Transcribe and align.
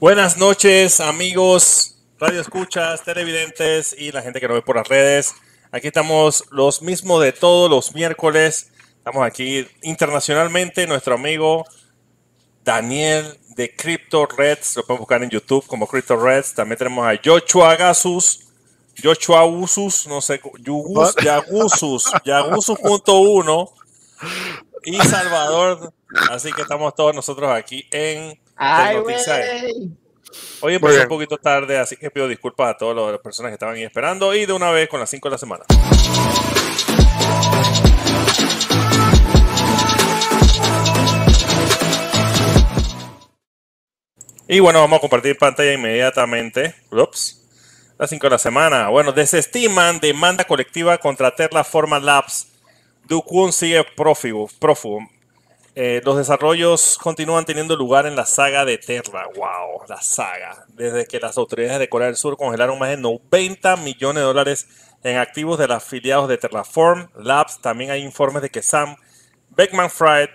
Buenas 0.00 0.36
noches, 0.36 1.00
amigos, 1.00 1.96
radio 2.20 2.40
escuchas, 2.40 3.02
televidentes 3.02 3.92
y 3.98 4.12
la 4.12 4.22
gente 4.22 4.38
que 4.38 4.46
nos 4.46 4.58
ve 4.58 4.62
por 4.62 4.76
las 4.76 4.86
redes. 4.86 5.34
Aquí 5.72 5.88
estamos 5.88 6.44
los 6.52 6.82
mismos 6.82 7.20
de 7.20 7.32
todos 7.32 7.68
los 7.68 7.92
miércoles. 7.96 8.70
Estamos 8.96 9.26
aquí 9.26 9.66
internacionalmente. 9.82 10.86
Nuestro 10.86 11.16
amigo 11.16 11.64
Daniel 12.62 13.40
de 13.56 13.74
Crypto 13.74 14.26
Reds, 14.26 14.76
lo 14.76 14.86
pueden 14.86 15.00
buscar 15.00 15.20
en 15.24 15.30
YouTube 15.30 15.66
como 15.66 15.88
Crypto 15.88 16.14
Reds. 16.16 16.54
También 16.54 16.78
tenemos 16.78 17.04
a 17.04 17.18
Joshua 17.20 17.74
Gasus, 17.74 18.46
Joshua 19.02 19.46
Usus, 19.46 20.06
no 20.06 20.20
sé, 20.20 20.40
Yugus, 20.60 21.16
Yagusus, 21.16 22.04
Yagusus.1 22.24 23.72
y 24.84 24.96
Salvador. 24.98 25.92
Así 26.30 26.52
que 26.52 26.62
estamos 26.62 26.94
todos 26.94 27.16
nosotros 27.16 27.50
aquí 27.50 27.84
en 27.90 28.38
Ay. 28.58 28.96
Hoy 30.60 30.74
empecé 30.74 31.02
un 31.02 31.08
poquito 31.08 31.38
tarde, 31.38 31.78
así 31.78 31.96
que 31.96 32.10
pido 32.10 32.26
disculpas 32.26 32.74
a 32.74 32.76
todas 32.76 33.12
las 33.12 33.20
personas 33.20 33.50
que 33.50 33.54
estaban 33.54 33.76
ahí 33.76 33.84
esperando 33.84 34.34
y 34.34 34.46
de 34.46 34.52
una 34.52 34.72
vez 34.72 34.88
con 34.88 34.98
las 34.98 35.08
5 35.08 35.28
de 35.28 35.32
la 35.32 35.38
semana. 35.38 35.64
Y 44.48 44.60
bueno, 44.60 44.80
vamos 44.80 44.96
a 44.96 45.00
compartir 45.00 45.38
pantalla 45.38 45.72
inmediatamente. 45.72 46.74
Ups. 46.90 47.44
Las 47.96 48.10
5 48.10 48.26
de 48.26 48.30
la 48.30 48.38
semana. 48.38 48.88
Bueno, 48.88 49.12
desestiman 49.12 50.00
demanda 50.00 50.44
colectiva 50.44 50.98
contra 50.98 51.34
Terraforma 51.34 52.00
Labs. 52.00 52.48
Duquun 53.06 53.52
sigue 53.52 53.84
prófugo. 53.96 54.48
prófugo. 54.58 55.00
Eh, 55.80 56.02
los 56.04 56.16
desarrollos 56.16 56.98
continúan 57.00 57.44
teniendo 57.44 57.76
lugar 57.76 58.04
en 58.06 58.16
la 58.16 58.26
saga 58.26 58.64
de 58.64 58.78
Terra. 58.78 59.28
¡Wow! 59.36 59.86
La 59.86 60.02
saga. 60.02 60.66
Desde 60.70 61.06
que 61.06 61.20
las 61.20 61.38
autoridades 61.38 61.78
de 61.78 61.88
Corea 61.88 62.08
del 62.08 62.16
Sur 62.16 62.36
congelaron 62.36 62.80
más 62.80 62.88
de 62.88 62.96
90 62.96 63.76
millones 63.76 64.16
de 64.16 64.26
dólares 64.26 64.66
en 65.04 65.18
activos 65.18 65.56
de 65.56 65.68
los 65.68 65.76
afiliados 65.76 66.28
de 66.28 66.36
Terraform 66.36 67.10
Labs, 67.14 67.60
también 67.60 67.92
hay 67.92 68.02
informes 68.02 68.42
de 68.42 68.50
que 68.50 68.60
Sam 68.60 68.96
Beckman 69.50 69.88
Fried, 69.88 70.30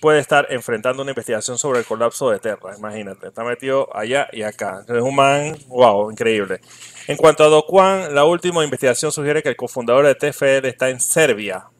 puede 0.00 0.18
estar 0.18 0.48
enfrentando 0.50 1.02
una 1.02 1.12
investigación 1.12 1.56
sobre 1.56 1.78
el 1.78 1.84
colapso 1.84 2.30
de 2.30 2.40
Terra. 2.40 2.76
Imagínate, 2.76 3.28
está 3.28 3.44
metido 3.44 3.96
allá 3.96 4.26
y 4.32 4.42
acá. 4.42 4.84
Es 4.88 5.02
un 5.02 5.14
man, 5.14 5.56
wow, 5.68 6.10
increíble. 6.10 6.60
En 7.06 7.16
cuanto 7.16 7.44
a 7.44 7.46
Do 7.46 7.64
Kwon, 7.64 8.12
la 8.12 8.24
última 8.24 8.64
investigación 8.64 9.12
sugiere 9.12 9.40
que 9.40 9.50
el 9.50 9.56
cofundador 9.56 10.04
de 10.04 10.16
TFL 10.16 10.66
está 10.66 10.88
en 10.90 10.98
Serbia. 10.98 11.70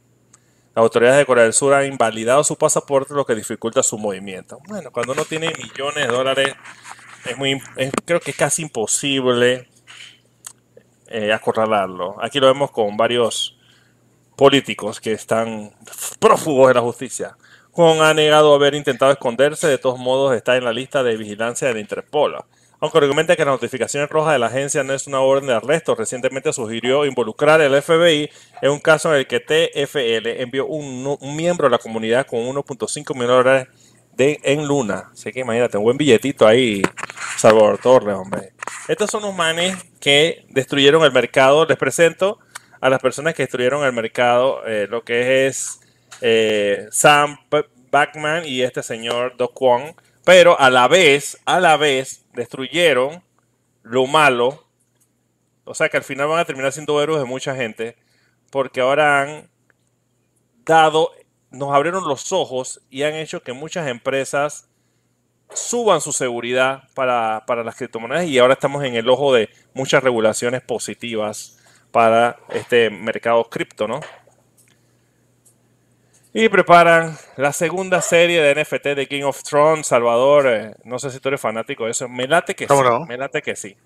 Las 0.81 0.84
autoridades 0.84 1.19
de 1.19 1.27
Corea 1.27 1.45
del 1.45 1.53
Sur 1.53 1.75
han 1.75 1.84
invalidado 1.84 2.42
su 2.42 2.56
pasaporte, 2.56 3.12
lo 3.12 3.27
que 3.27 3.34
dificulta 3.34 3.83
su 3.83 3.98
movimiento. 3.98 4.61
Bueno, 4.67 4.91
cuando 4.91 5.12
uno 5.12 5.27
tiene 5.27 5.53
millones 5.59 6.06
de 6.06 6.11
dólares, 6.11 6.55
es 7.27 7.37
muy, 7.37 7.61
creo 8.06 8.19
que 8.19 8.31
es 8.31 8.37
casi 8.39 8.62
imposible 8.62 9.69
eh, 11.09 11.34
acorralarlo. 11.34 12.16
Aquí 12.22 12.41
lo 12.41 12.47
vemos 12.47 12.71
con 12.71 12.97
varios 12.97 13.59
políticos 14.37 15.00
que 15.00 15.12
están 15.12 15.71
prófugos 16.19 16.69
de 16.69 16.75
la 16.75 16.81
justicia. 16.81 17.37
Kwon 17.72 18.00
ha 18.00 18.15
negado 18.15 18.55
haber 18.55 18.75
intentado 18.75 19.12
esconderse, 19.12 19.66
de 19.66 19.76
todos 19.76 19.99
modos 19.99 20.34
está 20.34 20.56
en 20.56 20.65
la 20.65 20.72
lista 20.72 21.03
de 21.03 21.15
vigilancia 21.15 21.69
de 21.69 21.75
la 21.75 21.81
Interpol. 21.81 22.43
Aunque 22.81 22.99
argumenta 22.99 23.37
que 23.37 23.45
las 23.45 23.53
notificaciones 23.53 24.09
rojas 24.09 24.33
de 24.33 24.39
la 24.39 24.47
agencia 24.47 24.83
no 24.83 24.95
es 24.95 25.07
una 25.07 25.21
orden 25.21 25.49
de 25.49 25.55
arresto, 25.55 25.95
recientemente 25.95 26.53
sugirió 26.53 27.05
involucrar 27.05 27.61
al 27.61 27.83
FBI 27.83 28.31
en 28.63 28.71
un 28.71 28.81
caso 28.81 29.13
en 29.13 29.21
el 29.21 29.27
que 29.27 29.41
TFL 29.41 30.41
envió 30.41 30.67
un, 30.67 31.19
miembro 31.37 31.67
de 31.67 31.73
la 31.73 31.79
comunidad 31.79 32.27
con 32.27 32.41
1.5 32.41 33.15
millones 33.15 33.19
de 33.19 33.27
dólares 33.27 33.69
en 34.19 34.67
Luna. 34.67 35.11
Así 35.13 35.31
que 35.33 35.41
imagínate, 35.41 35.77
un 35.77 35.85
buen 35.85 35.97
billetito 35.97 36.47
ahí, 36.47 36.83
Salvador 37.37 37.79
Torres, 37.79 38.17
hombre. 38.17 38.53
Estos 38.89 39.11
son 39.11 39.23
los 39.23 39.35
manes 39.35 39.77
que 40.01 40.45
destruyeron 40.49 41.05
el 41.05 41.12
mercado. 41.12 41.65
Les 41.67 41.77
presento 41.77 42.39
a 42.81 42.91
las 42.91 43.01
personas 43.01 43.35
que 43.35 43.43
destruyeron 43.43 43.85
el 43.85 43.93
mercado, 43.93 44.67
eh, 44.67 44.87
lo 44.89 45.05
que 45.05 45.47
es 45.47 45.81
eh, 46.21 46.89
Sam 46.91 47.39
Backman 47.91 48.45
y 48.47 48.62
este 48.62 48.83
señor 48.83 49.37
Do 49.37 49.49
Kwon. 49.49 49.95
Pero 50.31 50.57
a 50.61 50.71
la 50.71 50.87
vez, 50.87 51.41
a 51.45 51.59
la 51.59 51.77
vez, 51.77 52.25
destruyeron 52.35 53.21
lo 53.83 54.07
malo. 54.07 54.65
O 55.65 55.75
sea 55.75 55.89
que 55.89 55.97
al 55.97 56.05
final 56.05 56.29
van 56.29 56.39
a 56.39 56.45
terminar 56.45 56.71
siendo 56.71 57.03
héroes 57.03 57.19
de 57.19 57.27
mucha 57.27 57.57
gente. 57.57 57.97
Porque 58.53 58.81
ahora 58.81 59.23
han 59.23 59.51
dado, 60.65 61.11
nos 61.51 61.75
abrieron 61.75 62.07
los 62.07 62.31
ojos 62.31 62.81
y 62.91 63.03
han 63.03 63.15
hecho 63.15 63.43
que 63.43 63.53
muchas 63.53 63.89
empresas 63.89 64.69
suban 65.53 66.01
su 66.01 66.13
seguridad 66.13 66.85
para, 66.95 67.43
para 67.45 67.65
las 67.65 67.75
criptomonedas 67.75 68.27
y 68.27 68.39
ahora 68.39 68.55
estamos 68.55 68.85
en 68.85 68.95
el 68.95 69.09
ojo 69.09 69.35
de 69.35 69.51
muchas 69.75 70.01
regulaciones 70.01 70.62
positivas 70.62 71.59
para 71.91 72.39
este 72.51 72.89
mercado 72.89 73.51
cripto, 73.51 73.89
¿no? 73.89 73.99
Y 76.33 76.49
preparan 76.49 77.17
la 77.37 77.53
segunda 77.53 78.01
serie 78.01 78.41
de 78.41 78.55
NFT 78.63 78.87
de 78.95 79.09
King 79.09 79.25
of 79.25 79.43
Thrones, 79.43 79.87
Salvador. 79.89 80.47
eh, 80.47 80.75
no 80.85 80.99
sé 80.99 81.11
si 81.11 81.19
tú 81.19 81.29
eres 81.29 81.41
fanático 81.41 81.87
de 81.87 81.91
eso. 81.91 82.09
Me 82.09 82.29
late 82.29 82.55
que 82.55 82.65
sí. 82.65 82.69
¿Cómo 82.69 82.85
no? 82.85 83.05
Me 83.07 83.17
late 83.17 83.43
que 83.43 83.57
sí. 83.57 83.77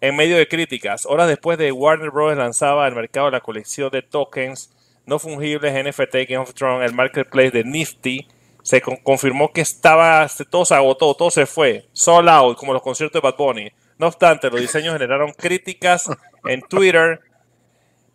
En 0.00 0.14
medio 0.14 0.36
de 0.36 0.46
críticas, 0.46 1.06
horas 1.06 1.26
después 1.26 1.58
de 1.58 1.72
Warner 1.72 2.10
Bros. 2.12 2.36
lanzaba 2.36 2.86
al 2.86 2.94
mercado 2.94 3.30
la 3.32 3.40
colección 3.40 3.90
de 3.90 4.02
tokens 4.02 4.70
no 5.06 5.18
fungibles 5.18 5.72
NFT 5.74 6.26
King 6.28 6.36
of 6.36 6.54
Thrones, 6.54 6.88
el 6.88 6.94
marketplace 6.94 7.50
de 7.50 7.64
Nifty, 7.64 8.28
se 8.62 8.80
con- 8.80 8.96
confirmó 8.98 9.50
que 9.52 9.62
estaba, 9.62 10.28
todo 10.50 10.64
se 10.66 10.74
agotó, 10.74 11.14
todo 11.14 11.30
se 11.30 11.46
fue, 11.46 11.86
sold 11.94 12.28
out, 12.28 12.58
como 12.58 12.74
los 12.74 12.82
conciertos 12.82 13.20
de 13.20 13.26
Bad 13.28 13.36
Bunny. 13.38 13.72
No 13.96 14.06
obstante, 14.06 14.50
los 14.50 14.60
diseños 14.60 14.92
generaron 14.92 15.32
críticas 15.32 16.08
en 16.44 16.60
Twitter 16.60 17.20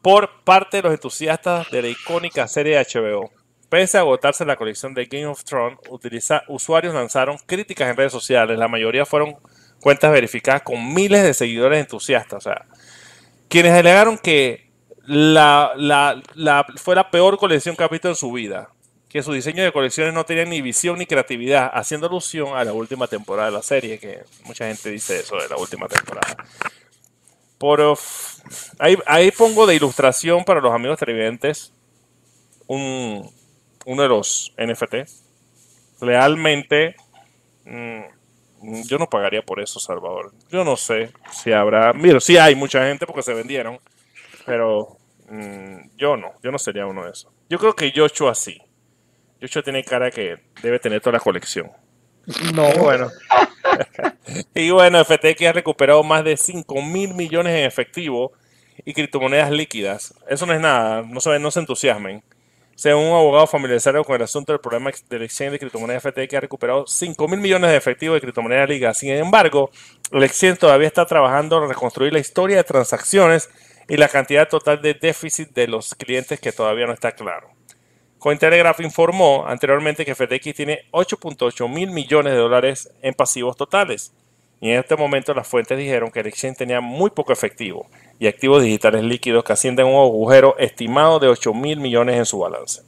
por 0.01 0.43
parte 0.43 0.77
de 0.77 0.83
los 0.83 0.93
entusiastas 0.93 1.69
de 1.71 1.81
la 1.81 1.87
icónica 1.89 2.47
serie 2.47 2.77
de 2.77 2.85
HBO. 2.85 3.31
Pese 3.73 3.97
a 3.97 4.01
agotarse 4.01 4.45
la 4.45 4.55
colección 4.55 4.93
de 4.93 5.05
Game 5.07 5.25
of 5.25 5.43
Thrones, 5.43 5.79
usuarios 6.47 6.93
lanzaron 6.93 7.39
críticas 7.43 7.89
en 7.89 7.97
redes 7.97 8.11
sociales. 8.11 8.59
La 8.59 8.67
mayoría 8.67 9.03
fueron 9.03 9.35
cuentas 9.81 10.11
verificadas 10.11 10.61
con 10.61 10.93
miles 10.93 11.23
de 11.23 11.33
seguidores 11.33 11.79
entusiastas. 11.79 12.37
O 12.45 12.51
sea, 12.51 12.67
quienes 13.47 13.71
alegaron 13.71 14.19
que 14.19 14.69
fue 15.07 16.93
la 16.93 17.09
peor 17.09 17.39
colección 17.39 17.75
que 17.75 17.83
ha 17.83 17.87
visto 17.87 18.07
en 18.09 18.15
su 18.15 18.31
vida, 18.31 18.69
que 19.09 19.23
su 19.23 19.33
diseño 19.33 19.63
de 19.63 19.71
colecciones 19.71 20.13
no 20.13 20.23
tenía 20.23 20.45
ni 20.45 20.61
visión 20.61 20.99
ni 20.99 21.07
creatividad, 21.07 21.71
haciendo 21.73 22.05
alusión 22.05 22.55
a 22.55 22.63
la 22.63 22.73
última 22.73 23.07
temporada 23.07 23.49
de 23.49 23.55
la 23.55 23.63
serie, 23.63 23.97
que 23.97 24.21
mucha 24.43 24.67
gente 24.67 24.91
dice 24.91 25.21
eso 25.21 25.35
de 25.37 25.49
la 25.49 25.57
última 25.57 25.87
temporada. 25.87 26.37
Por, 27.57 27.97
ahí, 28.77 28.99
ahí 29.07 29.31
pongo 29.31 29.65
de 29.65 29.73
ilustración 29.73 30.45
para 30.45 30.61
los 30.61 30.71
amigos 30.71 30.99
televidentes 30.99 31.73
un, 32.67 33.31
uno 33.85 34.03
de 34.03 34.09
los 34.09 34.53
NFT. 34.57 34.95
Realmente, 36.01 36.95
mm, 37.65 38.01
yo 38.85 38.97
no 38.97 39.09
pagaría 39.09 39.41
por 39.41 39.59
eso, 39.59 39.79
Salvador. 39.79 40.33
Yo 40.49 40.63
no 40.63 40.77
sé 40.77 41.11
si 41.31 41.51
habrá. 41.51 41.93
Mira, 41.93 42.19
sí 42.19 42.37
hay 42.37 42.55
mucha 42.55 42.85
gente 42.87 43.05
porque 43.05 43.23
se 43.23 43.33
vendieron, 43.33 43.79
pero 44.45 44.97
mm, 45.29 45.95
yo 45.97 46.17
no. 46.17 46.33
Yo 46.41 46.51
no 46.51 46.59
sería 46.59 46.85
uno 46.85 47.05
de 47.05 47.11
esos. 47.11 47.31
Yo 47.49 47.59
creo 47.59 47.75
que 47.75 47.91
Joshua 47.95 48.33
sí. 48.35 48.61
Joshua 49.41 49.61
tiene 49.61 49.83
cara 49.83 50.09
que 50.09 50.37
debe 50.61 50.79
tener 50.79 51.01
toda 51.01 51.13
la 51.13 51.19
colección. 51.19 51.71
No, 52.53 52.71
Bueno. 52.73 53.09
y 54.55 54.69
bueno, 54.69 55.03
FTX 55.03 55.41
ha 55.47 55.53
recuperado 55.53 56.03
más 56.03 56.23
de 56.23 56.37
5 56.37 56.81
mil 56.81 57.13
millones 57.13 57.53
en 57.53 57.65
efectivo 57.65 58.31
y 58.85 58.93
criptomonedas 58.93 59.51
líquidas. 59.51 60.13
Eso 60.29 60.45
no 60.45 60.53
es 60.53 60.61
nada, 60.61 61.01
no 61.01 61.19
se, 61.19 61.37
no 61.39 61.51
se 61.51 61.59
entusiasmen. 61.59 62.23
Según 62.75 63.03
un 63.05 63.13
abogado 63.13 63.45
familiarizado 63.45 64.03
con 64.03 64.15
el 64.15 64.23
asunto 64.23 64.51
del 64.51 64.59
problema 64.59 64.91
del 65.09 65.23
exchange 65.23 65.51
de 65.51 65.59
criptomonedas 65.59 66.03
FTX 66.03 66.33
ha 66.33 66.39
recuperado 66.39 66.87
5 66.87 67.27
mil 67.27 67.39
millones 67.39 67.69
de 67.69 67.77
efectivo 67.77 68.15
de 68.15 68.21
criptomonedas 68.21 68.67
líquidas. 68.67 68.97
Sin 68.97 69.11
embargo, 69.11 69.69
el 70.11 70.23
exchange 70.23 70.57
todavía 70.57 70.87
está 70.87 71.05
trabajando 71.05 71.61
en 71.61 71.69
reconstruir 71.69 72.11
la 72.11 72.19
historia 72.19 72.57
de 72.57 72.63
transacciones 72.63 73.49
y 73.87 73.97
la 73.97 74.09
cantidad 74.09 74.47
total 74.47 74.81
de 74.81 74.95
déficit 74.95 75.49
de 75.53 75.67
los 75.67 75.93
clientes 75.93 76.39
que 76.39 76.51
todavía 76.51 76.87
no 76.87 76.93
está 76.93 77.11
claro. 77.11 77.49
Cointelegraph 78.17 78.79
informó 78.79 79.45
anteriormente 79.45 80.05
que 80.05 80.15
FTX 80.15 80.55
tiene 80.55 80.85
8.8 80.91 81.69
mil 81.69 81.91
millones 81.91 82.33
de 82.33 82.39
dólares 82.39 82.89
en 83.01 83.13
pasivos 83.13 83.57
totales. 83.57 84.13
Y 84.63 84.71
en 84.71 84.79
este 84.79 84.95
momento 84.95 85.33
las 85.33 85.45
fuentes 85.45 85.77
dijeron 85.77 86.09
que 86.09 86.21
el 86.21 86.27
exchange 86.27 86.59
tenía 86.59 86.79
muy 86.79 87.09
poco 87.09 87.33
efectivo 87.33 87.89
y 88.17 88.27
activos 88.27 88.63
digitales 88.63 89.03
líquidos 89.03 89.43
que 89.43 89.51
ascienden 89.51 89.87
a 89.87 89.89
un 89.89 89.95
agujero 89.95 90.57
estimado 90.57 91.19
de 91.19 91.27
8 91.27 91.53
mil 91.53 91.81
millones 91.81 92.15
en 92.15 92.25
su 92.25 92.39
balance. 92.39 92.81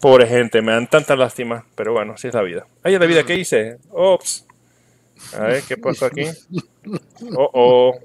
Pobre 0.00 0.28
gente, 0.28 0.62
me 0.62 0.70
dan 0.70 0.88
tanta 0.88 1.16
lástima, 1.16 1.66
pero 1.74 1.94
bueno, 1.94 2.12
así 2.12 2.28
es 2.28 2.34
la 2.34 2.42
vida. 2.42 2.68
Ay, 2.84 2.96
la 2.96 3.06
vida, 3.06 3.24
¿qué 3.24 3.34
hice? 3.34 3.78
Ops. 3.90 4.46
A 5.36 5.46
ver, 5.46 5.64
¿qué 5.64 5.76
pasó 5.76 6.06
aquí? 6.06 6.26
Oh, 7.36 7.50
oh. 7.54 7.98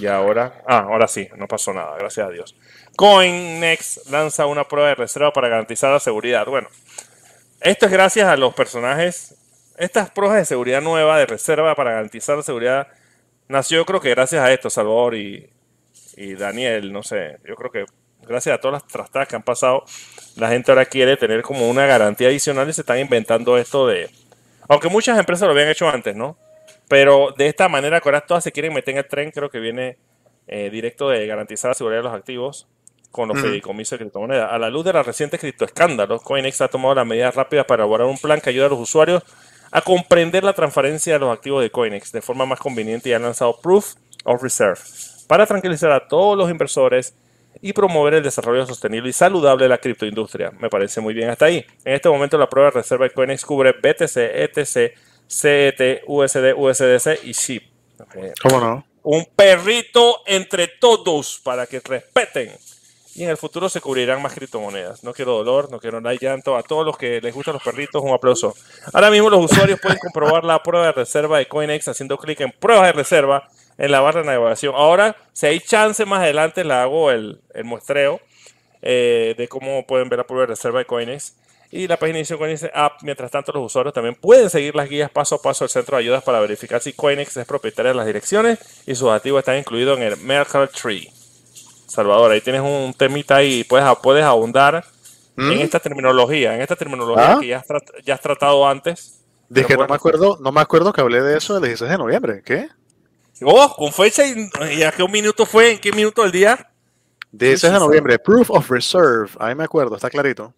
Y 0.00 0.06
ahora, 0.06 0.62
ah, 0.64 0.86
ahora 0.88 1.08
sí, 1.08 1.28
no 1.36 1.48
pasó 1.48 1.72
nada, 1.72 1.96
gracias 1.98 2.24
a 2.24 2.30
Dios. 2.30 2.54
CoinNext 2.94 4.08
lanza 4.12 4.46
una 4.46 4.62
prueba 4.68 4.90
de 4.90 4.94
reserva 4.94 5.32
para 5.32 5.48
garantizar 5.48 5.90
la 5.90 5.98
seguridad. 5.98 6.46
Bueno, 6.46 6.68
esto 7.60 7.86
es 7.86 7.90
gracias 7.90 8.28
a 8.28 8.36
los 8.36 8.54
personajes 8.54 9.34
estas 9.78 10.10
pruebas 10.10 10.38
de 10.38 10.44
seguridad 10.44 10.82
nueva, 10.82 11.18
de 11.18 11.26
reserva 11.26 11.74
para 11.74 11.92
garantizar 11.92 12.36
la 12.36 12.42
seguridad, 12.42 12.88
nació 13.48 13.84
creo 13.86 14.00
que 14.00 14.10
gracias 14.10 14.42
a 14.42 14.52
esto, 14.52 14.70
Salvador 14.70 15.14
y, 15.14 15.50
y 16.16 16.34
Daniel, 16.34 16.92
no 16.92 17.02
sé, 17.02 17.38
yo 17.46 17.54
creo 17.54 17.70
que 17.70 17.84
gracias 18.26 18.54
a 18.56 18.60
todas 18.60 18.82
las 18.82 18.86
trastadas 18.86 19.28
que 19.28 19.36
han 19.36 19.42
pasado, 19.42 19.84
la 20.36 20.48
gente 20.48 20.70
ahora 20.70 20.84
quiere 20.84 21.16
tener 21.16 21.42
como 21.42 21.68
una 21.68 21.86
garantía 21.86 22.28
adicional 22.28 22.68
y 22.68 22.72
se 22.72 22.82
están 22.82 22.98
inventando 22.98 23.56
esto 23.56 23.86
de... 23.86 24.10
Aunque 24.68 24.88
muchas 24.88 25.18
empresas 25.18 25.46
lo 25.46 25.52
habían 25.52 25.68
hecho 25.68 25.88
antes, 25.88 26.14
¿no? 26.14 26.36
Pero 26.88 27.34
de 27.36 27.46
esta 27.46 27.68
manera 27.68 28.00
que 28.00 28.08
ahora 28.08 28.20
todas 28.20 28.44
se 28.44 28.52
quieren 28.52 28.74
meter 28.74 28.92
en 28.92 28.98
el 28.98 29.08
tren, 29.08 29.30
creo 29.30 29.50
que 29.50 29.60
viene 29.60 29.96
eh, 30.46 30.70
directo 30.70 31.08
de 31.08 31.26
garantizar 31.26 31.70
la 31.70 31.74
seguridad 31.74 32.00
de 32.00 32.04
los 32.04 32.14
activos 32.14 32.66
con 33.10 33.28
los 33.28 33.40
fideicomisos 33.40 33.98
de 33.98 34.04
criptomonedas. 34.04 34.52
A 34.52 34.58
la 34.58 34.68
luz 34.68 34.84
de 34.84 34.92
los 34.92 35.06
recientes 35.06 35.40
criptoescándalos, 35.40 36.22
Coinex 36.22 36.60
ha 36.60 36.68
tomado 36.68 36.94
las 36.94 37.06
medidas 37.06 37.34
rápidas 37.34 37.64
para 37.64 37.82
elaborar 37.82 38.06
un 38.06 38.18
plan 38.18 38.40
que 38.40 38.50
ayuda 38.50 38.66
a 38.66 38.68
los 38.68 38.78
usuarios 38.78 39.22
a 39.70 39.80
comprender 39.80 40.44
la 40.44 40.52
transferencia 40.52 41.14
de 41.14 41.18
los 41.18 41.32
activos 41.32 41.62
de 41.62 41.70
Coinex 41.70 42.12
de 42.12 42.22
forma 42.22 42.46
más 42.46 42.58
conveniente 42.58 43.08
y 43.08 43.12
ha 43.12 43.18
lanzado 43.18 43.60
Proof 43.60 43.94
of 44.24 44.42
Reserve 44.42 44.80
para 45.26 45.46
tranquilizar 45.46 45.92
a 45.92 46.08
todos 46.08 46.36
los 46.36 46.50
inversores 46.50 47.14
y 47.60 47.72
promover 47.72 48.14
el 48.14 48.22
desarrollo 48.22 48.66
sostenible 48.66 49.10
y 49.10 49.12
saludable 49.12 49.64
de 49.64 49.68
la 49.68 49.78
criptoindustria. 49.78 50.50
Me 50.52 50.68
parece 50.68 51.00
muy 51.00 51.14
bien 51.14 51.28
hasta 51.28 51.46
ahí. 51.46 51.64
En 51.84 51.94
este 51.94 52.08
momento 52.08 52.38
la 52.38 52.48
prueba 52.48 52.70
de 52.70 52.76
reserva 52.76 53.04
de 53.04 53.10
Coinex 53.10 53.44
cubre 53.44 53.72
BTC, 53.72 54.16
ETC, 54.16 54.94
CET, 55.26 56.02
USD, 56.06 56.54
USDC 56.56 57.24
y 57.24 57.32
SHIB. 57.32 57.62
¿Cómo 58.42 58.60
no? 58.60 58.86
Un 59.02 59.26
perrito 59.34 60.22
entre 60.26 60.68
todos 60.68 61.40
para 61.42 61.66
que 61.66 61.80
respeten. 61.80 62.52
Y 63.18 63.24
en 63.24 63.30
el 63.30 63.36
futuro 63.36 63.68
se 63.68 63.80
cubrirán 63.80 64.22
más 64.22 64.32
criptomonedas. 64.32 65.02
No 65.02 65.12
quiero 65.12 65.32
dolor, 65.32 65.72
no 65.72 65.80
quiero 65.80 66.00
nada 66.00 66.14
llanto. 66.14 66.56
A 66.56 66.62
todos 66.62 66.86
los 66.86 66.96
que 66.96 67.20
les 67.20 67.34
gustan 67.34 67.54
los 67.54 67.62
perritos, 67.64 68.00
un 68.00 68.12
aplauso. 68.12 68.54
Ahora 68.92 69.10
mismo 69.10 69.28
los 69.28 69.50
usuarios 69.50 69.80
pueden 69.80 69.98
comprobar 69.98 70.44
la 70.44 70.62
prueba 70.62 70.86
de 70.86 70.92
reserva 70.92 71.38
de 71.38 71.48
Coinex 71.48 71.88
haciendo 71.88 72.16
clic 72.16 72.40
en 72.42 72.52
pruebas 72.52 72.86
de 72.86 72.92
reserva 72.92 73.48
en 73.76 73.90
la 73.90 73.98
barra 73.98 74.20
de 74.20 74.26
navegación. 74.26 74.72
Ahora, 74.76 75.16
si 75.32 75.46
hay 75.46 75.58
chance 75.58 76.04
más 76.06 76.20
adelante, 76.20 76.62
le 76.62 76.72
hago 76.74 77.10
el, 77.10 77.40
muestreo 77.64 78.20
eh, 78.82 79.34
de 79.36 79.48
cómo 79.48 79.84
pueden 79.84 80.08
ver 80.08 80.20
la 80.20 80.24
prueba 80.24 80.42
de 80.42 80.54
reserva 80.54 80.78
de 80.78 80.84
Coinex. 80.84 81.34
Y 81.72 81.88
la 81.88 81.96
página 81.96 82.20
de 82.20 82.36
Coinex 82.36 82.66
App, 82.72 83.02
mientras 83.02 83.32
tanto, 83.32 83.50
los 83.50 83.64
usuarios 83.64 83.92
también 83.92 84.14
pueden 84.14 84.48
seguir 84.48 84.76
las 84.76 84.88
guías 84.88 85.10
paso 85.10 85.34
a 85.34 85.42
paso 85.42 85.64
del 85.64 85.70
centro 85.70 85.96
de 85.96 86.04
ayudas 86.04 86.22
para 86.22 86.38
verificar 86.38 86.80
si 86.80 86.92
Coinex 86.92 87.36
es 87.36 87.46
propietaria 87.46 87.90
de 87.90 87.96
las 87.96 88.06
direcciones 88.06 88.60
y 88.86 88.94
sus 88.94 89.10
activos 89.10 89.40
están 89.40 89.58
incluidos 89.58 89.98
en 89.98 90.04
el 90.04 90.16
Merkle 90.18 90.68
Tree. 90.68 91.17
Salvador, 91.88 92.30
ahí 92.30 92.40
tienes 92.40 92.60
un 92.60 92.94
temita 92.94 93.36
ahí, 93.36 93.64
puedes, 93.64 93.86
puedes 94.02 94.24
abundar 94.24 94.84
en 95.36 95.48
¿Mm? 95.48 95.60
esta 95.60 95.80
terminología, 95.80 96.54
en 96.54 96.60
esta 96.60 96.76
terminología 96.76 97.32
¿Ah? 97.32 97.38
que 97.40 97.46
ya 97.46 97.58
has, 97.58 97.66
ya 98.04 98.14
has, 98.14 98.20
tratado 98.20 98.68
antes. 98.68 99.24
Dije, 99.48 99.76
no 99.76 99.86
me 99.86 99.94
acuerdo, 99.94 100.36
no 100.40 100.52
me 100.52 100.60
acuerdo 100.60 100.92
que 100.92 101.00
hablé 101.00 101.22
de 101.22 101.38
eso 101.38 101.56
el 101.56 101.62
16 101.62 101.90
de 101.90 101.98
noviembre, 101.98 102.42
¿qué? 102.44 102.68
Oh, 103.42 103.74
con 103.74 103.92
fecha 103.92 104.24
y, 104.26 104.82
a 104.82 104.92
qué 104.92 105.08
minuto 105.08 105.46
fue, 105.46 105.72
en 105.72 105.78
qué 105.78 105.92
minuto 105.92 106.22
del 106.22 106.32
día. 106.32 106.70
16 107.32 107.72
de 107.72 107.78
noviembre, 107.78 108.18
Proof 108.18 108.50
of 108.50 108.68
Reserve, 108.70 109.30
ahí 109.38 109.54
me 109.54 109.64
acuerdo, 109.64 109.96
está 109.96 110.10
clarito. 110.10 110.52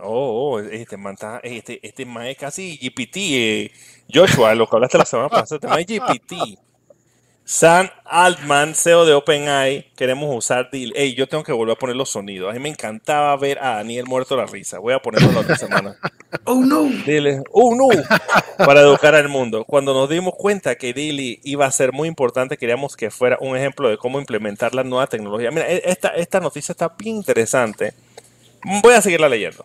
Oh, 0.00 0.52
oh 0.54 0.60
este 0.60 0.96
man 0.96 1.16
este, 1.42 1.80
este 1.82 2.06
man 2.06 2.26
es 2.26 2.36
casi 2.36 2.76
GPT, 2.76 3.16
eh, 3.16 3.72
Joshua, 4.12 4.54
lo 4.54 4.68
que 4.68 4.76
hablaste 4.76 4.98
la 4.98 5.04
semana 5.04 5.28
pasada, 5.28 5.56
este 5.56 5.66
man 5.66 5.80
es 5.80 5.86
GPT. 5.86 6.67
Sam 7.50 7.88
Altman, 8.04 8.74
CEO 8.74 9.06
de 9.06 9.14
OpenAI, 9.14 9.86
queremos 9.96 10.36
usar 10.36 10.68
Deal. 10.70 10.92
Ey, 10.94 11.14
yo 11.14 11.26
tengo 11.26 11.42
que 11.42 11.52
volver 11.52 11.76
a 11.76 11.78
poner 11.78 11.96
los 11.96 12.10
sonidos. 12.10 12.50
A 12.50 12.52
mí 12.52 12.60
me 12.60 12.68
encantaba 12.68 13.34
ver 13.38 13.58
a 13.58 13.76
Daniel 13.76 14.04
muerto 14.04 14.36
la 14.36 14.44
risa. 14.44 14.78
Voy 14.78 14.92
a 14.92 14.98
ponerlo 14.98 15.32
la 15.32 15.40
otra 15.40 15.56
semana. 15.56 15.96
oh 16.44 16.62
no. 16.62 16.82
Dile, 17.06 17.42
oh 17.50 17.74
no. 17.74 17.88
Para 18.58 18.82
educar 18.82 19.14
al 19.14 19.30
mundo. 19.30 19.64
Cuando 19.64 19.94
nos 19.94 20.10
dimos 20.10 20.34
cuenta 20.36 20.74
que 20.74 20.92
Dilly 20.92 21.40
iba 21.42 21.64
a 21.64 21.72
ser 21.72 21.94
muy 21.94 22.06
importante, 22.06 22.58
queríamos 22.58 22.98
que 22.98 23.10
fuera 23.10 23.38
un 23.40 23.56
ejemplo 23.56 23.88
de 23.88 23.96
cómo 23.96 24.20
implementar 24.20 24.74
la 24.74 24.84
nueva 24.84 25.06
tecnología. 25.06 25.50
Mira, 25.50 25.70
e, 25.70 25.80
esta, 25.86 26.08
esta 26.08 26.40
noticia 26.40 26.72
está 26.72 26.94
bien 26.98 27.16
interesante. 27.16 27.94
Voy 28.82 28.92
a 28.92 29.00
seguirla 29.00 29.30
leyendo. 29.30 29.64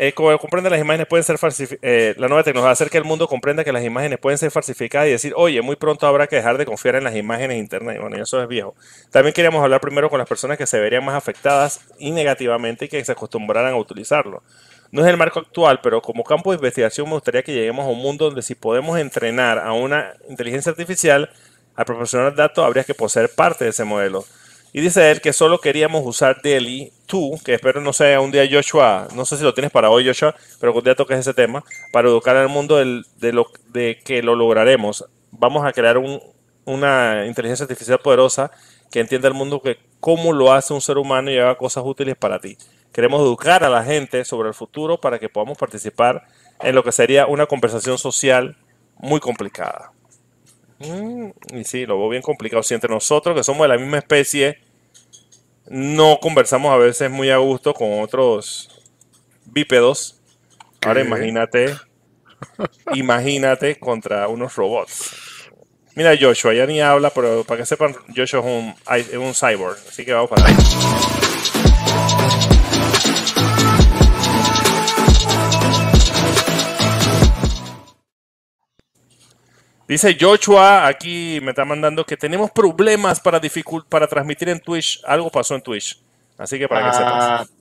Eh, 0.00 0.12
como 0.12 0.38
comprende, 0.38 0.70
las 0.70 0.80
imágenes 0.80 1.08
pueden 1.08 1.24
ser. 1.24 1.36
Eh, 1.82 2.14
la 2.18 2.28
nueva 2.28 2.44
tecnología 2.44 2.70
hace 2.70 2.88
que 2.88 2.98
el 2.98 3.04
mundo 3.04 3.26
comprenda 3.26 3.64
que 3.64 3.72
las 3.72 3.82
imágenes 3.82 4.20
pueden 4.20 4.38
ser 4.38 4.52
falsificadas 4.52 5.08
y 5.08 5.10
decir, 5.10 5.32
oye, 5.34 5.60
muy 5.60 5.74
pronto 5.74 6.06
habrá 6.06 6.28
que 6.28 6.36
dejar 6.36 6.56
de 6.56 6.66
confiar 6.66 6.94
en 6.94 7.02
las 7.02 7.16
imágenes 7.16 7.58
internet. 7.58 7.96
Y 7.96 8.00
bueno, 8.00 8.16
eso 8.22 8.40
es 8.40 8.46
viejo. 8.46 8.76
También 9.10 9.34
queríamos 9.34 9.60
hablar 9.60 9.80
primero 9.80 10.08
con 10.08 10.20
las 10.20 10.28
personas 10.28 10.56
que 10.56 10.68
se 10.68 10.78
verían 10.78 11.04
más 11.04 11.16
afectadas 11.16 11.80
y 11.98 12.12
negativamente 12.12 12.84
y 12.84 12.88
que 12.88 13.04
se 13.04 13.10
acostumbraran 13.10 13.72
a 13.72 13.76
utilizarlo. 13.76 14.44
No 14.92 15.02
es 15.02 15.08
el 15.08 15.16
marco 15.16 15.40
actual, 15.40 15.80
pero 15.82 16.00
como 16.00 16.22
campo 16.22 16.52
de 16.52 16.58
investigación 16.58 17.08
me 17.08 17.14
gustaría 17.14 17.42
que 17.42 17.52
lleguemos 17.52 17.84
a 17.84 17.88
un 17.88 17.98
mundo 17.98 18.26
donde 18.26 18.42
si 18.42 18.54
podemos 18.54 19.00
entrenar 19.00 19.58
a 19.58 19.72
una 19.72 20.12
inteligencia 20.28 20.70
artificial, 20.70 21.28
al 21.74 21.84
proporcionar 21.84 22.36
datos 22.36 22.64
habría 22.64 22.84
que 22.84 22.94
poseer 22.94 23.30
parte 23.34 23.64
de 23.64 23.70
ese 23.70 23.82
modelo. 23.82 24.24
Y 24.72 24.80
dice 24.80 25.10
él 25.10 25.20
que 25.20 25.32
solo 25.32 25.60
queríamos 25.60 26.04
usar 26.04 26.42
Delhi, 26.42 26.92
tú, 27.06 27.38
que 27.44 27.54
espero 27.54 27.80
no 27.80 27.92
sea 27.92 28.20
un 28.20 28.30
día 28.30 28.46
Joshua, 28.50 29.08
no 29.14 29.24
sé 29.24 29.36
si 29.36 29.42
lo 29.42 29.54
tienes 29.54 29.70
para 29.70 29.90
hoy 29.90 30.06
Joshua, 30.06 30.34
pero 30.60 30.72
que 30.72 30.78
un 30.78 30.84
día 30.84 30.94
toques 30.94 31.18
ese 31.18 31.32
tema, 31.32 31.64
para 31.92 32.08
educar 32.08 32.36
al 32.36 32.48
mundo 32.48 32.76
de, 32.76 33.32
lo, 33.32 33.50
de 33.68 33.98
que 34.04 34.22
lo 34.22 34.36
lograremos. 34.36 35.06
Vamos 35.30 35.64
a 35.64 35.72
crear 35.72 35.98
una 36.64 37.24
inteligencia 37.26 37.64
artificial 37.64 37.98
poderosa 37.98 38.50
que 38.90 39.00
entienda 39.00 39.28
el 39.28 39.34
mundo 39.34 39.60
que 39.60 39.78
cómo 40.00 40.32
lo 40.32 40.52
hace 40.52 40.74
un 40.74 40.80
ser 40.80 40.98
humano 40.98 41.30
y 41.30 41.38
haga 41.38 41.56
cosas 41.56 41.84
útiles 41.86 42.16
para 42.16 42.38
ti. 42.38 42.56
Queremos 42.92 43.20
educar 43.20 43.64
a 43.64 43.70
la 43.70 43.84
gente 43.84 44.24
sobre 44.24 44.48
el 44.48 44.54
futuro 44.54 45.00
para 45.00 45.18
que 45.18 45.28
podamos 45.28 45.58
participar 45.58 46.26
en 46.60 46.74
lo 46.74 46.82
que 46.82 46.92
sería 46.92 47.26
una 47.26 47.46
conversación 47.46 47.98
social 47.98 48.56
muy 48.96 49.20
complicada. 49.20 49.92
Mm, 50.78 51.30
y 51.54 51.64
sí, 51.64 51.86
lo 51.86 51.98
veo 51.98 52.08
bien 52.08 52.22
complicado. 52.22 52.62
Si 52.62 52.74
entre 52.74 52.92
nosotros, 52.92 53.36
que 53.36 53.42
somos 53.42 53.62
de 53.62 53.68
la 53.68 53.78
misma 53.78 53.98
especie, 53.98 54.58
no 55.66 56.18
conversamos 56.20 56.72
a 56.72 56.76
veces 56.76 57.10
muy 57.10 57.30
a 57.30 57.38
gusto 57.38 57.74
con 57.74 58.00
otros 58.00 58.68
bípedos. 59.44 60.20
Ahora 60.86 61.00
imagínate, 61.02 61.74
imagínate 62.94 63.78
contra 63.78 64.28
unos 64.28 64.54
robots. 64.56 65.14
Mira 65.94 66.16
Joshua, 66.18 66.54
ya 66.54 66.64
ni 66.66 66.80
habla, 66.80 67.10
pero 67.10 67.42
para 67.42 67.58
que 67.58 67.66
sepan, 67.66 67.94
Joshua 68.14 68.40
es 68.40 68.46
un, 68.46 68.74
es 68.96 69.16
un 69.16 69.34
cyborg, 69.34 69.78
así 69.88 70.04
que 70.04 70.12
vamos 70.12 70.30
para 70.30 70.46
ahí. 70.46 70.54
Dice 79.88 80.18
Joshua, 80.20 80.86
aquí 80.86 81.40
me 81.42 81.52
está 81.52 81.64
mandando 81.64 82.04
que 82.04 82.18
tenemos 82.18 82.50
problemas 82.50 83.20
para, 83.20 83.40
para 83.88 84.06
transmitir 84.06 84.50
en 84.50 84.60
Twitch. 84.60 85.00
Algo 85.06 85.30
pasó 85.30 85.54
en 85.54 85.62
Twitch. 85.62 85.98
Así 86.36 86.58
que 86.58 86.68
para 86.68 86.82
que 86.82 86.88
ah. 86.88 86.92
sepas. 86.92 87.58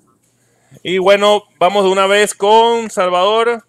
Y 0.84 0.98
bueno, 0.98 1.44
vamos 1.58 1.86
de 1.86 1.90
una 1.90 2.06
vez 2.06 2.36
con 2.36 2.90
Salvador. 2.90 3.64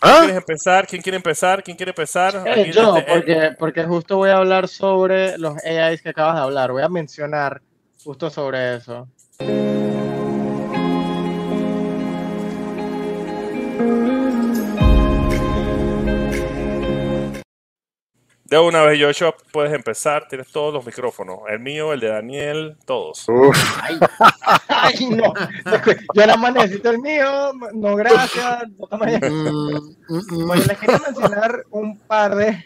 ¿Ah? 0.00 0.18
¿Quieres 0.20 0.36
empezar? 0.36 0.86
¿Quién 0.86 1.02
quiere 1.02 1.16
empezar? 1.16 1.64
¿Quién 1.64 1.76
quiere 1.76 1.90
empezar? 1.90 2.44
Eh, 2.46 2.70
yo, 2.72 2.96
este, 2.96 3.10
eh, 3.10 3.14
porque, 3.14 3.50
porque 3.58 3.84
justo 3.84 4.16
voy 4.16 4.30
a 4.30 4.36
hablar 4.36 4.68
sobre 4.68 5.36
los 5.36 5.56
AIs 5.64 6.00
que 6.00 6.10
acabas 6.10 6.36
de 6.36 6.42
hablar. 6.42 6.70
Voy 6.70 6.82
a 6.82 6.88
mencionar 6.88 7.62
justo 8.04 8.30
sobre 8.30 8.76
eso. 8.76 9.08
De 18.44 18.58
una 18.58 18.82
vez, 18.82 19.00
Joshua, 19.00 19.34
puedes 19.52 19.72
empezar. 19.72 20.28
Tienes 20.28 20.48
todos 20.48 20.72
los 20.74 20.84
micrófonos. 20.84 21.40
El 21.48 21.60
mío, 21.60 21.92
el 21.94 22.00
de 22.00 22.08
Daniel, 22.08 22.76
todos. 22.84 23.26
Ay, 23.82 23.98
ay, 24.68 25.06
no. 25.10 25.32
Yo 26.14 26.26
nada 26.26 26.36
más 26.36 26.52
necesito 26.52 26.90
el 26.90 26.98
mío. 26.98 27.52
No, 27.72 27.96
gracias. 27.96 28.64
Mm, 28.68 29.76
mm, 30.08 30.24
mm. 30.30 30.52
les 30.68 30.78
quería 30.78 30.98
mencionar 30.98 31.64
un 31.70 31.98
par 32.00 32.34
de 32.36 32.64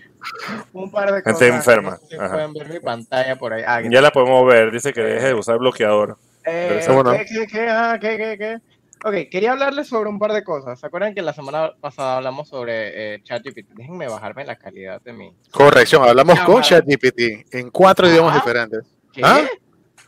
un 0.73 0.91
par 0.91 1.13
de 1.13 1.23
Gente 1.23 1.47
enferma. 1.47 1.99
pueden 2.09 2.53
ver 2.53 2.69
mi 2.69 2.81
pantalla 2.81 3.37
por 3.37 3.53
ahí. 3.53 3.63
Ah, 3.67 3.81
ya 3.89 4.01
la 4.01 4.11
podemos 4.11 4.47
ver. 4.47 4.73
Dice 4.73 4.93
que 4.93 5.01
deje 5.01 5.29
de 5.29 5.35
usar 5.35 5.59
bloqueador. 5.59 6.19
Eh, 6.45 6.81
¿qué, 7.29 7.47
qué, 7.47 7.69
ah, 7.69 7.99
qué, 8.01 8.17
qué, 8.17 8.37
qué? 8.39 8.59
Ok, 9.05 9.15
quería 9.31 9.53
hablarles 9.53 9.87
sobre 9.87 10.11
un 10.11 10.19
par 10.19 10.33
de 10.33 10.43
cosas. 10.43 10.81
¿Se 10.81 10.87
acuerdan 10.87 11.15
que 11.15 11.23
la 11.23 11.33
semana 11.33 11.73
pasada 11.81 12.17
hablamos 12.17 12.49
sobre 12.49 13.15
eh, 13.15 13.23
ChatGPT? 13.23 13.71
Déjenme 13.75 14.09
bajarme 14.09 14.45
la 14.45 14.57
calidad 14.57 15.01
de 15.03 15.13
mi. 15.13 15.37
Corrección, 15.53 16.03
hablamos 16.03 16.41
con 16.41 16.63
ChatGPT 16.63 17.55
en 17.55 17.71
cuatro 17.71 18.09
idiomas 18.09 18.35
diferentes. 18.35 18.85
¿Qué? 19.13 19.21
¿Ah? 19.25 19.47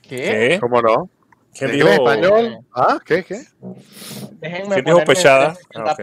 ¿Qué? 0.02 0.59
¿Cómo 0.61 0.82
no? 0.82 1.09
¿Quién 1.56 1.73
dijo 1.73 1.88
español? 1.88 2.59
¿Ah? 2.75 2.99
¿Qué? 3.04 3.23
¿Qué? 3.23 3.42
Déjenme 4.40 4.75
¿Quién 4.75 4.85
dijo 4.85 5.04
pechada? 5.04 5.56
Ah, 5.75 5.97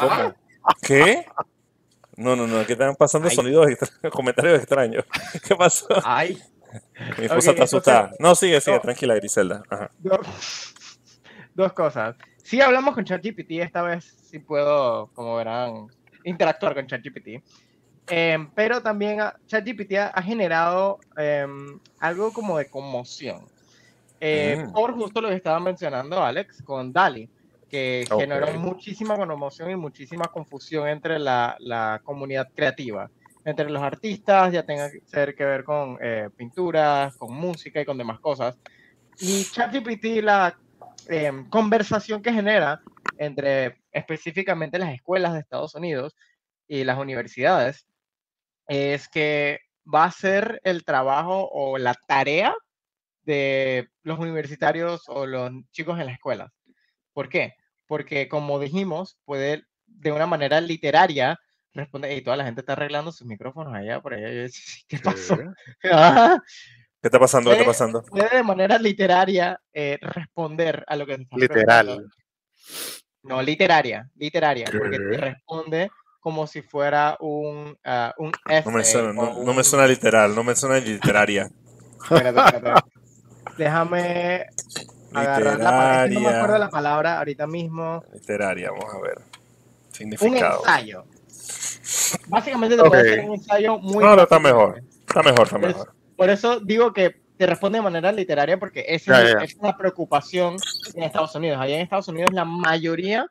ah, 0.00 0.34
ah, 0.62 0.74
¿Qué? 0.80 1.26
No, 2.16 2.36
no, 2.36 2.46
no, 2.46 2.64
que 2.64 2.72
están 2.72 2.94
pasando 2.94 3.28
sonidos, 3.28 3.66
comentarios 4.12 4.58
extraños. 4.58 5.04
¿Qué 5.46 5.56
pasó? 5.56 5.86
Ay. 6.04 6.40
Mi 7.18 7.24
esposa 7.24 7.52
está 7.52 7.64
asustada. 7.64 8.12
No, 8.20 8.34
sigue, 8.34 8.60
sigue, 8.60 8.78
tranquila, 8.78 9.14
Griselda. 9.14 9.62
Ajá 9.68 9.90
dos 11.58 11.72
cosas. 11.72 12.16
Sí 12.42 12.60
hablamos 12.60 12.94
con 12.94 13.04
ChatGPT 13.04 13.50
esta 13.60 13.82
vez, 13.82 14.04
sí 14.22 14.38
puedo, 14.38 15.08
como 15.08 15.36
verán, 15.36 15.88
interactuar 16.24 16.74
con 16.74 16.86
ChatGPT. 16.86 17.42
Em, 18.06 18.48
pero 18.54 18.80
también 18.80 19.18
ChatGPT 19.46 19.94
ha, 19.96 20.22
generado 20.22 20.98
em, 21.16 21.78
algo 21.98 22.32
como 22.32 22.56
de 22.56 22.70
conmoción. 22.70 23.44
Eh, 24.20 24.64
mm. 24.66 24.72
Por 24.72 24.94
justo 24.94 25.20
lo 25.20 25.28
que 25.28 25.34
estaba 25.34 25.60
mencionando 25.60 26.22
Alex 26.22 26.62
con 26.62 26.92
Dali, 26.92 27.28
que 27.68 28.06
generó 28.08 28.50
muchísima 28.54 29.16
conmoción 29.16 29.70
y 29.70 29.76
muchísima 29.76 30.26
confusión 30.26 30.88
entre 30.88 31.18
la, 31.18 31.56
la, 31.58 32.00
comunidad 32.02 32.48
creativa, 32.54 33.10
entre 33.44 33.68
los 33.68 33.82
artistas, 33.82 34.52
ya 34.52 34.62
tenga 34.62 34.90
que 34.90 35.00
ser 35.04 35.34
que 35.34 35.44
ver 35.44 35.64
con 35.64 35.98
eh, 36.00 36.30
pinturas, 36.34 37.16
con 37.16 37.34
música 37.34 37.80
y 37.80 37.84
con 37.84 37.98
demás 37.98 38.20
cosas. 38.20 38.56
Y 39.20 39.44
ChatGPT, 39.44 40.22
la 40.22 40.56
em, 41.08 41.48
conversación 41.48 42.22
que 42.22 42.32
genera 42.32 42.80
entre 43.18 43.80
específicamente 43.92 44.78
las 44.78 44.94
escuelas 44.94 45.32
de 45.32 45.40
Estados 45.40 45.74
Unidos 45.74 46.14
y 46.66 46.84
las 46.84 46.98
universidades, 46.98 47.86
es 48.68 49.08
que 49.08 49.60
va 49.92 50.04
a 50.04 50.10
ser 50.10 50.60
el 50.64 50.84
trabajo 50.84 51.48
o 51.50 51.78
la 51.78 51.94
tarea 52.06 52.54
de 53.22 53.88
los 54.02 54.18
universitarios 54.18 55.02
o 55.08 55.26
los 55.26 55.50
chicos 55.72 55.98
en 55.98 56.06
las 56.06 56.14
escuelas. 56.14 56.50
¿Por 57.12 57.28
qué? 57.28 57.54
Porque 57.86 58.28
como 58.28 58.58
dijimos, 58.60 59.18
puede 59.24 59.64
de 59.86 60.12
una 60.12 60.26
manera 60.26 60.60
literaria 60.60 61.38
responder, 61.72 62.16
y 62.16 62.22
toda 62.22 62.36
la 62.36 62.44
gente 62.44 62.60
está 62.60 62.74
arreglando 62.74 63.12
sus 63.12 63.26
micrófonos 63.26 63.74
allá 63.74 64.00
por 64.00 64.14
allá. 64.14 64.48
¿Qué 64.88 64.98
pasó? 64.98 65.36
¿Qué 65.80 65.90
está 67.02 67.18
pasando? 67.18 67.50
¿Qué 67.50 67.56
está 67.56 67.66
pasando? 67.66 68.02
Puede 68.02 68.36
de 68.36 68.42
manera 68.42 68.78
literaria 68.78 69.60
eh, 69.72 69.98
responder 70.00 70.84
a 70.86 70.96
lo 70.96 71.06
que 71.06 71.14
está 71.14 71.36
Literal. 71.36 72.10
No, 73.22 73.42
literaria, 73.42 74.08
literaria, 74.16 74.66
porque 74.70 74.98
te 74.98 75.16
responde 75.16 75.90
como 76.20 76.46
si 76.46 76.62
fuera 76.62 77.16
un, 77.20 77.76
uh, 77.84 78.22
un 78.22 78.32
no, 78.64 78.70
me 78.70 78.84
suena, 78.84 79.12
no, 79.12 79.54
me 79.54 79.64
suena, 79.64 79.86
literal, 79.86 80.34
no 80.34 80.44
me 80.44 80.54
suena 80.54 80.78
literaria. 80.78 81.50
Déjame 83.56 84.46
agarrar 85.12 85.58
la 85.58 85.70
palabra. 85.70 86.06
No 86.08 86.20
me 86.20 86.28
acuerdo 86.28 86.58
la 86.58 86.70
palabra 86.70 87.18
ahorita 87.18 87.46
mismo. 87.46 88.04
Literaria, 88.12 88.70
vamos 88.70 88.94
a 88.94 89.00
ver. 89.00 89.18
Significado. 89.90 90.60
Un 90.60 90.68
ensayo. 90.68 91.04
Básicamente 92.28 92.76
te 92.76 92.82
okay. 92.82 93.00
hacer 93.00 93.20
un 93.20 93.34
ensayo 93.34 93.78
muy. 93.78 94.04
No, 94.04 94.16
no, 94.16 94.22
está 94.22 94.38
mejor. 94.38 94.82
Está 95.06 95.22
mejor, 95.22 95.42
está 95.42 95.58
mejor. 95.58 95.97
Por 96.18 96.30
eso 96.30 96.58
digo 96.58 96.92
que 96.92 97.22
te 97.36 97.46
responde 97.46 97.78
de 97.78 97.84
manera 97.84 98.10
literaria 98.10 98.58
porque 98.58 98.84
esa 98.88 99.40
es 99.40 99.54
una 99.54 99.76
preocupación 99.76 100.56
en 100.94 101.04
Estados 101.04 101.32
Unidos. 101.36 101.60
Allá 101.60 101.76
en 101.76 101.82
Estados 101.82 102.08
Unidos 102.08 102.32
la 102.32 102.44
mayoría 102.44 103.24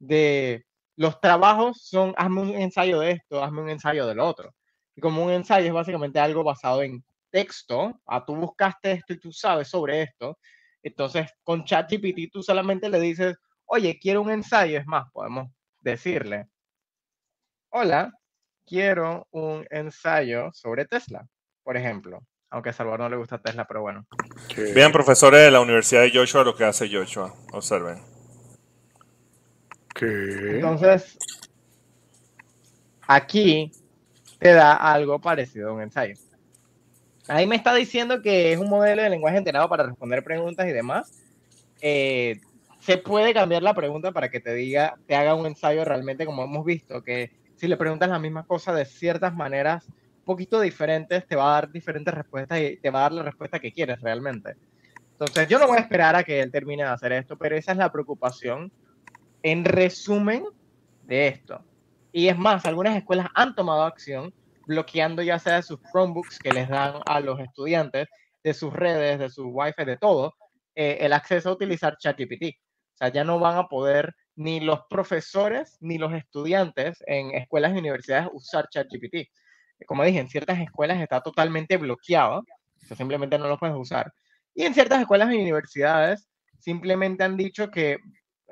de 0.00 0.66
los 0.96 1.20
trabajos 1.20 1.86
son 1.86 2.12
hazme 2.16 2.40
un 2.40 2.48
ensayo 2.50 2.98
de 2.98 3.12
esto, 3.12 3.44
hazme 3.44 3.62
un 3.62 3.70
ensayo 3.70 4.08
del 4.08 4.18
otro. 4.18 4.52
Y 4.96 5.00
como 5.00 5.24
un 5.24 5.30
ensayo 5.30 5.68
es 5.68 5.72
básicamente 5.72 6.18
algo 6.18 6.42
basado 6.42 6.82
en 6.82 7.04
texto, 7.30 7.80
a 8.06 8.16
ah, 8.16 8.24
tú 8.26 8.34
buscaste 8.34 8.90
esto 8.90 9.12
y 9.12 9.20
tú 9.20 9.32
sabes 9.32 9.68
sobre 9.68 10.02
esto, 10.02 10.36
entonces 10.82 11.30
con 11.44 11.64
ChatGPT 11.64 12.32
tú 12.32 12.42
solamente 12.42 12.90
le 12.90 12.98
dices, 12.98 13.36
oye, 13.66 14.00
quiero 14.00 14.20
un 14.20 14.32
ensayo, 14.32 14.80
es 14.80 14.86
más, 14.86 15.08
podemos 15.12 15.48
decirle, 15.78 16.48
hola, 17.68 18.12
quiero 18.66 19.28
un 19.30 19.64
ensayo 19.70 20.50
sobre 20.52 20.86
Tesla, 20.86 21.24
por 21.62 21.76
ejemplo. 21.76 22.20
Aunque 22.52 22.68
a 22.68 22.72
Salvador 22.74 23.00
no 23.00 23.08
le 23.08 23.16
gusta 23.16 23.38
Tesla, 23.38 23.66
pero 23.66 23.80
bueno. 23.80 24.06
Vean, 24.74 24.92
profesores 24.92 25.40
de 25.40 25.50
la 25.50 25.60
Universidad 25.60 26.02
de 26.02 26.12
Joshua, 26.12 26.44
lo 26.44 26.54
que 26.54 26.64
hace 26.64 26.86
Joshua. 26.86 27.34
Observen. 27.50 27.98
Entonces, 29.98 31.18
aquí 33.06 33.72
te 34.38 34.52
da 34.52 34.74
algo 34.74 35.18
parecido 35.18 35.70
a 35.70 35.72
un 35.72 35.80
ensayo. 35.80 36.14
Ahí 37.26 37.46
me 37.46 37.56
está 37.56 37.74
diciendo 37.74 38.20
que 38.20 38.52
es 38.52 38.58
un 38.58 38.68
modelo 38.68 39.02
de 39.02 39.08
lenguaje 39.08 39.38
entrenado 39.38 39.68
para 39.70 39.84
responder 39.84 40.22
preguntas 40.22 40.66
y 40.68 40.72
demás. 40.72 41.10
Eh, 41.80 42.38
se 42.80 42.98
puede 42.98 43.32
cambiar 43.32 43.62
la 43.62 43.72
pregunta 43.72 44.12
para 44.12 44.30
que 44.30 44.40
te 44.40 44.52
diga, 44.52 44.98
te 45.06 45.14
haga 45.14 45.34
un 45.34 45.46
ensayo 45.46 45.86
realmente 45.86 46.26
como 46.26 46.44
hemos 46.44 46.66
visto, 46.66 47.02
que 47.02 47.30
si 47.56 47.66
le 47.66 47.78
preguntas 47.78 48.10
la 48.10 48.18
misma 48.18 48.44
cosa 48.44 48.74
de 48.74 48.84
ciertas 48.84 49.34
maneras 49.34 49.86
poquito 50.24 50.60
diferentes, 50.60 51.26
te 51.26 51.36
va 51.36 51.50
a 51.50 51.54
dar 51.60 51.72
diferentes 51.72 52.12
respuestas 52.12 52.60
y 52.60 52.76
te 52.76 52.90
va 52.90 53.00
a 53.00 53.02
dar 53.02 53.12
la 53.12 53.22
respuesta 53.22 53.58
que 53.58 53.72
quieres 53.72 54.00
realmente. 54.00 54.56
Entonces, 55.12 55.48
yo 55.48 55.58
no 55.58 55.66
voy 55.66 55.76
a 55.78 55.80
esperar 55.80 56.16
a 56.16 56.24
que 56.24 56.40
él 56.40 56.50
termine 56.50 56.82
de 56.82 56.88
hacer 56.88 57.12
esto, 57.12 57.36
pero 57.36 57.56
esa 57.56 57.72
es 57.72 57.78
la 57.78 57.92
preocupación 57.92 58.72
en 59.42 59.64
resumen 59.64 60.44
de 61.04 61.28
esto. 61.28 61.62
Y 62.12 62.28
es 62.28 62.36
más, 62.36 62.66
algunas 62.66 62.96
escuelas 62.96 63.28
han 63.34 63.54
tomado 63.54 63.82
acción 63.82 64.32
bloqueando 64.66 65.22
ya 65.22 65.38
sea 65.38 65.62
sus 65.62 65.80
Chromebooks 65.90 66.38
que 66.38 66.52
les 66.52 66.68
dan 66.68 66.94
a 67.06 67.20
los 67.20 67.40
estudiantes, 67.40 68.08
de 68.42 68.54
sus 68.54 68.72
redes, 68.72 69.18
de 69.18 69.30
su 69.30 69.48
Wi-Fi, 69.48 69.84
de 69.84 69.96
todo, 69.96 70.34
eh, 70.74 70.98
el 71.00 71.12
acceso 71.12 71.50
a 71.50 71.52
utilizar 71.52 71.96
ChatGPT. 71.96 72.56
O 72.94 72.96
sea, 72.96 73.08
ya 73.08 73.24
no 73.24 73.38
van 73.38 73.56
a 73.56 73.68
poder 73.68 74.14
ni 74.34 74.60
los 74.60 74.80
profesores 74.88 75.76
ni 75.80 75.98
los 75.98 76.12
estudiantes 76.12 77.02
en 77.06 77.34
escuelas 77.34 77.74
y 77.74 77.78
universidades 77.78 78.28
usar 78.32 78.68
ChatGPT. 78.68 79.28
Como 79.86 80.04
dije, 80.04 80.20
en 80.20 80.28
ciertas 80.28 80.58
escuelas 80.60 81.00
está 81.00 81.20
totalmente 81.20 81.76
bloqueado, 81.76 82.40
o 82.40 82.86
sea, 82.86 82.96
simplemente 82.96 83.38
no 83.38 83.48
lo 83.48 83.58
puedes 83.58 83.76
usar. 83.76 84.12
Y 84.54 84.64
en 84.64 84.74
ciertas 84.74 85.00
escuelas 85.00 85.32
y 85.32 85.36
universidades 85.36 86.28
simplemente 86.58 87.24
han 87.24 87.36
dicho 87.36 87.70
que 87.70 87.98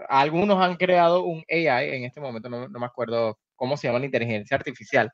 algunos 0.09 0.61
han 0.63 0.77
creado 0.77 1.25
un 1.25 1.45
AI, 1.49 1.97
en 1.97 2.05
este 2.05 2.21
momento 2.21 2.49
no, 2.49 2.69
me 2.69 2.87
acuerdo 2.87 3.39
cómo 3.57 3.77
se 3.77 3.89
llama 3.89 3.99
la 3.99 4.07
inteligencia 4.07 4.57
artificial, 4.57 5.11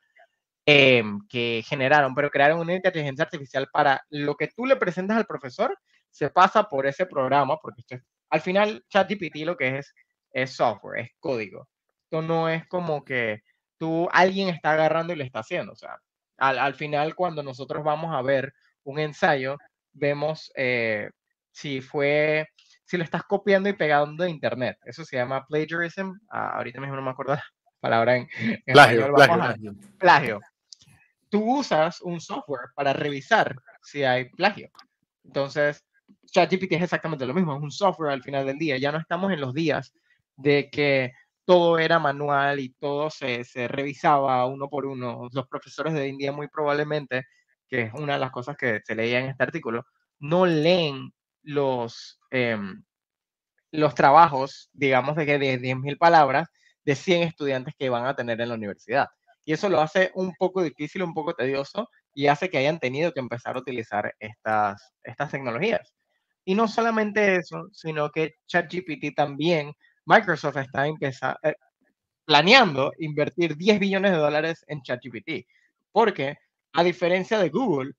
em, 0.66 1.20
que 1.28 1.62
generaron, 1.66 2.14
pero 2.14 2.30
crearon 2.30 2.61
una 2.61 2.75
inteligencia 2.75 3.25
artificial 3.25 3.68
para 3.73 4.02
lo 4.11 4.37
que 4.37 4.49
tú 4.49 4.66
le 4.66 4.76
presentas 4.76 5.16
al 5.16 5.26
profesor, 5.26 5.76
se 6.11 6.30
pasa 6.30 6.64
por 6.64 6.87
ese 6.87 7.06
programa, 7.06 7.56
porque 7.58 7.82
esto 7.82 7.96
al 8.30 8.40
final 8.40 8.85
ChatGPT 8.88 9.44
lo 9.44 9.56
que 9.56 9.78
es 9.78 9.94
es 10.37 10.54
software, 10.54 11.00
es 11.00 11.11
código. 11.18 11.68
Esto 12.04 12.23
no 12.23 12.49
es 12.49 12.66
como 12.68 13.04
que 13.04 13.42
tú, 13.78 14.09
alguien 14.12 14.49
está 14.49 14.73
agarrando 14.73 15.12
y 15.12 15.16
le 15.16 15.25
está 15.25 15.40
haciendo. 15.40 15.73
O 15.73 15.76
sea, 15.76 15.99
al, 16.38 16.59
al 16.59 16.75
final 16.75 17.14
cuando 17.14 17.42
nosotros 17.42 17.85
vamos 17.85 18.14
a 18.14 18.23
ver 18.23 18.52
un 18.85 18.99
ensayo, 18.99 19.59
vemos 19.92 20.52
eh, 20.56 21.11
si 21.50 21.80
fue 21.80 22.49
si 22.87 22.97
lo 22.97 23.04
estás 23.04 23.25
copiando 23.25 23.68
y 23.68 23.73
pegando 23.73 24.25
de 24.25 24.30
internet. 24.30 24.78
Eso 24.85 25.04
se 25.04 25.16
llama 25.16 25.45
plagiarism. 25.47 26.12
Ah, 26.30 26.56
ahorita 26.56 26.80
mismo 26.80 26.95
no 26.95 27.02
me 27.02 27.11
acuerdo 27.11 27.35
la 27.35 27.45
palabra 27.80 28.16
en, 28.16 28.28
plagio, 28.64 29.12
plagio, 29.12 29.75
plagio. 29.99 30.40
Tú 31.28 31.59
usas 31.59 32.00
un 32.00 32.21
software 32.21 32.68
para 32.75 32.92
revisar 32.92 33.56
si 33.83 34.04
hay 34.04 34.26
plagio. 34.30 34.71
Entonces, 35.25 35.85
ChatGPT 36.26 36.73
es 36.73 36.83
exactamente 36.83 37.26
lo 37.26 37.35
mismo, 37.35 37.56
es 37.56 37.62
un 37.62 37.73
software 37.73 38.12
al 38.12 38.23
final 38.23 38.47
del 38.47 38.59
día. 38.59 38.78
Ya 38.78 38.92
no 38.92 38.99
estamos 38.99 39.33
en 39.33 39.40
los 39.40 39.52
días 39.52 39.92
de 40.37 40.71
que 40.71 41.12
todo 41.47 41.79
era 41.79 41.99
manual 41.99 42.61
y 42.61 42.71
todo 42.75 43.09
se, 43.11 43.45
se 43.45 43.69
revisaba 43.69 44.45
uno 44.47 44.69
por 44.69 44.87
uno. 44.87 45.29
Los 45.33 45.49
profesores 45.49 45.95
de 45.95 46.09
India 46.09 46.33
muy 46.33 46.49
probablemente, 46.49 47.25
que 47.69 47.83
es 47.83 47.95
una 47.95 48.15
de 48.15 48.19
las 48.21 48.33
cosas 48.33 48.57
que 48.57 48.81
se 48.85 48.95
leía 48.95 49.21
en 49.21 49.26
este 49.31 49.45
artículo, 49.45 49.85
no 50.19 50.47
leen 50.47 51.12
los, 51.43 52.21
em, 52.31 52.83
los 53.73 53.95
trabajos, 53.95 54.71
digamos, 54.73 55.17
de 55.17 55.26
que 55.26 55.38
de 55.38 55.59
10.000 55.59 55.97
palabras 55.99 56.49
de 56.85 56.95
100 56.97 57.23
estudiantes 57.23 57.75
que 57.79 57.91
van 57.91 58.07
a 58.07 58.17
tener 58.17 58.41
en 58.41 58.49
la 58.49 58.55
universidad. 58.57 59.09
Y 59.45 59.53
eso 59.53 59.69
lo 59.69 59.81
hace 59.81 60.11
un 60.15 60.35
poco 60.35 60.62
difícil, 60.62 61.03
un 61.05 61.15
poco 61.15 61.35
tedioso 61.35 61.88
y 62.15 62.26
hace 62.26 62.50
que 62.50 62.59
hayan 62.59 62.81
tenido 62.81 63.12
que 63.12 63.21
empezar 63.21 63.57
a 63.57 63.61
utilizar 63.61 64.12
estas, 64.19 64.93
estas 65.05 65.31
tecnologías. 65.31 65.95
Y 66.45 66.55
no 66.55 66.69
solamente 66.69 67.37
eso, 67.37 67.69
sino 67.73 68.11
que 68.11 68.35
ChatGPT 68.47 69.15
también, 69.15 69.73
Microsoft 70.06 70.56
está 70.56 70.86
eh, 71.42 71.54
planeando 72.25 72.92
invertir 72.98 73.56
10 73.56 73.80
billones 73.80 74.12
de 74.12 74.18
dólares 74.18 74.64
en 74.68 74.82
ChatGPT, 74.82 75.46
porque 75.92 76.36
a 76.72 76.84
diferencia 76.84 77.38
de 77.38 77.48
Google, 77.50 77.92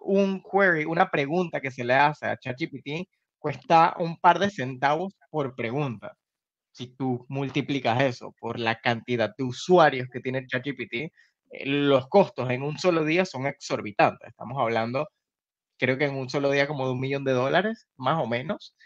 un 0.00 0.42
query, 0.42 0.84
una 0.84 1.10
pregunta 1.10 1.60
que 1.60 1.70
se 1.70 1.84
le 1.84 1.94
hace 1.94 2.26
a 2.26 2.36
ChatGPT 2.36 3.08
cuesta 3.38 3.94
un 3.98 4.18
par 4.18 4.38
de 4.38 4.50
centavos 4.50 5.14
por 5.30 5.54
pregunta. 5.54 6.16
Si 6.72 6.88
tú 6.96 7.26
multiplicas 7.28 8.00
eso 8.02 8.34
por 8.40 8.58
la 8.58 8.80
cantidad 8.80 9.32
de 9.36 9.44
usuarios 9.44 10.08
que 10.12 10.20
tiene 10.20 10.46
ChatGPT, 10.46 10.94
eh, 10.94 11.66
los 11.66 12.08
costos 12.08 12.50
en 12.50 12.62
un 12.62 12.78
solo 12.78 13.04
día 13.04 13.24
son 13.24 13.46
exorbitantes. 13.46 14.28
Estamos 14.30 14.58
hablando, 14.60 15.08
creo 15.78 15.98
que 15.98 16.06
en 16.06 16.16
un 16.16 16.30
solo 16.30 16.50
día 16.50 16.68
como 16.68 16.86
de 16.86 16.92
un 16.92 17.00
millón 17.00 17.24
de 17.24 17.32
dólares, 17.32 17.88
más 17.96 18.22
o 18.22 18.26
menos, 18.26 18.76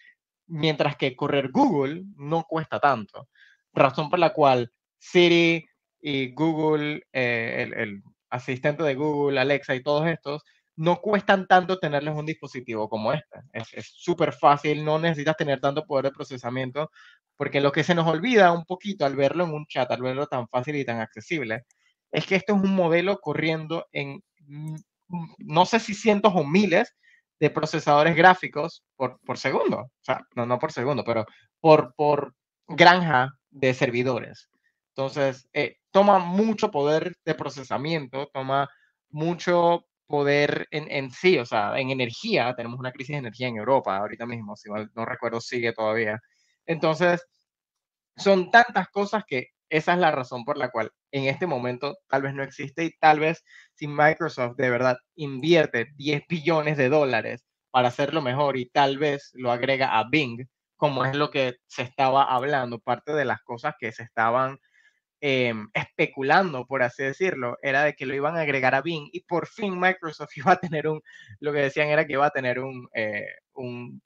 mientras 0.53 0.97
que 0.97 1.17
correr 1.17 1.51
Google 1.51 2.05
no 2.17 2.45
cuesta 2.45 2.79
tanto. 2.79 3.29
Razón 3.73 4.11
por 4.11 4.19
la 4.19 4.35
cual 4.35 4.71
Siri 4.99 5.67
y 6.01 6.35
Google, 6.35 7.03
eh, 7.13 7.63
el, 7.63 7.75
el 7.75 8.03
asistente 8.29 8.83
de 8.83 8.95
Google, 8.95 9.41
Alexa 9.41 9.75
y 9.75 9.83
todos 9.83 10.07
estos, 10.07 10.43
no 10.77 11.01
cuestan 11.01 11.47
tanto 11.47 11.79
tenerles 11.79 12.15
un 12.15 12.27
dispositivo 12.27 12.89
como 12.89 13.13
este. 13.15 13.41
Es 13.53 13.93
súper 13.95 14.35
fácil, 14.35 14.85
no 14.85 14.99
necesitas 14.99 15.37
tener 15.37 15.59
tanto 15.61 15.87
poder 15.87 16.07
de 16.07 16.13
procesamiento, 16.13 16.91
porque 17.37 17.61
lo 17.63 17.73
que 17.73 17.85
se 17.85 17.95
nos 17.95 18.07
olvida 18.07 18.53
un 18.53 18.65
poquito 18.67 19.07
al 19.07 19.17
verlo 19.17 19.45
en 19.45 19.53
un 19.53 19.67
chat, 19.67 19.91
al 19.91 20.03
verlo 20.03 20.27
tan 20.27 20.49
fácil 20.49 20.77
y 20.77 20.85
tan 20.85 21.01
accesible, 21.01 21.65
es 22.11 22.27
que 22.27 22.37
esto 22.37 22.55
es 22.55 22.63
un 22.63 22.75
modelo 22.75 23.19
corriendo 23.21 23.87
en, 23.93 24.23
mm, 24.47 24.77
no 25.39 25.65
sé 25.67 25.81
si 25.81 25.95
cientos 25.95 26.33
o 26.37 26.45
miles 26.45 26.95
de 27.43 27.51
procesadores 27.51 28.15
gráficos 28.15 28.85
por, 28.95 29.19
por 29.27 29.37
segundo. 29.37 29.79
O 29.79 29.91
sea, 30.01 30.21
no, 30.37 30.47
no 30.47 30.61
por 30.61 30.71
segundo, 30.71 31.03
pero 31.03 31.27
por, 31.59 31.93
por 31.97 32.37
granja 32.69 33.37
de 33.51 33.75
servidores. 33.75 34.49
Entonces, 34.91 35.49
eh, 35.53 35.79
toma 35.91 36.21
mucho 36.21 36.71
poder 36.71 37.17
de 37.25 37.35
procesamiento, 37.35 38.29
toma 38.33 38.71
mucho 39.11 39.87
poder 40.07 40.69
en, 40.71 40.89
en, 40.89 41.11
sí, 41.11 41.37
o 41.37 41.45
sea, 41.45 41.81
en 41.81 41.91
energía. 41.91 42.55
Tenemos 42.55 42.79
una 42.79 42.93
crisis 42.93 43.15
de 43.15 43.19
energía 43.19 43.49
en 43.49 43.57
Europa 43.57 43.97
ahorita 43.97 44.25
mismo, 44.25 44.55
si 44.55 44.71
no 44.71 45.05
recuerdo, 45.05 45.41
sigue 45.41 45.73
todavía. 45.73 46.21
Entonces, 46.65 47.27
son 48.17 48.53
tantas 48.53 48.89
cosas 48.91 49.25
que 49.27 49.49
esa 49.73 49.95
es 49.95 49.99
la 49.99 50.11
razón 50.11 50.45
por 50.45 50.59
la 50.59 50.71
cual 50.71 50.93
en 51.13 51.25
este 51.25 51.47
momento 51.47 51.97
tal 52.07 52.21
vez 52.21 52.35
no 52.35 52.43
existe 52.43 52.85
y 52.85 52.91
tal 52.99 53.21
vez 53.21 53.43
si 53.75 53.89
Microsoft 53.89 54.57
de 54.57 54.69
verdad 54.69 54.99
invierte 55.15 55.89
10 55.97 56.25
billones 56.29 56.77
de 56.77 56.91
dólares 56.91 57.47
para 57.71 57.89
hacerlo 57.89 58.21
mejor 58.21 58.59
y 58.59 58.69
tal 58.69 58.99
vez 58.99 59.31
lo 59.33 59.51
agrega 59.51 59.99
a 59.99 60.07
Bing, 60.11 60.47
como 60.77 61.07
es 61.07 61.17
lo 61.17 61.31
que 61.31 61.55
se 61.69 61.83
estaba 61.83 62.25
hablando, 62.25 62.81
parte 62.81 63.15
de 63.15 63.25
las 63.25 63.41
cosas 63.43 63.75
que 63.81 63.93
se 63.93 64.03
estaban 64.03 64.59
em, 65.21 65.71
especulando, 65.73 66.67
por 66.67 66.83
así 66.83 67.05
decirlo, 67.05 67.57
era 67.63 67.85
de 67.85 67.95
que 67.95 68.05
lo 68.05 68.15
iban 68.15 68.37
a 68.37 68.43
agregar 68.43 68.75
a 68.75 68.83
Bing 68.83 69.09
y 69.13 69.21
por 69.25 69.47
fin 69.47 69.81
Microsoft 69.81 70.37
iba 70.37 70.53
a 70.53 70.61
tener 70.61 70.87
un, 70.87 71.01
lo 71.41 71.53
que 71.53 71.61
decían 71.61 71.89
era 71.89 72.07
que 72.07 72.15
iba 72.15 72.27
a 72.27 72.31
tener 72.31 72.61
un, 72.61 72.89
eh, 72.95 73.27
un, 73.55 74.03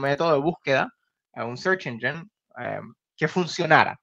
método 0.00 0.32
de 0.32 0.40
búsqueda, 0.40 0.92
un 1.34 1.56
search 1.56 1.86
engine 1.86 2.24
em, 2.58 2.92
que 3.16 3.28
funcionara 3.28 3.96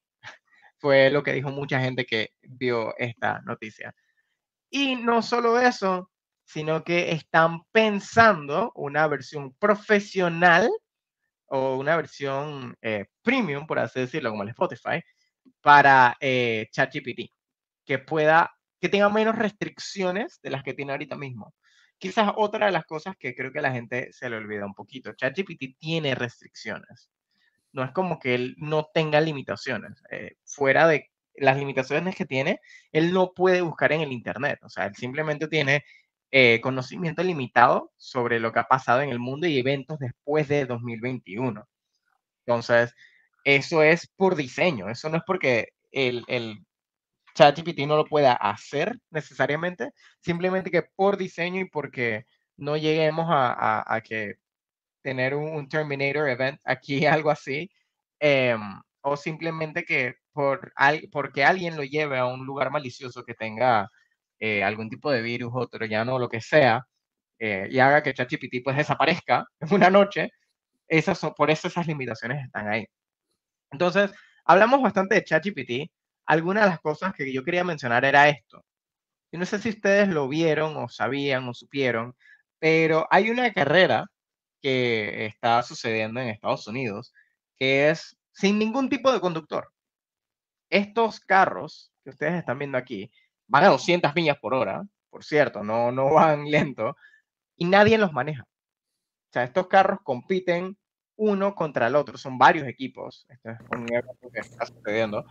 fue 0.81 1.11
lo 1.11 1.23
que 1.23 1.33
dijo 1.33 1.51
mucha 1.51 1.79
gente 1.79 2.05
que 2.05 2.31
vio 2.41 2.95
esta 2.97 3.41
noticia. 3.45 3.93
Y 4.69 4.95
no 4.95 5.21
solo 5.21 5.59
eso, 5.59 6.11
sino 6.43 6.83
que 6.83 7.11
están 7.11 7.61
pensando 7.71 8.71
una 8.75 9.07
versión 9.07 9.53
profesional 9.55 10.69
o 11.47 11.75
una 11.77 11.95
versión 11.95 12.75
eh, 12.81 13.05
premium, 13.21 13.67
por 13.67 13.79
así 13.79 13.99
decirlo, 14.01 14.31
como 14.31 14.43
el 14.43 14.49
Spotify, 14.49 15.01
para 15.61 16.17
eh, 16.19 16.67
ChatGPT, 16.71 17.31
que 17.85 17.99
pueda, 17.99 18.51
que 18.79 18.89
tenga 18.89 19.09
menos 19.09 19.35
restricciones 19.37 20.39
de 20.41 20.49
las 20.49 20.63
que 20.63 20.73
tiene 20.73 20.93
ahorita 20.93 21.15
mismo. 21.15 21.53
Quizás 21.99 22.31
otra 22.35 22.67
de 22.67 22.71
las 22.71 22.85
cosas 22.85 23.15
que 23.17 23.35
creo 23.35 23.51
que 23.51 23.61
la 23.61 23.71
gente 23.71 24.11
se 24.11 24.29
le 24.29 24.37
olvida 24.37 24.65
un 24.65 24.73
poquito, 24.73 25.13
ChatGPT 25.13 25.77
tiene 25.77 26.15
restricciones 26.15 27.11
no 27.73 27.83
es 27.83 27.91
como 27.91 28.19
que 28.19 28.35
él 28.35 28.55
no 28.57 28.89
tenga 28.93 29.21
limitaciones. 29.21 30.03
Eh, 30.11 30.35
fuera 30.45 30.87
de 30.87 31.09
las 31.35 31.57
limitaciones 31.57 32.15
que 32.15 32.25
tiene, 32.25 32.59
él 32.91 33.13
no 33.13 33.33
puede 33.33 33.61
buscar 33.61 33.91
en 33.93 34.01
el 34.01 34.11
Internet. 34.11 34.59
O 34.63 34.69
sea, 34.69 34.85
él 34.85 34.95
simplemente 34.95 35.47
tiene 35.47 35.83
eh, 36.31 36.61
conocimiento 36.61 37.23
limitado 37.23 37.91
sobre 37.97 38.39
lo 38.39 38.51
que 38.51 38.59
ha 38.59 38.67
pasado 38.67 39.01
en 39.01 39.09
el 39.09 39.19
mundo 39.19 39.47
y 39.47 39.59
eventos 39.59 39.99
después 39.99 40.47
de 40.47 40.65
2021. 40.65 41.67
Entonces, 42.45 42.93
eso 43.43 43.83
es 43.83 44.07
por 44.15 44.35
diseño. 44.35 44.89
Eso 44.89 45.09
no 45.09 45.17
es 45.17 45.23
porque 45.25 45.69
el, 45.91 46.23
el 46.27 46.65
ChatGPT 47.35 47.79
no 47.87 47.97
lo 47.97 48.05
pueda 48.05 48.33
hacer 48.33 48.99
necesariamente, 49.09 49.91
simplemente 50.21 50.71
que 50.71 50.83
por 50.95 51.17
diseño 51.17 51.61
y 51.61 51.69
porque 51.69 52.25
no 52.57 52.77
lleguemos 52.77 53.27
a, 53.29 53.83
a 53.93 54.01
que 54.01 54.35
tener 55.01 55.35
un, 55.35 55.67
Terminator 55.69 56.29
event 56.29 56.59
aquí, 56.65 57.05
algo 57.05 57.31
así, 57.31 57.69
em, 58.19 58.61
o 59.01 59.17
simplemente 59.17 59.83
que 59.85 60.15
por 60.33 60.73
porque 61.11 61.43
alguien 61.45 61.75
lo 61.77 61.83
lleve 61.83 62.17
a 62.19 62.25
un 62.27 62.45
lugar 62.45 62.71
malicioso 62.71 63.23
que 63.25 63.33
tenga 63.33 63.89
eh, 64.39 64.63
algún 64.63 64.89
tipo 64.89 65.11
de 65.11 65.21
virus 65.21 65.51
o 65.55 65.67
troyano 65.67 66.15
o 66.15 66.19
lo 66.19 66.29
que 66.29 66.41
sea, 66.41 66.85
eh, 67.39 67.67
y 67.71 67.79
haga 67.79 68.03
que 68.03 68.13
ChatGPT 68.13 68.63
pues 68.63 68.77
desaparezca 68.77 69.45
en 69.59 69.73
una 69.73 69.89
noche, 69.89 70.31
esas 70.87 71.19
son, 71.19 71.33
por 71.35 71.51
eso 71.51 71.67
esas 71.67 71.87
limitaciones 71.87 72.45
están 72.45 72.69
ahí. 72.69 72.85
Entonces, 73.71 74.11
hablamos 74.45 74.81
bastante 74.81 75.15
de 75.15 75.23
ChatGPT. 75.23 75.91
Algunas 76.25 76.63
de 76.65 76.69
las 76.71 76.79
cosas 76.81 77.13
que 77.13 77.31
yo 77.33 77.43
quería 77.43 77.63
mencionar 77.63 78.05
era 78.05 78.29
esto. 78.29 78.63
Yo 79.31 79.39
no 79.39 79.45
sé 79.45 79.59
si 79.59 79.69
ustedes 79.69 80.09
lo 80.09 80.27
vieron 80.27 80.77
o 80.77 80.89
sabían 80.89 81.47
o 81.47 81.53
supieron, 81.53 82.15
pero 82.59 83.07
hay 83.11 83.31
una 83.31 83.51
carrera 83.53 84.05
que 84.61 85.25
está 85.25 85.63
sucediendo 85.63 86.19
en 86.19 86.29
Estados 86.29 86.67
Unidos, 86.67 87.13
que 87.57 87.89
es 87.89 88.17
sin 88.31 88.59
ningún 88.59 88.89
tipo 88.89 89.11
de 89.11 89.19
conductor. 89.19 89.71
Estos 90.69 91.19
carros 91.19 91.91
que 92.03 92.11
ustedes 92.11 92.35
están 92.35 92.59
viendo 92.59 92.77
aquí 92.77 93.11
van 93.47 93.65
a 93.65 93.69
200 93.69 94.15
millas 94.15 94.37
por 94.39 94.53
hora, 94.53 94.83
por 95.09 95.23
cierto, 95.23 95.63
no, 95.63 95.91
no 95.91 96.13
van 96.13 96.45
lento, 96.49 96.95
y 97.57 97.65
nadie 97.65 97.97
los 97.97 98.13
maneja. 98.13 98.43
O 98.43 99.33
sea, 99.33 99.43
estos 99.43 99.67
carros 99.67 99.99
compiten 100.03 100.77
uno 101.17 101.53
contra 101.53 101.87
el 101.87 101.95
otro, 101.95 102.17
son 102.17 102.37
varios 102.37 102.67
equipos, 102.67 103.25
esto 103.29 103.51
es 103.51 103.59
un 103.71 103.85
evento 103.91 104.29
que 104.33 104.39
está 104.39 104.65
sucediendo, 104.65 105.25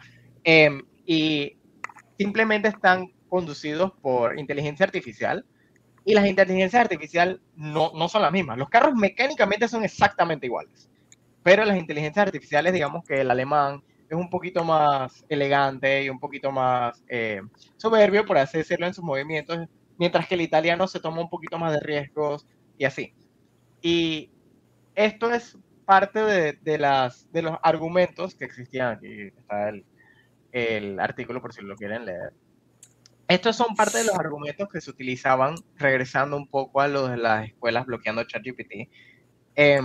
em, 0.45 0.83
y 1.05 1.59
simplemente 2.17 2.69
están 2.69 3.09
conducidos 3.29 3.93
por 4.01 4.39
inteligencia 4.39 4.85
artificial, 4.87 5.45
y 6.05 6.15
las 6.15 6.27
inteligencias 6.27 6.83
artificiales 6.83 7.39
no, 7.57 7.93
no 7.95 8.09
son 8.09 8.23
las 8.23 8.33
mismas. 8.33 8.59
Los 8.59 8.69
carros 8.69 8.95
mecánicamente 8.95 9.69
son 9.69 9.85
exactamente 9.85 10.47
iguales, 10.47 10.91
pero 11.43 11.65
las 11.65 11.77
inteligencias 11.77 12.27
artificiales, 12.27 12.73
digamos 12.73 13.05
que 13.05 13.21
el 13.21 13.31
alemán 13.31 13.83
es 14.09 14.17
un 14.17 14.29
poquito 14.29 14.65
más 14.65 15.25
elegante 15.29 16.03
y 16.03 16.11
un 16.11 16.19
poquito 16.19 16.51
más 16.51 17.03
eh, 17.09 17.43
soberbio, 17.77 18.27
por 18.27 18.39
así 18.39 18.59
decirlo, 18.59 18.87
en 18.87 18.95
sus 18.95 19.05
movimientos, 19.05 19.69
mientras 19.99 20.27
que 20.27 20.35
el 20.35 20.41
italiano 20.41 20.89
se 20.89 20.99
toma 20.99 21.21
un 21.21 21.31
poquito 21.31 21.59
más 21.59 21.73
de 21.73 21.81
riesgos 21.81 22.47
y 22.77 22.85
así. 22.85 23.15
Y 23.83 24.31
esto 24.95 25.33
es 25.33 25.57
parte 25.85 26.21
de, 26.21 26.53
de 26.55 26.79
las, 26.79 27.31
de 27.33 27.43
los 27.43 27.57
argumentos 27.63 28.35
que 28.35 28.47
existían. 28.47 28.95
Aquí 28.97 29.29
está 29.29 29.69
el, 29.69 29.85
el 30.53 30.99
artículo 30.99 31.41
por 31.41 31.53
si 31.53 31.63
lo 31.63 31.77
quieren 31.77 32.05
leer. 32.05 32.33
Estos 33.31 33.55
son 33.55 33.77
parte 33.77 33.99
de 33.99 34.07
los 34.07 34.17
argumentos 34.17 34.69
que 34.69 34.81
se 34.81 34.91
utilizaban, 34.91 35.55
regresando 35.77 36.37
un 36.37 36.49
poco 36.49 36.81
a 36.81 36.89
los 36.89 37.13
de 37.13 37.17
las 37.17 37.47
escuelas 37.47 37.87
bloqueando 37.87 38.25
ChatGPT. 38.25 38.91
Eh, 39.55 39.81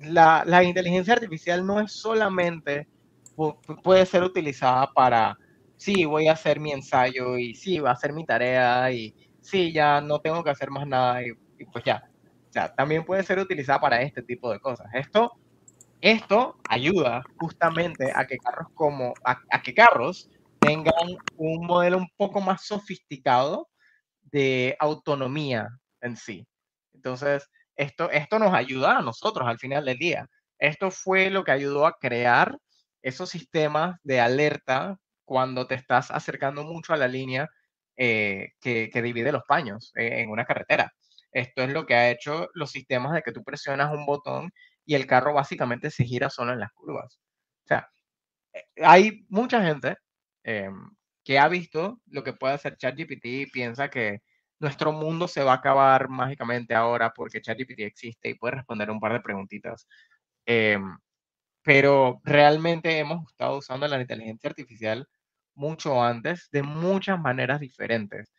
la, 0.00 0.44
la, 0.44 0.62
inteligencia 0.62 1.14
artificial 1.14 1.66
no 1.66 1.80
es 1.80 1.92
solamente, 1.92 2.86
puede 3.82 4.04
ser 4.04 4.24
utilizada 4.24 4.92
para, 4.92 5.38
sí, 5.78 6.04
voy 6.04 6.28
a 6.28 6.34
hacer 6.34 6.60
mi 6.60 6.70
ensayo 6.72 7.38
y 7.38 7.54
sí, 7.54 7.78
va 7.78 7.88
a 7.88 7.92
hacer 7.94 8.12
mi 8.12 8.26
tarea 8.26 8.92
y 8.92 9.14
sí, 9.40 9.72
ya 9.72 10.02
no 10.02 10.20
tengo 10.20 10.44
que 10.44 10.50
hacer 10.50 10.70
más 10.70 10.86
nada 10.86 11.22
y, 11.22 11.32
pues 11.72 11.82
ya. 11.82 12.10
O 12.50 12.52
sea, 12.52 12.74
también 12.74 13.06
puede 13.06 13.22
ser 13.22 13.38
utilizada 13.38 13.80
para 13.80 14.02
este 14.02 14.20
tipo 14.20 14.52
de 14.52 14.60
cosas. 14.60 14.88
Esto, 14.92 15.32
esto 16.02 16.58
ayuda 16.68 17.22
justamente 17.38 18.12
a 18.14 18.26
que 18.26 18.36
carros 18.36 18.68
como, 18.74 19.14
a 19.24 19.62
que 19.62 19.72
carros 19.72 20.28
tengan 20.60 21.16
un 21.36 21.66
modelo 21.66 21.98
un 21.98 22.08
poco 22.16 22.40
más 22.40 22.66
sofisticado 22.66 23.68
de 24.22 24.76
autonomía 24.80 25.68
en 26.00 26.16
sí. 26.16 26.46
Entonces, 26.94 27.48
esto, 27.76 28.10
esto 28.10 28.38
nos 28.38 28.54
ayuda 28.54 28.98
a 28.98 29.02
nosotros 29.02 29.46
al 29.48 29.58
final 29.58 29.84
del 29.84 29.98
día. 29.98 30.26
Esto 30.58 30.90
fue 30.90 31.30
lo 31.30 31.44
que 31.44 31.52
ayudó 31.52 31.86
a 31.86 31.98
crear 31.98 32.56
esos 33.02 33.30
sistemas 33.30 33.96
de 34.02 34.20
alerta 34.20 34.98
cuando 35.24 35.66
te 35.66 35.74
estás 35.74 36.10
acercando 36.10 36.64
mucho 36.64 36.92
a 36.92 36.96
la 36.96 37.08
línea 37.08 37.48
eh, 37.96 38.52
que, 38.60 38.90
divide 39.02 39.32
los 39.32 39.44
paños 39.44 39.92
eh, 39.96 40.20
en 40.22 40.30
una 40.30 40.44
carretera. 40.44 40.92
Esto 41.32 41.62
es 41.62 41.72
lo 41.72 41.86
que 41.86 41.94
ha 41.94 42.10
hecho 42.10 42.48
los 42.54 42.70
sistemas 42.70 43.12
de 43.12 43.22
que 43.22 43.32
tú 43.32 43.44
presionas 43.44 43.92
un 43.92 44.06
botón 44.06 44.50
y 44.84 44.94
el 44.94 45.06
carro 45.06 45.34
básicamente 45.34 45.90
se 45.90 46.04
gira 46.04 46.30
solo 46.30 46.52
en 46.52 46.60
las 46.60 46.72
curvas. 46.72 47.18
O 47.64 47.68
sea, 47.68 47.88
eh, 48.52 48.64
hay 48.82 49.26
mucha 49.28 49.62
gente 49.62 49.96
Em, 50.46 50.74
que 51.24 51.38
ha 51.40 51.48
visto 51.48 52.00
lo 52.06 52.22
que 52.24 52.32
puede 52.32 52.54
hacer 52.54 52.76
ChatGPT 52.76 53.24
y 53.26 53.46
piensa 53.50 53.90
que 53.90 54.20
nuestro 54.60 54.92
mundo 54.92 55.26
se 55.28 55.42
va 55.42 55.52
a 55.54 55.56
acabar 55.56 56.08
mágicamente 56.08 56.72
ahora 56.74 57.12
porque 57.12 57.40
ChatGPT 57.42 57.80
existe 57.80 58.28
y 58.30 58.34
puede 58.36 58.56
responder 58.56 58.90
un 58.92 59.00
par 59.00 59.12
de 59.12 59.20
preguntitas. 59.20 59.88
Em, 60.46 60.98
pero 61.62 62.20
realmente 62.24 62.98
hemos 62.98 63.26
estado 63.30 63.58
usando 63.58 63.88
la 63.88 64.00
inteligencia 64.00 64.50
artificial 64.50 65.08
mucho 65.54 66.02
antes 66.02 66.48
de 66.52 66.62
muchas 66.62 67.20
maneras 67.20 67.60
diferentes 67.60 68.32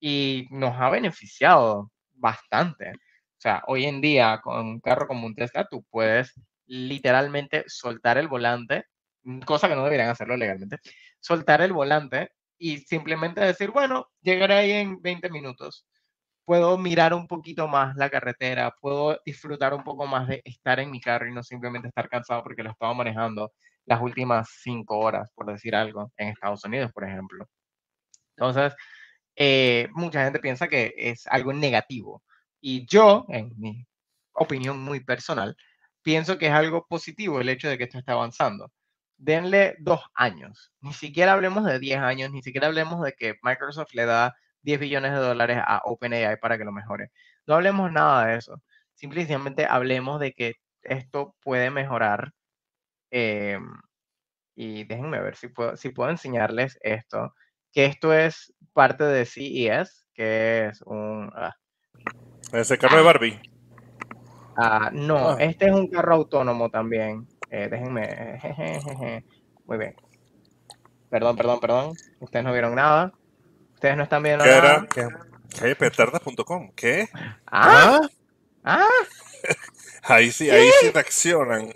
y 0.00 0.48
nos 0.50 0.76
ha 0.80 0.90
beneficiado 0.90 1.92
bastante. 2.14 2.92
O 2.92 3.40
sea, 3.42 3.62
hoy 3.68 3.86
en 3.86 4.00
día 4.00 4.40
con 4.42 4.66
un 4.66 4.80
carro 4.80 5.06
como 5.08 5.26
un 5.26 5.34
Tesla 5.36 5.66
tú 5.70 5.84
puedes 5.90 6.34
literalmente 6.66 7.64
soltar 7.68 8.18
el 8.18 8.28
volante, 8.28 8.86
cosa 9.46 9.68
que 9.68 9.74
no 9.76 9.84
deberían 9.84 10.10
hacerlo 10.10 10.36
legalmente, 10.36 10.78
soltar 11.20 11.62
el 11.62 11.72
volante 11.72 12.32
y 12.58 12.78
simplemente 12.78 13.40
decir, 13.40 13.70
bueno, 13.70 14.08
llegaré 14.22 14.54
ahí 14.54 14.72
en 14.72 15.00
20 15.02 15.30
minutos. 15.30 15.86
puedo 16.46 16.78
mirar 16.78 17.14
un 17.14 17.28
poquito 17.28 17.68
más 17.68 17.96
la 17.96 18.10
carretera, 18.10 18.74
puedo 18.80 19.20
disfrutar 19.26 19.74
un 19.74 19.84
poco 19.84 20.06
más 20.06 20.28
de 20.28 20.42
estar 20.44 20.80
en 20.80 20.90
mi 20.90 21.00
carro 21.00 21.28
y 21.28 21.34
no 21.34 21.42
simplemente 21.42 21.88
estar 21.88 22.08
cansado 22.08 22.42
porque 22.42 22.62
lo 22.64 22.70
estaba 22.72 22.94
manejando 22.94 23.52
las 23.86 24.00
últimas 24.00 24.48
cinco 24.62 24.98
horas, 24.98 25.30
por 25.34 25.46
decir 25.46 25.74
algo, 25.74 26.12
en 26.16 26.28
Estados 26.28 26.64
Unidos, 26.64 26.92
por 26.92 27.04
ejemplo. 27.04 27.46
Entonces, 28.36 28.74
eh, 29.36 29.88
mucha 29.94 30.24
gente 30.24 30.40
piensa 30.40 30.68
que 30.68 30.94
es 30.96 31.26
algo 31.28 31.52
negativo. 31.52 32.22
Y 32.60 32.86
yo, 32.86 33.26
en 33.28 33.52
mi 33.58 33.86
opinión 34.34 34.80
muy 34.80 35.00
personal, 35.04 35.56
pienso 36.02 36.38
que 36.38 36.46
es 36.48 36.52
algo 36.52 36.86
positivo 36.88 37.40
el 37.40 37.48
hecho 37.48 37.68
de 37.68 37.78
que 37.78 37.84
esto 37.84 37.98
esté 37.98 38.12
avanzando. 38.12 38.70
Denle 39.22 39.76
dos 39.78 40.00
años. 40.14 40.72
Ni 40.80 40.92
siquiera 40.92 41.34
hablemos 41.34 41.64
de 41.64 41.78
10 41.78 42.00
años, 42.00 42.32
ni 42.32 42.42
siquiera 42.42 42.66
hablemos 42.66 43.00
de 43.04 43.12
que 43.12 43.36
Microsoft 43.44 43.94
le 43.94 44.04
da 44.04 44.34
10 44.62 44.80
billones 44.80 45.12
de 45.12 45.18
dólares 45.18 45.58
a 45.64 45.80
OpenAI 45.84 46.38
para 46.40 46.58
que 46.58 46.64
lo 46.64 46.72
mejore. 46.72 47.12
No 47.46 47.54
hablemos 47.54 47.92
nada 47.92 48.26
de 48.26 48.38
eso. 48.38 48.60
Simplemente 48.94 49.64
hablemos 49.64 50.18
de 50.18 50.32
que 50.32 50.54
esto 50.82 51.36
puede 51.40 51.70
mejorar. 51.70 52.32
Em, 53.12 53.64
y 54.56 54.82
déjenme 54.82 55.20
ver 55.20 55.36
si 55.36 55.46
puedo, 55.46 55.76
si 55.76 55.90
puedo 55.90 56.10
enseñarles 56.10 56.76
esto. 56.82 57.32
Que 57.72 57.84
esto 57.84 58.12
es 58.12 58.52
parte 58.72 59.04
de 59.04 59.24
CES, 59.24 60.04
que 60.14 60.66
es 60.66 60.82
un... 60.82 61.30
Ah. 61.36 61.54
¿Ese 62.52 62.76
carro 62.76 62.96
de 62.96 63.02
Barbie? 63.04 63.40
Ah, 64.56 64.90
no, 64.92 65.30
ah. 65.30 65.36
este 65.38 65.66
es 65.66 65.72
un 65.72 65.86
carro 65.86 66.16
autónomo 66.16 66.70
también. 66.70 67.28
Eh, 67.52 67.68
déjenme. 67.70 69.22
Muy 69.66 69.76
bien. 69.78 69.94
Perdón, 71.10 71.36
perdón, 71.36 71.60
perdón. 71.60 71.92
Ustedes 72.18 72.44
no 72.46 72.52
vieron 72.52 72.74
nada. 72.74 73.12
Ustedes 73.74 73.94
no 73.96 74.04
están 74.04 74.22
viendo 74.22 74.42
¿Qué 74.42 74.50
nada. 74.50 74.74
era? 74.74 74.86
¿Qué? 74.86 75.08
¿Qué? 75.60 75.76
Petardas.com. 75.76 76.72
¿Qué? 76.74 77.10
Ah. 77.46 78.00
Ah. 78.64 78.86
Ahí 80.04 80.32
sí, 80.32 80.50
ahí 80.50 80.68
sí 80.80 80.90
reaccionan. 80.90 81.72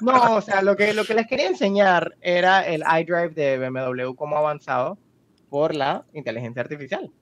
No, 0.00 0.34
o 0.34 0.40
sea, 0.40 0.62
lo 0.62 0.74
que, 0.76 0.92
lo 0.94 1.04
que 1.04 1.14
les 1.14 1.28
quería 1.28 1.46
enseñar 1.46 2.16
era 2.20 2.66
el 2.66 2.82
iDrive 2.82 3.28
de 3.28 3.56
BMW, 3.56 4.14
cómo 4.16 4.34
ha 4.34 4.40
avanzado 4.40 4.98
por 5.48 5.76
la 5.76 6.06
inteligencia 6.12 6.60
artificial. 6.60 7.12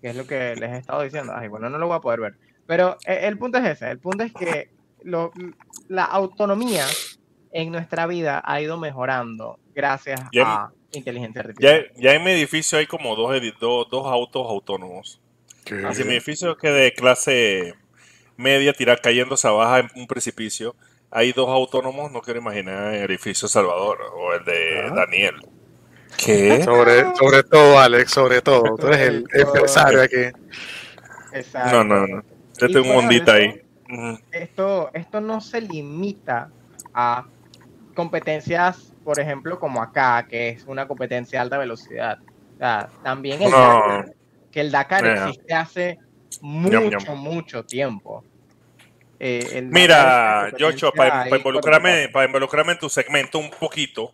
Que 0.00 0.10
es 0.10 0.16
lo 0.16 0.24
que 0.24 0.54
les 0.54 0.70
he 0.70 0.76
estado 0.76 1.02
diciendo. 1.02 1.32
Ay, 1.34 1.48
bueno, 1.48 1.68
no 1.68 1.78
lo 1.78 1.88
voy 1.88 1.96
a 1.96 2.00
poder 2.00 2.20
ver. 2.20 2.38
Pero 2.66 2.96
eh, 3.04 3.22
el 3.24 3.38
punto 3.38 3.58
es 3.58 3.64
ese. 3.64 3.90
El 3.90 3.98
punto 3.98 4.22
es 4.22 4.32
que 4.32 4.70
lo, 5.04 5.32
la 5.88 6.04
autonomía 6.04 6.86
en 7.52 7.70
nuestra 7.70 8.06
vida 8.06 8.42
ha 8.44 8.60
ido 8.60 8.78
mejorando 8.78 9.58
gracias 9.74 10.20
a 10.44 10.70
inteligencia 10.92 11.40
artificial. 11.40 11.90
Ya, 11.96 12.14
en 12.14 12.24
mi 12.24 12.30
edificio 12.30 12.78
hay 12.78 12.86
como 12.86 13.14
dos, 13.16 13.34
dos, 13.60 13.88
dos 13.90 14.06
autos 14.06 14.46
autónomos. 14.48 15.20
Así, 15.86 16.04
mi 16.04 16.12
edificio 16.12 16.56
que 16.56 16.70
de 16.70 16.92
clase 16.92 17.74
media, 18.36 18.72
tirar 18.72 19.00
cayéndose 19.00 19.46
abajo 19.46 19.76
en 19.78 19.88
un 19.94 20.06
precipicio. 20.06 20.74
Hay 21.10 21.32
dos 21.32 21.48
autónomos, 21.48 22.10
no 22.10 22.20
quiero 22.22 22.40
imaginar 22.40 22.94
el 22.94 23.10
edificio 23.10 23.46
Salvador 23.46 23.98
o 24.14 24.32
el 24.34 24.44
de 24.44 24.80
ah. 24.80 24.94
Daniel. 24.94 25.34
¿Qué? 26.16 26.62
Sobre, 26.62 27.14
sobre 27.16 27.42
todo, 27.42 27.78
Alex, 27.78 28.10
sobre 28.10 28.42
todo. 28.42 28.76
Tú 28.76 28.86
eres 28.88 29.00
el 29.00 29.24
empresario 29.32 30.02
aquí. 30.02 30.30
Exacto. 31.32 31.84
No, 31.84 31.84
no, 31.84 32.06
no. 32.06 32.22
Yo 32.58 32.68
tengo 32.68 32.90
un 32.90 33.04
ondita 33.04 33.34
ahí. 33.34 33.61
Esto, 34.30 34.90
esto 34.94 35.20
no 35.20 35.40
se 35.40 35.60
limita 35.60 36.50
a 36.94 37.26
competencias, 37.94 38.92
por 39.04 39.20
ejemplo, 39.20 39.58
como 39.58 39.82
acá, 39.82 40.26
que 40.28 40.50
es 40.50 40.64
una 40.64 40.88
competencia 40.88 41.38
de 41.38 41.42
alta 41.42 41.58
velocidad. 41.58 42.18
O 42.54 42.58
sea, 42.58 42.88
también 43.02 43.42
el 43.42 43.50
Dakar, 43.50 44.14
que 44.50 44.60
el 44.60 44.70
Dakar 44.70 45.06
existe 45.06 45.54
hace 45.54 45.98
mucho, 46.40 47.14
mucho 47.14 47.64
tiempo. 47.64 48.24
Eh, 49.18 49.68
Mira, 49.70 50.50
Joshua, 50.58 50.92
para, 50.92 51.28
involucrarme, 51.28 52.08
para 52.08 52.26
involucrarme 52.26 52.72
en 52.72 52.78
tu 52.78 52.88
segmento 52.88 53.38
un 53.38 53.50
poquito, 53.50 54.12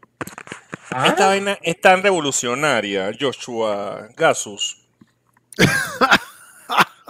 esta 1.06 1.28
vaina 1.28 1.58
es 1.62 1.80
tan 1.80 2.02
revolucionaria, 2.02 3.10
Joshua 3.18 4.08
Gasus. 4.16 4.86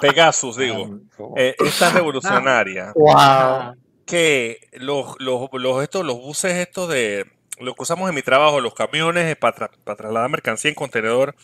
Pegasus, 0.00 0.56
digo. 0.56 1.00
Eh, 1.36 1.54
es 1.58 1.78
tan 1.78 1.94
revolucionaria. 1.94 2.92
Wow 2.94 3.74
que 4.08 4.68
los, 4.72 5.14
los, 5.20 5.48
los, 5.52 5.82
estos, 5.82 6.04
los 6.04 6.16
buses 6.16 6.54
estos 6.54 6.88
de 6.88 7.30
lo 7.60 7.74
que 7.74 7.82
usamos 7.82 8.08
en 8.08 8.14
mi 8.14 8.22
trabajo, 8.22 8.60
los 8.60 8.74
camiones 8.74 9.36
para, 9.36 9.70
para 9.84 9.96
trasladar 9.96 10.30
mercancía 10.30 10.70
en 10.70 10.74
contenedor, 10.74 11.36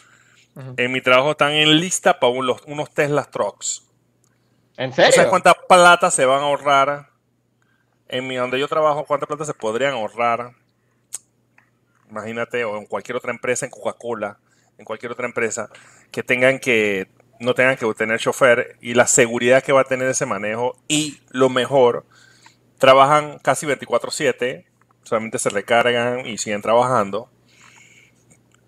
en 0.76 0.92
mi 0.92 1.00
trabajo 1.00 1.32
están 1.32 1.52
en 1.52 1.78
lista 1.78 2.18
para 2.18 2.32
unos, 2.32 2.62
unos 2.66 2.90
Tesla 2.90 3.24
Trucks. 3.24 3.86
¿En 4.76 4.92
serio? 4.92 5.12
¿Sabes 5.12 5.28
cuánta 5.28 5.52
plata 5.54 6.10
se 6.10 6.24
van 6.24 6.40
a 6.40 6.44
ahorrar? 6.44 7.10
En 8.08 8.26
mi, 8.26 8.36
donde 8.36 8.58
yo 8.58 8.68
trabajo, 8.68 9.04
¿cuánta 9.04 9.26
plata 9.26 9.44
se 9.44 9.54
podrían 9.54 9.94
ahorrar? 9.94 10.52
Imagínate, 12.08 12.64
o 12.64 12.78
en 12.78 12.86
cualquier 12.86 13.16
otra 13.16 13.32
empresa, 13.32 13.66
en 13.66 13.70
Coca-Cola, 13.70 14.38
en 14.78 14.84
cualquier 14.84 15.12
otra 15.12 15.26
empresa, 15.26 15.68
que 16.12 16.22
tengan 16.22 16.60
que, 16.60 17.08
no 17.44 17.54
tengan 17.54 17.76
que 17.76 17.86
tener 17.94 18.18
chofer 18.18 18.76
y 18.80 18.94
la 18.94 19.06
seguridad 19.06 19.62
que 19.62 19.72
va 19.72 19.82
a 19.82 19.84
tener 19.84 20.08
ese 20.08 20.26
manejo 20.26 20.76
y 20.88 21.20
lo 21.30 21.48
mejor, 21.48 22.04
trabajan 22.78 23.38
casi 23.38 23.66
24/7, 23.66 24.66
solamente 25.02 25.38
se 25.38 25.50
recargan 25.50 26.26
y 26.26 26.38
siguen 26.38 26.62
trabajando. 26.62 27.30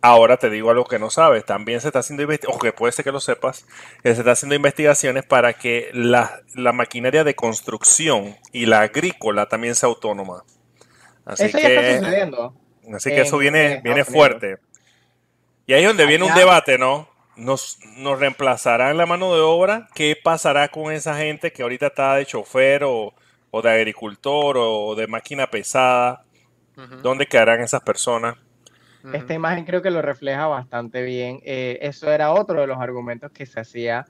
Ahora 0.03 0.37
te 0.37 0.51
digo 0.51 0.71
algo 0.71 0.85
que 0.85 0.99
no 0.99 1.11
sabes, 1.11 1.45
también 1.45 1.81
se 1.81 1.89
está 1.89 1.99
haciendo 1.99 2.25
o 2.49 2.59
que 2.59 2.73
puede 2.73 2.93
ser 2.93 3.05
que 3.05 3.11
lo 3.11 3.19
sepas, 3.19 3.67
que 4.03 4.15
se 4.15 4.21
está 4.21 4.33
haciendo 4.33 4.55
investigaciones 4.55 5.25
para 5.25 5.55
que 5.55 5.91
la, 5.93 6.43
maquinaria 6.73 7.25
de 7.25 7.35
construcción 7.35 8.37
y 8.53 8.67
la 8.67 8.83
agrícola 8.83 9.47
también 9.47 9.75
sea 9.75 9.89
autónoma. 9.89 10.45
Así 11.25 11.51
que, 11.51 12.01
Así 12.95 13.11
que 13.11 13.23
eso 13.23 13.39
viene, 13.39 13.81
viene 13.83 14.05
fuerte. 14.05 14.59
Y 15.67 15.73
ahí 15.73 15.83
es 15.83 15.89
donde 15.89 16.07
viene 16.07 16.25
un 16.25 16.35
debate, 16.35 16.79
¿no? 16.79 17.09
Nos, 17.37 17.79
nos 17.99 18.18
reemplazará 18.18 18.92
la 18.94 19.07
mano 19.07 19.35
de 19.35 19.40
obra. 19.40 19.88
¿Qué 19.94 20.16
pasará 20.22 20.68
con 20.68 20.92
esa 20.92 21.16
gente 21.16 21.53
que 21.53 21.62
ahorita 21.62 21.88
está 21.88 22.16
de 22.16 22.27
chofer 22.27 22.85
o, 22.85 23.14
o 23.57 23.62
de 23.62 23.70
agricultor 23.70 24.57
o 24.59 24.94
de 24.94 25.07
máquina 25.07 25.46
pesada. 25.46 26.25
¿Dónde 27.03 27.27
quedarán 27.27 27.61
esas 27.61 27.81
personas? 27.81 28.37
Esta 29.12 29.33
imagen 29.33 29.64
creo 29.64 29.81
que 29.81 29.90
lo 29.90 30.03
refleja 30.03 30.46
bastante 30.46 31.03
bien. 31.03 31.40
Eh, 31.42 31.79
eso 31.81 32.11
era 32.12 32.33
otro 32.33 32.61
de 32.61 32.66
los 32.66 32.79
argumentos 32.79 33.31
que 33.31 33.46
se 33.46 33.61
hacía 33.61 34.05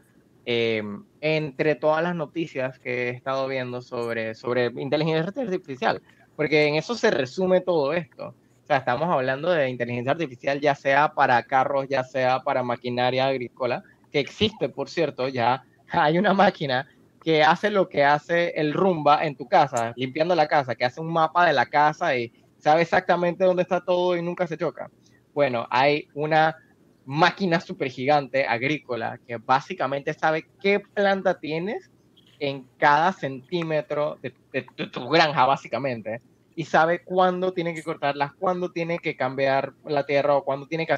em, 0.44 1.04
entre 1.20 1.76
todas 1.76 2.02
las 2.02 2.16
noticias 2.16 2.78
que 2.80 3.08
he 3.08 3.10
estado 3.10 3.46
viendo 3.46 3.82
sobre, 3.82 4.34
sobre 4.34 4.66
inteligencia 4.76 5.42
artificial, 5.42 6.02
porque 6.34 6.66
en 6.66 6.74
eso 6.76 6.94
se 6.96 7.10
resume 7.10 7.60
todo 7.60 7.92
esto. 7.92 8.34
O 8.66 8.68
sea, 8.68 8.78
estamos 8.78 9.08
hablando 9.08 9.48
de 9.50 9.70
inteligencia 9.70 10.10
artificial 10.10 10.60
ya 10.60 10.74
sea 10.74 11.14
para 11.14 11.40
carros, 11.44 11.86
ya 11.88 12.02
sea 12.02 12.40
para 12.40 12.64
maquinaria 12.64 13.28
agrícola, 13.28 13.84
que 14.10 14.18
existe, 14.18 14.68
por 14.68 14.88
cierto, 14.88 15.28
ya 15.28 15.62
hay 15.88 16.18
una 16.18 16.34
máquina 16.34 16.88
que 17.22 17.44
hace 17.44 17.70
lo 17.70 17.88
que 17.88 18.02
hace 18.02 18.48
el 18.56 18.72
rumba 18.72 19.24
en 19.24 19.36
tu 19.36 19.46
casa, 19.46 19.92
limpiando 19.94 20.34
la 20.34 20.48
casa, 20.48 20.74
que 20.74 20.84
hace 20.84 21.00
un 21.00 21.12
mapa 21.12 21.46
de 21.46 21.52
la 21.52 21.66
casa 21.66 22.16
y 22.16 22.32
sabe 22.58 22.82
exactamente 22.82 23.44
dónde 23.44 23.62
está 23.62 23.80
todo 23.80 24.16
y 24.16 24.22
nunca 24.22 24.48
se 24.48 24.56
choca. 24.56 24.90
Bueno, 25.32 25.68
hay 25.70 26.08
una 26.14 26.56
máquina 27.04 27.60
súper 27.60 27.88
gigante 27.88 28.46
agrícola 28.46 29.20
que 29.28 29.36
básicamente 29.36 30.12
sabe 30.12 30.44
qué 30.60 30.80
planta 30.80 31.38
tienes 31.38 31.88
en 32.40 32.66
cada 32.78 33.12
centímetro 33.12 34.18
de, 34.20 34.34
de, 34.52 34.66
tu 34.88 35.08
granja, 35.08 35.46
básicamente, 35.46 36.20
y 36.56 36.64
sabe 36.64 37.04
cuándo 37.04 37.52
tiene 37.52 37.74
que 37.74 37.82
cortarlas, 37.82 38.32
cuándo 38.34 38.72
tiene 38.72 38.98
que 38.98 39.14
cambiar 39.14 39.74
la 39.84 40.06
tierra 40.06 40.34
o 40.34 40.42
cuándo 40.42 40.66
tiene 40.66 40.86
que 40.86 40.96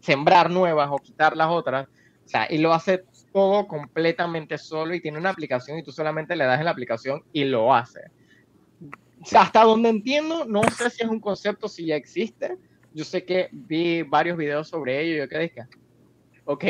sembrar 0.00 0.48
nuevas 0.50 0.88
o 0.90 0.98
quitar 0.98 1.36
las 1.36 1.48
otras. 1.48 1.88
O 2.24 2.28
sea, 2.28 2.46
y 2.48 2.58
lo 2.58 2.72
hace 2.72 3.02
todo 3.32 3.66
completamente 3.66 4.56
solo 4.56 4.94
y 4.94 5.00
tiene 5.00 5.18
una 5.18 5.30
aplicación 5.30 5.76
y 5.76 5.82
tú 5.82 5.90
solamente 5.90 6.36
le 6.36 6.44
das 6.44 6.60
en 6.60 6.66
la 6.66 6.70
aplicación 6.70 7.22
y 7.32 7.44
lo 7.44 7.74
hace. 7.74 8.02
hasta 9.34 9.64
donde 9.64 9.88
entiendo, 9.88 10.44
no 10.44 10.62
sé 10.62 10.88
si 10.90 11.02
es 11.02 11.08
un 11.08 11.20
concepto, 11.20 11.68
si 11.68 11.86
ya 11.86 11.96
existe. 11.96 12.56
Yo 12.92 13.04
sé 13.04 13.24
que 13.24 13.48
vi 13.50 14.02
varios 14.02 14.36
videos 14.36 14.68
sobre 14.68 15.00
ello 15.00 15.14
y 15.16 15.18
yo 15.18 15.28
quedé 15.28 15.50
que, 15.50 15.62
ok. 16.44 16.64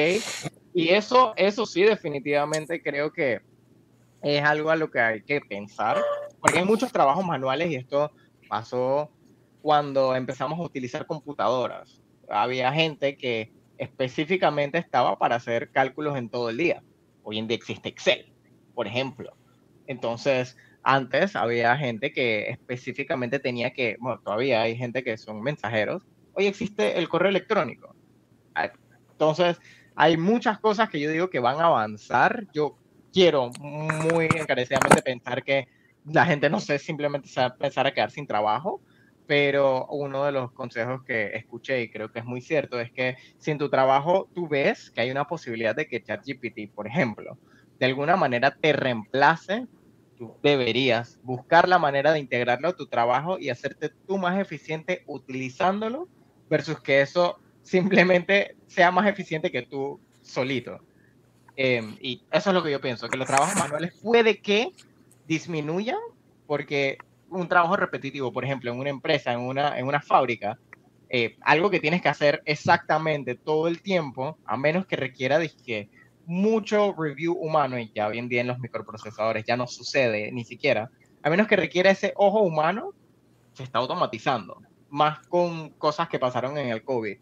Y 0.73 0.89
eso, 0.89 1.35
eso 1.37 1.67
sí, 1.67 1.83
definitivamente 1.83 2.83
creo 2.83 3.13
que 3.13 3.43
es 4.25 4.43
algo 4.43 4.71
a 4.71 4.77
lo 4.77 4.91
que 4.91 5.01
hay 5.01 5.23
que 5.23 5.41
pensar, 5.41 5.99
porque 6.41 6.59
hay 6.59 6.65
muchos 6.65 6.91
trabajos 6.91 7.25
manuales 7.25 7.71
y 7.71 7.77
esto 7.77 8.11
pasó 8.49 9.11
cuando 9.61 10.15
empezamos 10.17 10.59
a 10.59 10.63
utilizar 10.63 11.07
computadoras. 11.07 12.03
Había 12.29 12.73
gente 12.73 13.17
que 13.17 13.53
específicamente 13.77 14.79
estaba 14.79 15.19
para 15.19 15.37
hacer 15.37 15.71
cálculos 15.71 16.17
en 16.17 16.31
todo 16.31 16.49
el 16.51 16.57
día. 16.57 16.83
Hoy 17.23 17.39
en 17.39 17.47
día 17.47 17.57
existe 17.57 17.89
Excel, 17.89 18.33
por 18.75 18.87
ejemplo. 18.87 19.37
Entonces, 19.87 20.57
antes 20.83 21.37
había 21.37 21.77
gente 21.77 22.13
que 22.13 22.49
específicamente 22.49 23.39
tenía 23.39 23.73
que, 23.73 23.97
bueno, 24.01 24.21
todavía 24.21 24.63
hay 24.63 24.77
gente 24.77 25.05
que 25.05 25.19
son 25.19 25.43
mensajeros. 25.43 26.03
Hoy 26.33 26.47
existe 26.47 26.99
el 26.99 27.09
correo 27.09 27.29
electrónico. 27.29 27.95
Entonces, 29.13 29.61
hay 29.97 30.17
muchas 30.17 30.59
cosas 30.59 30.89
que 30.89 31.01
yo 31.01 31.11
digo 31.11 31.31
que 31.31 31.41
van 31.41 31.61
a 31.61 31.67
avanzar. 31.67 32.47
Yo 32.53 32.79
quiero 33.15 33.51
muy 33.61 34.25
encarecidamente 34.25 35.01
pensar 35.01 35.45
que 35.45 35.69
la 36.05 36.27
gente 36.27 36.51
no 36.51 36.59
sé, 36.61 36.79
simplemente 36.81 37.29
se 37.29 37.41
va 37.41 37.47
a 37.47 37.51
empezar 37.51 37.87
a 37.87 37.95
quedar 37.95 38.11
sin 38.11 38.27
trabajo, 38.27 38.83
pero 39.27 39.87
uno 39.87 40.25
de 40.25 40.33
los 40.33 40.53
consejos 40.53 41.03
que 41.05 41.35
escuché 41.37 41.81
y 41.81 41.91
creo 41.91 42.11
que 42.13 42.19
es 42.19 42.25
muy 42.25 42.43
cierto 42.43 42.79
es 42.81 42.91
que 42.91 43.17
si 43.39 43.53
en 43.53 43.59
tu 43.59 43.71
trabajo 43.71 44.29
tú 44.35 44.49
ves 44.49 44.91
que 44.91 45.01
hay 45.01 45.11
una 45.13 45.27
posibilidad 45.27 45.75
de 45.75 45.87
que 45.87 46.03
ChatGPT, 46.03 46.75
por 46.75 46.89
ejemplo, 46.89 47.39
de 47.79 47.87
alguna 47.87 48.17
manera 48.17 48.55
te 48.61 48.73
reemplace, 48.73 49.67
tú 50.19 50.37
deberías 50.43 51.21
buscar 51.23 51.69
la 51.69 51.79
manera 51.79 52.13
de 52.13 52.19
integrarlo 52.19 52.69
a 52.69 52.77
tu 52.77 52.87
trabajo 52.87 53.39
y 53.39 53.49
hacerte 53.49 53.91
tú 54.07 54.19
más 54.19 54.39
eficiente 54.39 55.05
utilizándolo 55.07 56.09
versus 56.51 56.81
que 56.81 57.01
eso 57.01 57.39
simplemente 57.63 58.57
sea 58.67 58.91
más 58.91 59.07
eficiente 59.07 59.51
que 59.51 59.63
tú 59.63 60.01
solito. 60.21 60.81
Em, 61.57 61.97
y 62.01 62.23
eso 62.33 62.51
es 62.51 62.55
lo 62.55 62.63
que 62.63 62.71
yo 62.71 62.81
pienso, 62.81 63.09
que 63.09 63.17
los 63.17 63.29
trabajos 63.29 63.57
manuales 63.57 63.95
puede 64.03 64.39
que 64.41 64.73
disminuyan 65.29 65.99
porque 66.47 66.99
un 67.31 67.49
trabajo 67.49 67.77
repetitivo, 67.77 68.33
por 68.33 68.45
ejemplo, 68.45 68.73
en 68.73 68.79
una 68.79 68.91
empresa, 68.91 69.33
en 69.33 69.41
una, 69.41 69.79
en 69.79 69.87
una 69.87 70.01
fábrica, 70.01 70.59
eh, 71.09 71.37
algo 71.43 71.71
que 71.71 71.81
tienes 71.81 72.03
que 72.03 72.09
hacer 72.09 72.43
exactamente 72.45 73.35
todo 73.35 73.69
el 73.69 73.83
tiempo, 73.83 74.39
a 74.45 74.57
menos 74.57 74.87
que 74.87 74.97
requiera 74.97 75.41
que 75.65 75.89
mucho 76.27 76.95
review 76.97 77.35
humano, 77.35 77.79
y 77.79 77.93
ya 77.95 78.09
hoy 78.09 78.19
en 78.19 78.29
día 78.29 78.41
en 78.41 78.47
los 78.47 78.59
microprocesadores 78.59 79.45
ya 79.45 79.57
no 79.57 79.67
sucede 79.67 80.33
ni 80.33 80.45
siquiera, 80.45 80.91
a 81.23 81.31
menos 81.31 81.47
que 81.47 81.57
requiera 81.57 81.91
ese 81.91 82.13
ojo 82.17 82.41
humano, 82.41 82.93
se 83.53 83.63
está 83.63 83.79
automatizando, 83.79 84.61
más 84.91 85.21
con 85.29 85.71
cosas 85.71 86.09
que 86.09 86.19
pasaron 86.19 86.59
en 86.59 86.69
el 86.69 86.83
COVID. 86.83 87.17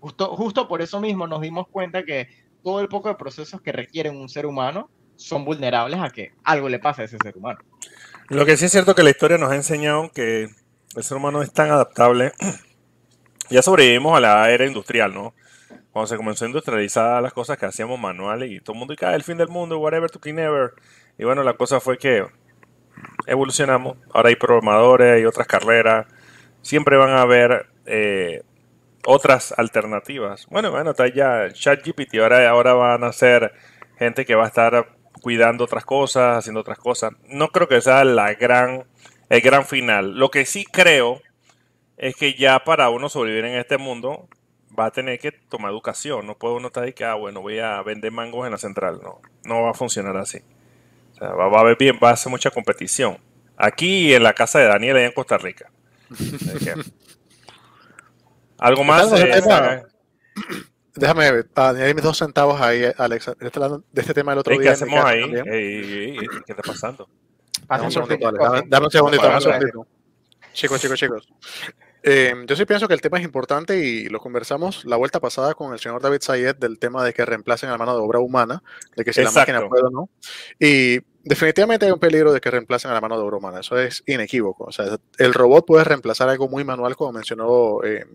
Justo, 0.00 0.36
justo 0.36 0.68
por 0.68 0.82
eso 0.82 1.00
mismo 1.00 1.26
nos 1.26 1.40
dimos 1.40 1.68
cuenta 1.68 2.04
que 2.04 2.28
todo 2.66 2.80
el 2.80 2.88
poco 2.88 3.08
de 3.08 3.14
procesos 3.14 3.60
que 3.60 3.70
requieren 3.70 4.16
un 4.16 4.28
ser 4.28 4.44
humano 4.44 4.90
son 5.14 5.44
vulnerables 5.44 6.00
a 6.00 6.10
que 6.10 6.32
algo 6.42 6.68
le 6.68 6.80
pase 6.80 7.02
a 7.02 7.04
ese 7.04 7.16
ser 7.22 7.36
humano. 7.36 7.60
Lo 8.28 8.44
que 8.44 8.56
sí 8.56 8.64
es 8.64 8.72
cierto 8.72 8.96
que 8.96 9.04
la 9.04 9.10
historia 9.10 9.38
nos 9.38 9.52
ha 9.52 9.54
enseñado 9.54 10.10
que 10.10 10.48
el 10.96 11.02
ser 11.04 11.16
humano 11.16 11.42
es 11.42 11.52
tan 11.52 11.70
adaptable. 11.70 12.32
Ya 13.48 13.62
sobrevivimos 13.62 14.16
a 14.16 14.20
la 14.20 14.50
era 14.50 14.66
industrial, 14.66 15.14
¿no? 15.14 15.32
Cuando 15.92 16.08
se 16.08 16.16
comenzó 16.16 16.44
a 16.44 16.48
industrializar 16.48 17.22
las 17.22 17.32
cosas 17.32 17.56
que 17.56 17.66
hacíamos 17.66 18.00
manuales 18.00 18.50
y 18.50 18.58
todo 18.58 18.72
el 18.72 18.80
mundo 18.80 18.92
y 18.92 18.96
cae 18.96 19.14
el 19.14 19.22
fin 19.22 19.36
del 19.36 19.46
mundo, 19.46 19.78
whatever 19.78 20.10
to 20.10 20.18
clean 20.18 20.40
ever. 20.40 20.72
Y 21.16 21.22
bueno, 21.22 21.44
la 21.44 21.52
cosa 21.52 21.78
fue 21.78 21.96
que 21.96 22.26
evolucionamos. 23.28 23.98
Ahora 24.12 24.30
hay 24.30 24.34
programadores, 24.34 25.14
hay 25.14 25.24
otras 25.24 25.46
carreras. 25.46 26.08
Siempre 26.60 26.96
van 26.96 27.10
a 27.10 27.20
haber 27.20 27.68
eh, 27.84 28.42
otras 29.06 29.54
alternativas. 29.56 30.46
Bueno, 30.50 30.70
bueno, 30.70 30.90
está 30.90 31.08
ya 31.08 31.50
ChatGPT. 31.52 32.16
Ahora, 32.16 32.48
ahora 32.48 32.74
van 32.74 33.04
a 33.04 33.12
ser 33.12 33.52
gente 33.98 34.24
que 34.24 34.34
va 34.34 34.44
a 34.44 34.48
estar 34.48 34.96
cuidando 35.22 35.64
otras 35.64 35.84
cosas, 35.84 36.38
haciendo 36.38 36.60
otras 36.60 36.78
cosas. 36.78 37.12
No 37.28 37.48
creo 37.48 37.68
que 37.68 37.80
sea 37.80 38.04
la 38.04 38.34
gran, 38.34 38.84
el 39.28 39.40
gran 39.40 39.64
final. 39.64 40.18
Lo 40.18 40.30
que 40.30 40.44
sí 40.44 40.64
creo 40.64 41.22
es 41.96 42.14
que 42.16 42.34
ya 42.34 42.64
para 42.64 42.90
uno 42.90 43.08
sobrevivir 43.08 43.46
en 43.46 43.58
este 43.58 43.78
mundo 43.78 44.28
va 44.78 44.86
a 44.86 44.90
tener 44.90 45.18
que 45.18 45.32
tomar 45.32 45.70
educación. 45.70 46.26
No 46.26 46.36
puede 46.36 46.56
uno 46.56 46.68
estar 46.68 46.84
ahí 46.84 46.92
que, 46.92 47.04
ah, 47.04 47.14
bueno, 47.14 47.40
voy 47.40 47.58
a 47.58 47.82
vender 47.82 48.12
mangos 48.12 48.44
en 48.44 48.52
la 48.52 48.58
central. 48.58 49.00
No, 49.02 49.20
no 49.44 49.62
va 49.62 49.70
a 49.70 49.74
funcionar 49.74 50.16
así. 50.16 50.38
O 51.12 51.16
sea, 51.16 51.30
va, 51.30 51.46
a 51.46 51.60
haber 51.60 51.76
bien, 51.78 51.98
va 52.02 52.10
a 52.10 52.12
hacer 52.12 52.30
mucha 52.30 52.50
competición. 52.50 53.18
Aquí 53.56 54.12
en 54.12 54.22
la 54.22 54.34
casa 54.34 54.58
de 54.58 54.66
Daniel, 54.66 54.96
allá 54.96 55.06
en 55.06 55.12
Costa 55.12 55.38
Rica. 55.38 55.70
Algo 58.58 58.84
más. 58.84 59.10
Déjame 60.94 61.44
añadir 61.54 61.94
mis 61.94 62.04
dos 62.04 62.16
centavos 62.16 62.60
ahí, 62.60 62.84
Alex, 62.96 63.26
de 63.38 63.46
este, 63.46 63.60
de 63.60 64.00
este 64.00 64.14
tema 64.14 64.32
del 64.32 64.38
otro 64.38 64.52
día. 64.54 64.62
¿Qué 64.62 64.68
hacemos 64.70 65.04
ahí? 65.04 65.30
¿Qué 65.30 66.52
está 66.52 66.62
pasando? 66.62 67.08
Dame 67.68 67.84
un 67.84 67.92
segundito, 67.92 68.30
segundito, 68.30 68.66
dame 68.68 68.86
un 68.86 69.42
segundito. 69.42 69.86
Chicos, 70.52 70.80
chicos, 70.80 70.98
chicos. 70.98 71.28
Eh, 72.08 72.32
yo 72.46 72.54
sí 72.54 72.64
pienso 72.66 72.86
que 72.86 72.94
el 72.94 73.00
tema 73.00 73.18
es 73.18 73.24
importante 73.24 73.84
y 73.84 74.08
lo 74.08 74.20
conversamos 74.20 74.84
la 74.84 74.94
vuelta 74.94 75.18
pasada 75.18 75.54
con 75.54 75.72
el 75.72 75.80
señor 75.80 76.00
David 76.00 76.20
Sayed 76.20 76.54
del 76.54 76.78
tema 76.78 77.02
de 77.02 77.12
que 77.12 77.24
reemplacen 77.24 77.68
a 77.68 77.72
la 77.72 77.78
mano 77.78 77.96
de 77.96 78.00
obra 78.00 78.20
humana, 78.20 78.62
de 78.94 79.04
que 79.04 79.12
si 79.12 79.24
la 79.24 79.32
máquina 79.32 79.68
puede 79.68 79.82
o 79.82 79.90
no. 79.90 80.08
Y 80.60 81.00
definitivamente 81.24 81.84
hay 81.84 81.90
un 81.90 81.98
peligro 81.98 82.32
de 82.32 82.40
que 82.40 82.48
reemplacen 82.48 82.92
a 82.92 82.94
la 82.94 83.00
mano 83.00 83.16
de 83.16 83.24
obra 83.24 83.38
humana, 83.38 83.58
eso 83.58 83.76
es 83.76 84.04
inequívoco. 84.06 84.66
O 84.66 84.70
sea, 84.70 84.98
el 85.18 85.34
robot 85.34 85.66
puede 85.66 85.82
reemplazar 85.82 86.28
algo 86.28 86.48
muy 86.48 86.62
manual, 86.62 86.94
como 86.94 87.10
mencionó 87.10 87.82
eh, 87.82 88.06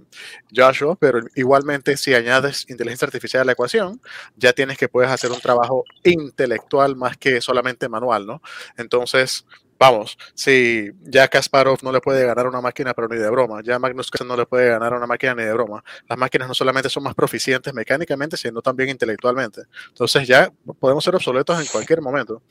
Joshua, 0.55 0.95
pero 0.95 1.19
igualmente 1.35 1.97
si 1.97 2.13
añades 2.13 2.69
inteligencia 2.69 3.07
artificial 3.07 3.41
a 3.41 3.45
la 3.45 3.51
ecuación, 3.51 3.99
ya 4.37 4.53
tienes 4.53 4.77
que 4.77 4.87
puedes 4.87 5.11
hacer 5.11 5.33
un 5.33 5.41
trabajo 5.41 5.83
intelectual 6.05 6.95
más 6.95 7.17
que 7.17 7.41
solamente 7.41 7.89
manual, 7.89 8.25
¿no? 8.25 8.41
Entonces, 8.77 9.45
vamos, 9.81 10.15
si 10.35 10.91
ya 11.01 11.27
Kasparov 11.27 11.79
no 11.81 11.91
le 11.91 12.01
puede 12.01 12.23
ganar 12.23 12.45
a 12.45 12.49
una 12.49 12.61
máquina, 12.61 12.93
pero 12.93 13.07
ni 13.07 13.17
de 13.17 13.27
broma, 13.31 13.61
ya 13.63 13.79
Magnus 13.79 14.11
Carlsen 14.11 14.27
no 14.27 14.37
le 14.37 14.45
puede 14.45 14.69
ganar 14.69 14.93
a 14.93 14.97
una 14.97 15.07
máquina 15.07 15.33
ni 15.33 15.41
de 15.41 15.51
broma, 15.53 15.83
las 16.07 16.19
máquinas 16.19 16.47
no 16.47 16.53
solamente 16.53 16.87
son 16.87 17.01
más 17.01 17.15
proficientes 17.15 17.73
mecánicamente, 17.73 18.37
sino 18.37 18.61
también 18.61 18.89
intelectualmente. 18.89 19.63
Entonces 19.87 20.27
ya 20.27 20.53
podemos 20.79 21.03
ser 21.03 21.15
obsoletos 21.15 21.59
en 21.59 21.65
cualquier 21.65 21.99
momento. 21.99 22.43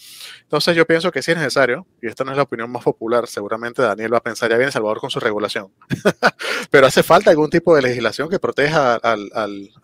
Entonces 0.42 0.74
yo 0.74 0.84
pienso 0.84 1.12
que 1.12 1.22
sí 1.22 1.30
es 1.30 1.36
necesario, 1.36 1.86
y 2.02 2.08
esta 2.08 2.24
no 2.24 2.32
es 2.32 2.36
la 2.36 2.42
opinión 2.42 2.68
más 2.68 2.82
popular, 2.82 3.28
seguramente 3.28 3.80
Daniel 3.80 4.12
va 4.12 4.18
a 4.18 4.22
pensar, 4.22 4.50
ya 4.50 4.56
viene 4.56 4.72
Salvador 4.72 4.98
con 4.98 5.10
su 5.10 5.20
regulación, 5.20 5.72
pero 6.72 6.88
hace 6.88 7.04
falta 7.04 7.30
algún 7.30 7.48
tipo 7.48 7.76
de 7.76 7.82
legislación 7.82 8.28
que 8.28 8.40
proteja 8.40 8.96
al, 8.96 9.30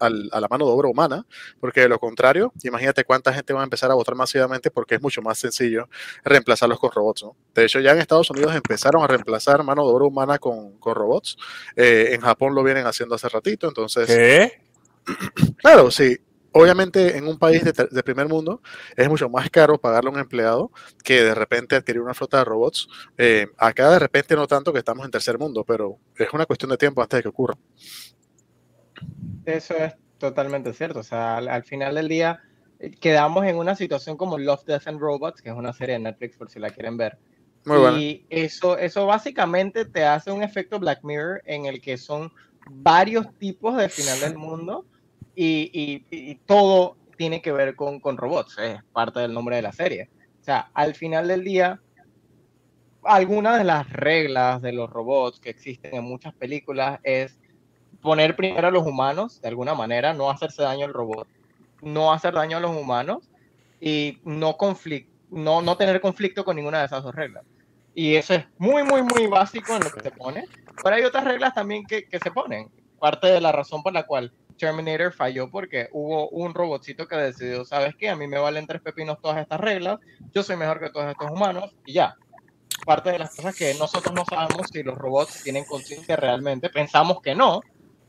a 0.00 0.40
la 0.40 0.48
mano 0.48 0.66
de 0.66 0.72
obra 0.72 0.88
humana, 0.88 1.24
porque 1.60 1.82
de 1.82 1.88
lo 1.88 2.00
contrario, 2.00 2.52
imagínate 2.64 3.04
cuánta 3.04 3.32
gente 3.32 3.52
va 3.52 3.60
a 3.60 3.64
empezar 3.64 3.88
a 3.92 3.94
votar 3.94 4.16
masivamente 4.16 4.72
porque 4.72 4.96
es 4.96 5.00
mucho 5.00 5.22
más 5.22 5.38
sencillo 5.38 5.88
reemplazarlos 6.24 6.80
con 6.80 6.90
robots. 6.90 7.22
¿no? 7.22 7.35
De 7.54 7.64
hecho, 7.64 7.80
ya 7.80 7.92
en 7.92 7.98
Estados 7.98 8.30
Unidos 8.30 8.54
empezaron 8.54 9.02
a 9.02 9.06
reemplazar 9.06 9.64
mano 9.64 9.86
de 9.86 9.92
obra 9.92 10.04
humana 10.04 10.38
con, 10.38 10.78
robots. 10.82 11.38
Eh, 11.74 12.10
en 12.12 12.20
Japón 12.20 12.54
lo 12.54 12.62
vienen 12.62 12.86
haciendo 12.86 13.14
hace 13.14 13.28
ratito, 13.28 13.66
entonces... 13.68 14.06
¿Qué? 14.06 14.52
Claro, 15.58 15.90
sí. 15.90 16.18
Obviamente 16.52 17.18
en 17.18 17.28
un 17.28 17.38
país 17.38 17.62
de, 17.62 18.02
primer 18.02 18.28
mundo 18.28 18.62
es 18.96 19.08
mucho 19.10 19.28
más 19.28 19.50
caro 19.50 19.78
pagarle 19.78 20.08
a 20.08 20.12
un 20.14 20.18
empleado 20.18 20.70
que 21.04 21.22
de 21.22 21.34
repente 21.34 21.76
adquirir 21.76 22.00
una 22.00 22.14
flota 22.14 22.38
de 22.38 22.44
robots. 22.44 22.88
Eh, 23.18 23.46
acá 23.58 23.90
de 23.90 23.98
repente 23.98 24.34
no 24.34 24.46
tanto 24.46 24.72
que 24.72 24.78
estamos 24.78 25.04
en 25.04 25.10
tercer 25.10 25.38
mundo, 25.38 25.64
pero 25.64 25.98
es 26.16 26.32
una 26.32 26.46
cuestión 26.46 26.70
de 26.70 26.78
tiempo 26.78 27.02
antes 27.02 27.18
de 27.18 27.22
que 27.22 27.28
ocurra. 27.28 27.54
Eso 29.44 29.74
es 29.74 29.94
totalmente 30.16 30.72
cierto. 30.72 31.00
O 31.00 31.02
sea, 31.02 31.36
al 31.36 31.64
final 31.64 31.94
del 31.94 32.08
día 32.08 32.42
quedamos 33.00 33.46
en 33.46 33.56
una 33.56 33.74
situación 33.74 34.16
como 34.16 34.38
Love, 34.38 34.64
Death 34.64 34.86
and 34.86 35.00
Robots, 35.00 35.40
que 35.40 35.50
es 35.50 35.54
una 35.54 35.72
serie 35.72 35.94
de 35.94 36.00
Netflix 36.00 36.36
por 36.36 36.50
si 36.50 36.58
la 36.58 36.70
quieren 36.70 36.96
ver. 36.96 37.18
y 37.98 38.24
eso, 38.30 38.78
eso 38.78 39.06
básicamente 39.06 39.84
te 39.84 40.04
hace 40.04 40.30
un 40.30 40.42
efecto 40.42 40.78
Black 40.78 41.02
Mirror 41.02 41.42
en 41.46 41.66
el 41.66 41.80
que 41.80 41.96
son 41.96 42.30
varios 42.70 43.32
tipos 43.38 43.76
de 43.76 43.88
final 43.88 44.20
del 44.20 44.36
mundo 44.36 44.84
y, 45.34 46.04
y, 46.10 46.34
todo 46.46 46.96
tiene 47.16 47.42
que 47.42 47.52
ver 47.52 47.76
con, 47.76 48.00
con, 48.00 48.16
robots, 48.16 48.58
es 48.58 48.82
parte 48.92 49.20
del 49.20 49.34
nombre 49.34 49.56
de 49.56 49.62
la 49.62 49.72
serie. 49.72 50.08
O 50.40 50.44
sea, 50.44 50.70
al 50.72 50.94
final 50.94 51.28
del 51.28 51.44
día, 51.44 51.80
algunas 53.02 53.58
de 53.58 53.64
las 53.64 53.90
reglas 53.90 54.62
de 54.62 54.72
los 54.72 54.88
robots 54.88 55.40
que 55.40 55.50
existen 55.50 55.94
en 55.94 56.04
muchas 56.04 56.34
películas 56.34 57.00
es 57.02 57.38
poner 58.00 58.36
primero 58.36 58.68
a 58.68 58.70
los 58.70 58.86
humanos, 58.86 59.40
de 59.40 59.48
alguna 59.48 59.74
manera, 59.74 60.14
no 60.14 60.30
hacerse 60.30 60.62
daño 60.62 60.86
al 60.86 60.94
robot 60.94 61.28
no 61.86 62.12
hacer 62.12 62.34
daño 62.34 62.56
a 62.56 62.60
los 62.60 62.76
humanos 62.76 63.30
y 63.80 64.18
no, 64.24 64.56
no, 65.30 65.62
no 65.62 65.76
tener 65.76 66.00
conflicto 66.00 66.44
con 66.44 66.56
ninguna 66.56 66.80
de 66.80 66.86
esas 66.86 67.02
dos 67.02 67.14
reglas. 67.14 67.44
Y 67.94 68.16
eso 68.16 68.34
es 68.34 68.44
muy, 68.58 68.82
muy, 68.82 69.02
muy 69.02 69.26
básico 69.26 69.74
en 69.74 69.84
lo 69.84 69.90
que 69.90 70.00
se 70.00 70.10
pone. 70.10 70.44
Pero 70.82 70.96
hay 70.96 71.04
otras 71.04 71.24
reglas 71.24 71.54
también 71.54 71.86
que, 71.86 72.06
que 72.06 72.18
se 72.18 72.30
ponen. 72.30 72.68
Parte 72.98 73.28
de 73.28 73.40
la 73.40 73.52
razón 73.52 73.82
por 73.82 73.92
la 73.92 74.04
cual 74.04 74.32
Terminator 74.56 75.12
falló 75.12 75.50
porque 75.50 75.88
hubo 75.92 76.28
un 76.30 76.54
robotcito 76.54 77.06
que 77.06 77.16
decidió, 77.16 77.64
¿sabes 77.64 77.94
qué? 77.96 78.08
A 78.08 78.16
mí 78.16 78.26
me 78.26 78.38
valen 78.38 78.66
tres 78.66 78.82
pepinos 78.82 79.20
todas 79.20 79.38
estas 79.38 79.60
reglas, 79.60 80.00
yo 80.32 80.42
soy 80.42 80.56
mejor 80.56 80.80
que 80.80 80.90
todos 80.90 81.10
estos 81.10 81.30
humanos 81.30 81.74
y 81.84 81.94
ya. 81.94 82.16
Parte 82.84 83.10
de 83.10 83.18
las 83.18 83.34
cosas 83.34 83.56
que 83.56 83.74
nosotros 83.74 84.14
no 84.14 84.24
sabemos 84.24 84.66
si 84.72 84.82
los 84.82 84.96
robots 84.96 85.42
tienen 85.42 85.64
conciencia 85.64 86.16
realmente, 86.16 86.68
pensamos 86.68 87.20
que 87.22 87.34
no, 87.34 87.60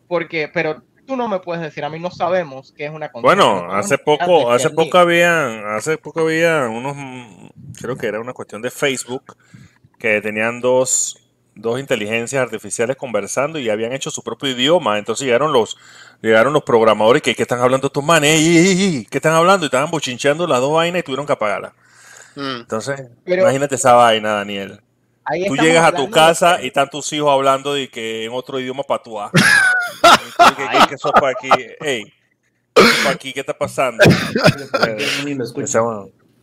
porque, 0.08 0.50
pero 0.54 0.84
tú 1.08 1.16
no 1.16 1.28
me 1.28 1.40
puedes 1.40 1.64
decir, 1.64 1.84
a 1.84 1.90
mí 1.90 2.00
no 2.00 2.12
sabemos 2.12 2.74
qué 2.76 2.86
es 2.86 2.92
una 2.92 3.10
Bueno, 3.14 3.72
hace 3.72 3.98
poco, 3.98 4.52
hace 4.52 4.70
poco 4.70 4.98
habían, 4.98 5.66
hace 5.68 5.98
poco 5.98 6.20
había 6.20 6.68
unos, 6.68 6.96
creo 7.80 7.96
que 7.96 8.08
era 8.08 8.20
una 8.20 8.34
cuestión 8.34 8.62
de 8.62 8.70
Facebook, 8.70 9.36
que 9.98 10.22
tenían 10.22 10.60
dos, 10.60 11.18
dos 11.56 11.80
inteligencias 11.80 12.42
artificiales 12.42 12.98
conversando 12.98 13.58
y 13.58 13.70
habían 13.70 13.94
hecho 13.94 14.12
su 14.12 14.22
propio 14.22 14.50
idioma. 14.50 15.00
Entonces 15.00 15.26
llegaron 15.26 15.54
los, 15.54 15.78
llegaron 16.22 16.54
los 16.54 16.64
programadores 16.64 17.22
que, 17.22 17.32
están 17.32 17.62
hablando 17.62 17.88
estos 17.88 18.04
manes, 18.04 18.40
¿qué 19.10 19.18
están 19.18 19.34
hablando? 19.34 19.66
Y 19.66 19.68
estaban 19.68 19.90
bochinchando 19.90 20.46
las 20.46 20.60
dos 20.60 20.74
vainas 20.74 21.00
y 21.00 21.04
tuvieron 21.04 21.26
que 21.26 21.34
apagarlas. 21.34 21.74
Mm. 22.36 22.62
Entonces, 22.62 23.10
imagínate 23.26 23.76
esa 23.76 23.94
vaina, 23.94 24.34
Daniel. 24.34 24.82
Tú 25.48 25.56
llegas 25.56 25.86
a 25.86 25.92
tu 25.92 26.10
casa 26.10 26.62
y 26.62 26.68
están 26.68 26.90
tus 26.90 27.12
hijos 27.12 27.30
hablando 27.30 27.74
de 27.74 27.90
que 27.90 28.26
en 28.26 28.32
otro 28.32 28.60
idioma 28.60 28.84
patuá. 28.84 29.32
¿Qué, 30.58 30.80
qué, 30.90 30.98
sopa 30.98 31.30
aquí? 31.30 31.50
aquí, 33.10 33.34
¿qué 33.34 33.42
está 33.42 33.58
pasando? 33.58 34.04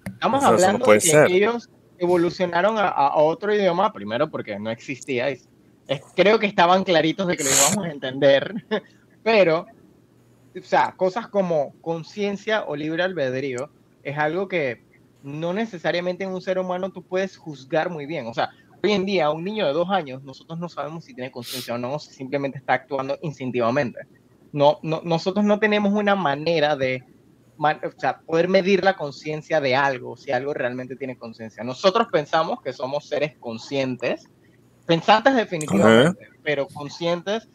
Estamos 0.07 0.44
hablando 0.44 0.92
de 0.92 0.99
que 0.99 1.37
ellos 1.37 1.70
evolucionaron 1.99 2.77
a, 2.79 3.14
otro 3.16 3.55
idioma, 3.55 3.92
primero 3.92 4.31
porque 4.31 4.59
no 4.59 4.70
existía, 4.70 5.29
creo 6.14 6.38
que 6.38 6.47
estaban 6.47 6.85
claritos 6.85 7.27
de 7.27 7.37
que 7.37 7.44
lo 7.44 7.51
íbamos 7.51 7.87
a 7.87 7.90
entender, 7.90 8.55
pero, 9.23 9.66
o 10.59 10.62
sea, 10.62 10.92
cosas 10.97 11.29
como 11.29 11.75
conciencia 11.81 12.64
o 12.64 12.77
libre 12.77 13.03
albedrío 13.03 13.70
es 14.03 14.18
algo 14.18 14.49
que 14.49 14.83
no 15.23 15.55
necesariamente 15.55 16.25
en 16.25 16.31
un 16.31 16.42
ser 16.42 16.59
humano 16.59 16.90
tú 16.90 17.03
puedes 17.03 17.37
juzgar 17.38 17.88
muy 17.88 18.05
bien. 18.05 18.27
O 18.27 18.35
sea, 18.35 18.51
hoy 18.85 18.92
en 18.92 19.07
día 19.07 19.31
un 19.31 19.42
niño 19.42 19.66
de 19.66 19.73
dos 19.73 19.88
años, 19.88 20.23
nosotros 20.25 20.59
no 20.59 20.68
sabemos 20.68 21.05
si 21.05 21.14
tiene 21.14 21.31
conciencia 21.31 21.75
o 21.75 21.79
no, 21.79 21.99
si 21.99 22.12
simplemente 22.12 22.59
está 22.59 22.75
actuando 22.75 23.18
instintivamente. 23.23 24.01
No, 24.53 24.79
no, 24.83 25.01
nosotros 25.03 25.42
no 25.44 25.59
tenemos 25.59 25.94
una 25.94 26.14
manera 26.14 26.77
de 26.77 27.03
o 27.57 28.01
sea, 28.01 28.18
poder 28.20 28.49
medir 28.49 28.85
la 28.85 28.94
conciencia 28.94 29.61
de 29.61 29.75
algo, 29.75 30.18
si 30.18 30.33
algo 30.33 30.53
realmente 30.53 30.97
tiene 30.97 31.16
conciencia. 31.16 31.64
Nosotros 31.64 32.09
pensamos 32.12 32.61
que 32.61 32.75
somos 32.75 33.09
seres 33.09 33.37
conscientes, 33.38 34.29
pensantes 34.85 35.35
definitivamente, 35.35 36.29
pero 36.42 36.66
conscientes. 36.68 37.49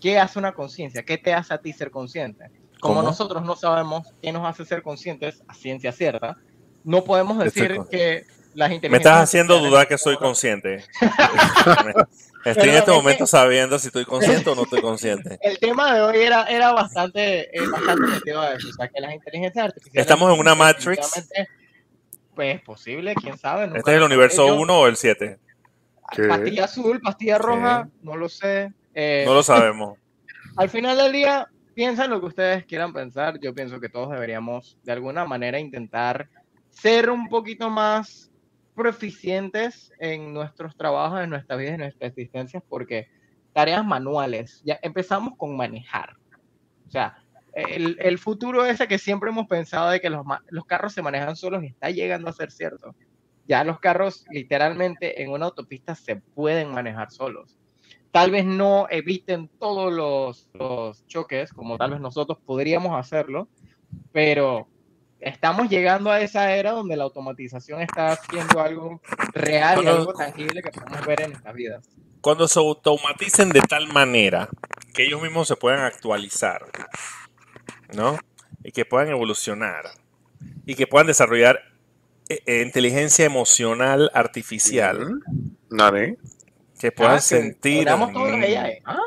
¿Qué 0.00 0.16
hace 0.16 0.38
una 0.38 0.52
conciencia? 0.52 1.02
¿Qué 1.02 1.18
te 1.18 1.34
hace 1.34 1.54
a 1.54 1.58
ti 1.58 1.72
ser 1.72 1.90
consciente? 1.90 2.52
Como 2.78 3.02
nosotros 3.02 3.42
no 3.42 3.56
sabemos 3.56 4.06
qué 4.22 4.30
nos 4.30 4.46
hace 4.46 4.64
ser 4.64 4.82
conscientes 4.82 5.42
a 5.48 5.54
ciencia 5.54 5.90
cierta, 5.90 6.36
no 6.84 7.02
podemos 7.02 7.38
decir 7.38 7.78
que 7.90 8.24
las 8.58 8.72
inteligencias... 8.72 8.90
Me 8.90 8.96
estás 8.96 9.22
haciendo 9.22 9.58
dudar 9.60 9.86
que 9.86 9.96
soy 9.96 10.16
consciente. 10.16 10.84
Estoy 12.44 12.70
en 12.70 12.76
este 12.76 12.90
momento 12.90 13.26
sabiendo 13.26 13.78
si 13.78 13.88
estoy 13.88 14.04
consciente 14.04 14.48
o 14.50 14.54
no 14.54 14.62
estoy 14.62 14.80
consciente. 14.80 15.38
El 15.42 15.58
tema 15.58 15.94
de 15.94 16.00
hoy 16.00 16.18
era, 16.18 16.44
era 16.44 16.72
bastante, 16.72 17.56
eh, 17.56 17.66
bastante 17.68 18.06
metido 18.06 18.40
a 18.40 18.54
eso. 18.54 18.68
O 18.68 18.72
sea, 18.72 18.88
que 18.88 19.00
las 19.00 19.12
inteligencias 19.12 19.66
artificiales. 19.66 20.00
Estamos 20.00 20.32
en 20.32 20.40
una 20.40 20.54
Matrix. 20.54 21.26
Pues 22.34 22.56
es 22.56 22.62
posible, 22.62 23.14
quién 23.16 23.36
sabe. 23.36 23.66
¿Este 23.76 23.90
es 23.90 23.96
el 23.96 24.02
universo 24.02 24.46
1 24.46 24.80
o 24.80 24.86
el 24.86 24.96
7? 24.96 25.38
Pastilla 26.28 26.64
azul, 26.64 27.00
pastilla 27.00 27.38
roja, 27.38 27.88
no 28.02 28.16
lo 28.16 28.28
sé. 28.28 28.72
Eh, 28.94 29.24
no 29.26 29.34
lo 29.34 29.42
sabemos. 29.42 29.98
Al 30.56 30.70
final 30.70 30.96
del 30.96 31.12
día, 31.12 31.48
piensen 31.74 32.10
lo 32.10 32.20
que 32.20 32.26
ustedes 32.26 32.64
quieran 32.64 32.92
pensar. 32.92 33.38
Yo 33.40 33.52
pienso 33.52 33.78
que 33.78 33.88
todos 33.88 34.10
deberíamos, 34.10 34.78
de 34.84 34.92
alguna 34.92 35.24
manera, 35.24 35.58
intentar 35.58 36.28
ser 36.70 37.10
un 37.10 37.28
poquito 37.28 37.68
más 37.68 38.27
proficientes 38.78 39.92
en 39.98 40.32
nuestros 40.32 40.76
trabajos, 40.76 41.20
en 41.20 41.30
nuestra 41.30 41.56
vida, 41.56 41.72
en 41.72 41.80
nuestras 41.80 42.10
existencias, 42.10 42.62
porque 42.68 43.08
tareas 43.52 43.84
manuales, 43.84 44.62
ya 44.64 44.78
empezamos 44.82 45.36
con 45.36 45.56
manejar. 45.56 46.14
O 46.86 46.90
sea, 46.90 47.18
el, 47.52 47.96
el 48.00 48.18
futuro 48.18 48.64
ese 48.64 48.86
que 48.86 48.98
siempre 48.98 49.30
hemos 49.30 49.48
pensado 49.48 49.90
de 49.90 50.00
que 50.00 50.08
los, 50.08 50.24
los 50.50 50.64
carros 50.64 50.92
se 50.92 51.02
manejan 51.02 51.34
solos 51.34 51.64
está 51.64 51.90
llegando 51.90 52.30
a 52.30 52.32
ser 52.32 52.52
cierto. 52.52 52.94
Ya 53.48 53.64
los 53.64 53.80
carros 53.80 54.24
literalmente 54.30 55.22
en 55.22 55.30
una 55.30 55.46
autopista 55.46 55.96
se 55.96 56.16
pueden 56.16 56.70
manejar 56.70 57.10
solos. 57.10 57.58
Tal 58.12 58.30
vez 58.30 58.44
no 58.44 58.86
eviten 58.90 59.48
todos 59.58 59.92
los, 59.92 60.48
los 60.54 61.04
choques, 61.08 61.52
como 61.52 61.76
tal 61.78 61.90
vez 61.90 62.00
nosotros 62.00 62.38
podríamos 62.46 62.96
hacerlo, 62.96 63.48
pero 64.12 64.68
estamos 65.20 65.68
llegando 65.68 66.10
a 66.10 66.20
esa 66.20 66.54
era 66.54 66.72
donde 66.72 66.96
la 66.96 67.04
automatización 67.04 67.80
está 67.80 68.12
haciendo 68.12 68.60
algo 68.60 69.00
real 69.32 69.82
y 69.82 69.86
algo 69.86 70.12
tangible 70.14 70.62
que 70.62 70.70
podemos 70.70 71.06
ver 71.06 71.22
en 71.22 71.30
nuestras 71.30 71.54
vidas. 71.54 71.88
Cuando 72.20 72.48
se 72.48 72.58
automaticen 72.58 73.50
de 73.50 73.60
tal 73.60 73.88
manera 73.88 74.48
que 74.92 75.04
ellos 75.04 75.22
mismos 75.22 75.48
se 75.48 75.56
puedan 75.56 75.80
actualizar, 75.80 76.66
¿no? 77.94 78.18
Y 78.64 78.72
que 78.72 78.84
puedan 78.84 79.08
evolucionar 79.08 79.84
y 80.66 80.74
que 80.74 80.86
puedan 80.86 81.06
desarrollar 81.06 81.60
eh, 82.28 82.42
eh, 82.46 82.62
inteligencia 82.62 83.24
emocional 83.24 84.10
artificial. 84.14 85.20
Que 86.78 86.92
puedan 86.92 87.16
ah, 87.16 87.20
sentir. 87.20 87.88
¿Ah? 87.88 88.98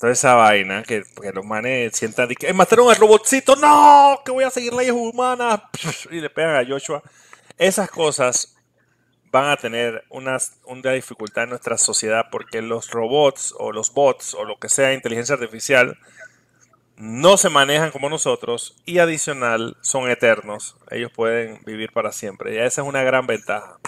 Toda 0.00 0.12
esa 0.12 0.34
vaina, 0.34 0.82
que, 0.82 1.04
los 1.32 1.44
manes 1.44 1.96
sientan 1.96 2.28
que 2.28 2.52
mataron 2.52 2.90
al 2.90 2.96
robotcito, 2.96 3.56
no, 3.56 4.20
que 4.24 4.30
voy 4.30 4.44
a 4.44 4.50
seguir 4.50 4.72
leyes 4.72 4.92
humanas, 4.92 5.60
y 6.10 6.20
le 6.20 6.30
pegan 6.30 6.56
a 6.56 6.66
Joshua. 6.66 7.02
Esas 7.58 7.90
cosas 7.90 8.56
van 9.30 9.50
a 9.50 9.56
tener 9.56 10.04
una, 10.10 10.38
una 10.64 10.92
dificultad 10.92 11.44
en 11.44 11.50
nuestra 11.50 11.78
sociedad 11.78 12.26
porque 12.30 12.62
los 12.62 12.90
robots 12.90 13.54
o 13.58 13.72
los 13.72 13.92
bots 13.92 14.34
o 14.34 14.44
lo 14.44 14.58
que 14.58 14.68
sea 14.68 14.92
inteligencia 14.92 15.34
artificial 15.34 15.98
no 16.96 17.36
se 17.36 17.50
manejan 17.50 17.90
como 17.90 18.08
nosotros 18.08 18.76
y 18.86 18.98
adicional 18.98 19.76
son 19.82 20.10
eternos. 20.10 20.76
Ellos 20.90 21.12
pueden 21.14 21.60
vivir 21.64 21.92
para 21.92 22.12
siempre 22.12 22.54
y 22.54 22.58
esa 22.58 22.82
es 22.82 22.88
una 22.88 23.02
gran 23.02 23.26
ventaja. 23.26 23.78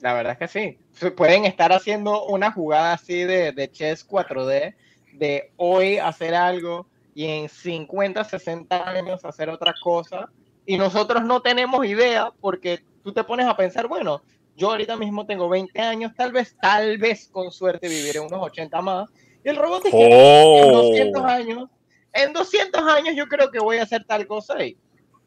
La 0.00 0.14
verdad 0.14 0.36
es 0.38 0.50
que 0.50 0.78
sí. 1.00 1.10
Pueden 1.16 1.44
estar 1.44 1.72
haciendo 1.72 2.26
una 2.26 2.52
jugada 2.52 2.92
así 2.92 3.24
de, 3.24 3.52
de 3.52 3.70
chess 3.70 4.06
4D, 4.06 4.74
de 5.12 5.52
hoy 5.56 5.98
hacer 5.98 6.34
algo 6.34 6.86
y 7.14 7.26
en 7.26 7.48
50, 7.48 8.22
60 8.22 8.88
años 8.88 9.24
hacer 9.24 9.48
otra 9.50 9.74
cosa. 9.82 10.28
Y 10.64 10.76
nosotros 10.76 11.24
no 11.24 11.40
tenemos 11.40 11.84
idea 11.86 12.30
porque 12.40 12.80
tú 13.02 13.12
te 13.12 13.24
pones 13.24 13.46
a 13.46 13.56
pensar, 13.56 13.88
bueno, 13.88 14.22
yo 14.56 14.70
ahorita 14.70 14.96
mismo 14.96 15.24
tengo 15.24 15.48
20 15.48 15.80
años, 15.80 16.12
tal 16.16 16.32
vez, 16.32 16.56
tal 16.60 16.98
vez 16.98 17.28
con 17.28 17.50
suerte 17.50 17.88
viviré 17.88 18.20
unos 18.20 18.40
80 18.42 18.82
más. 18.82 19.08
Y 19.44 19.48
el 19.48 19.56
robot 19.56 19.84
dice, 19.84 19.96
en 19.98 20.72
200 20.72 21.24
años, 21.24 21.68
en 22.12 22.32
200 22.32 22.82
años 22.82 23.14
yo 23.16 23.26
creo 23.26 23.50
que 23.50 23.60
voy 23.60 23.78
a 23.78 23.84
hacer 23.84 24.04
tal 24.04 24.26
cosa 24.26 24.62
y 24.64 24.76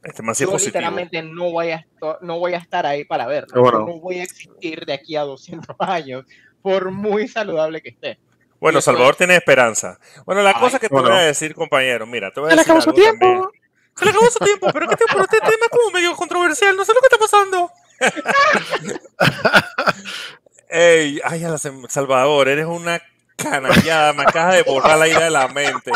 este 0.04 0.24
más 0.24 0.40
yo 0.40 0.58
literalmente 0.58 1.22
no 1.22 1.52
voy, 1.52 1.72
a 1.72 1.86
no 2.22 2.40
voy 2.40 2.54
a 2.54 2.58
estar 2.58 2.86
ahí 2.86 3.06
para 3.06 3.28
verlo. 3.28 3.72
No 3.72 4.00
voy 4.00 4.20
a 4.20 4.24
existir 4.24 4.86
de 4.86 4.94
aquí 4.94 5.16
a 5.16 5.22
200 5.22 5.76
años, 5.80 6.26
por 6.62 6.92
muy 6.92 7.28
saludable 7.28 7.82
que 7.82 7.90
esté. 7.90 8.20
Bueno, 8.60 8.80
Salvador 8.80 9.16
tiene 9.16 9.36
esperanza. 9.36 10.00
Bueno, 10.26 10.44
la 10.44 10.54
cosa 10.54 10.78
que 10.78 10.88
te 10.88 10.94
voy 10.94 11.12
a 11.12 11.16
decir, 11.16 11.56
compañero, 11.56 12.06
mira, 12.06 12.32
te 12.32 12.40
voy 12.40 12.52
a 12.52 12.56
decir. 12.56 12.64
Se 12.64 12.70
le 12.70 12.80
acabó 12.80 12.82
su 12.82 12.94
tiempo. 12.94 13.52
Se 13.96 14.06
le 14.06 14.12
acabó 14.12 14.30
su 14.30 14.40
tiempo, 14.40 14.70
pero 14.72 14.88
¿qué 14.88 14.96
tiempo? 14.96 15.20
Este 15.20 15.40
tema 15.40 15.64
es 15.64 15.70
como 15.70 15.92
medio 15.92 16.16
controversial, 16.16 16.76
no 16.76 16.86
sé 16.86 16.94
lo 16.94 17.02
que 17.02 17.08
está 17.08 17.18
pasando. 17.18 17.72
Ey, 20.70 21.20
ay, 21.24 21.46
Salvador, 21.90 22.48
eres 22.48 22.66
una 22.66 23.02
canallada, 23.36 24.14
me 24.14 24.24
acabas 24.24 24.56
de 24.56 24.64
borrar 24.64 24.98
la 24.98 25.08
idea 25.08 25.22
de 25.22 25.32
la 25.32 25.48
mente. 25.48 25.92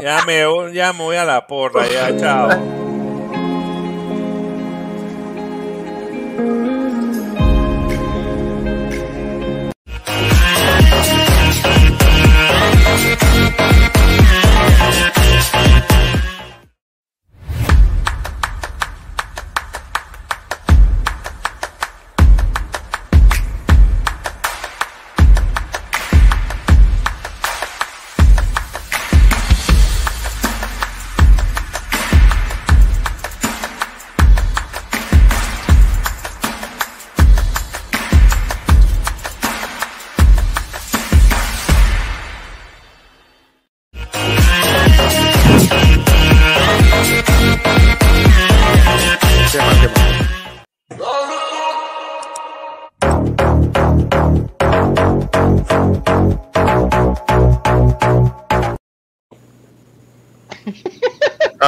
Ya 0.00 0.24
me, 0.24 0.44
ya 0.72 0.92
me 0.92 1.02
voy 1.02 1.16
a 1.16 1.24
la 1.24 1.46
porra, 1.46 1.86
ya, 1.86 2.16
chao. 2.16 2.87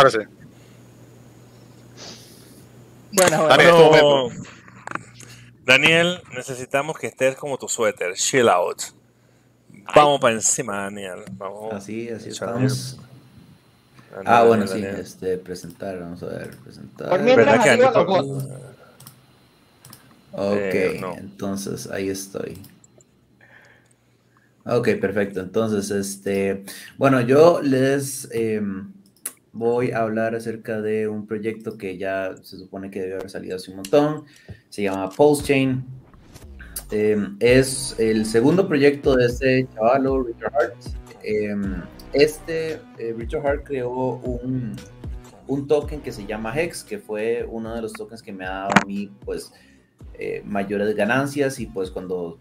Ahora 0.00 0.10
sí. 0.10 0.18
Bueno, 3.12 4.30
Daniel, 5.66 6.22
necesitamos 6.34 6.98
que 6.98 7.08
estés 7.08 7.36
como 7.36 7.58
tu 7.58 7.68
suéter. 7.68 8.14
Chill 8.14 8.48
out. 8.48 8.80
Vamos 9.94 10.18
para 10.18 10.32
encima, 10.32 10.84
Daniel. 10.84 11.24
Vamos. 11.32 11.74
Así, 11.74 12.08
así 12.08 12.30
estamos. 12.30 12.98
ah, 14.24 14.44
bueno, 14.44 14.66
sí, 14.66 14.82
este, 14.82 15.36
presentar, 15.36 16.00
vamos 16.00 16.22
a 16.22 16.26
ver, 16.28 16.56
presentar. 16.56 17.10
Por 17.10 17.20
mientras 17.20 17.62
que 17.62 17.84
Ok, 20.32 20.56
eh, 20.56 21.00
entonces 21.18 21.90
ahí 21.90 22.08
estoy. 22.08 22.58
Ok, 24.64 24.88
perfecto. 24.98 25.40
Entonces, 25.40 25.90
este, 25.90 26.64
bueno, 26.96 27.20
yo 27.20 27.60
les, 27.60 28.30
eh, 28.32 28.62
voy 29.52 29.90
a 29.90 30.00
hablar 30.00 30.34
acerca 30.34 30.80
de 30.80 31.08
un 31.08 31.26
proyecto 31.26 31.76
que 31.76 31.98
ya 31.98 32.34
se 32.42 32.58
supone 32.58 32.90
que 32.90 33.00
debe 33.00 33.14
haber 33.14 33.30
salido 33.30 33.56
hace 33.56 33.70
un 33.70 33.78
montón. 33.78 34.24
Se 34.68 34.82
llama 34.82 35.10
PostChain. 35.10 35.84
Em, 36.90 37.36
es 37.38 37.94
el 37.98 38.26
segundo 38.26 38.66
proyecto 38.66 39.14
de 39.16 39.26
este 39.26 39.68
chavalo, 39.74 40.22
Richard 40.22 40.52
Hart. 40.54 40.74
Em, 41.22 41.82
este, 42.12 42.80
eh, 42.98 43.14
Richard 43.16 43.46
Hart 43.46 43.64
creó 43.64 44.16
un, 44.16 44.74
un, 45.46 45.68
token 45.68 46.00
que 46.00 46.10
se 46.10 46.26
llama 46.26 46.58
Hex, 46.58 46.82
que 46.82 46.98
fue 46.98 47.46
uno 47.48 47.74
de 47.74 47.82
los 47.82 47.92
tokens 47.92 48.22
que 48.22 48.32
me 48.32 48.44
ha 48.44 48.50
dado 48.50 48.70
a 48.82 48.86
mí, 48.86 49.10
pues, 49.24 49.52
eh, 50.22 50.42
mayores 50.44 50.94
ganancias 50.94 51.60
y 51.60 51.66
pues 51.66 51.90
cuando 51.90 52.38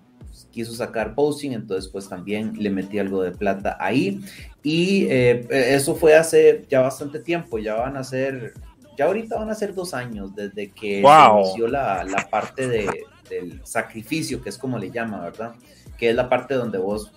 quiso 0.51 0.73
sacar 0.73 1.15
posting, 1.15 1.51
entonces 1.51 1.89
pues 1.91 2.09
también 2.09 2.53
le 2.57 2.69
metí 2.69 2.99
algo 2.99 3.23
de 3.23 3.32
plata 3.32 3.77
ahí. 3.80 4.19
Y 4.63 5.05
eh, 5.09 5.47
eso 5.49 5.95
fue 5.95 6.15
hace 6.15 6.65
ya 6.69 6.82
bastante 6.82 7.19
tiempo, 7.19 7.59
ya 7.59 7.75
van 7.75 7.97
a 7.97 8.03
ser, 8.03 8.53
ya 8.97 9.05
ahorita 9.05 9.38
van 9.38 9.49
a 9.49 9.55
ser 9.55 9.73
dos 9.73 9.93
años 9.93 10.36
desde 10.36 10.71
que 10.71 11.01
inició 11.01 11.67
la, 11.67 12.03
la 12.03 12.30
parte 12.30 12.67
de, 12.67 12.88
del 13.30 13.61
sacrificio, 13.63 14.41
que 14.41 14.49
es 14.49 14.57
como 14.57 14.77
le 14.77 14.91
llama, 14.91 15.21
¿verdad? 15.21 15.55
Que 15.97 16.09
es 16.09 16.15
la 16.15 16.27
parte 16.30 16.55
donde 16.55 16.77
vos 16.77 17.11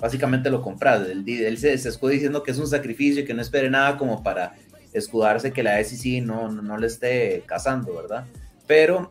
básicamente 0.00 0.50
lo 0.50 0.60
compras. 0.60 1.08
Él, 1.08 1.58
se, 1.58 1.78
se 1.78 1.88
escuda 1.88 2.12
diciendo 2.12 2.42
que 2.42 2.50
es 2.50 2.58
un 2.58 2.66
sacrificio 2.66 3.22
y 3.22 3.24
que 3.24 3.34
no 3.34 3.40
espere 3.40 3.70
nada 3.70 3.96
como 3.96 4.22
para 4.22 4.54
escudarse 4.92 5.52
que 5.52 5.62
la 5.62 5.82
SEC 5.82 6.22
no, 6.22 6.50
no, 6.50 6.60
no 6.60 6.76
le 6.76 6.88
esté 6.88 7.44
cazando, 7.46 7.94
¿verdad? 7.94 8.26
Pero 8.66 9.10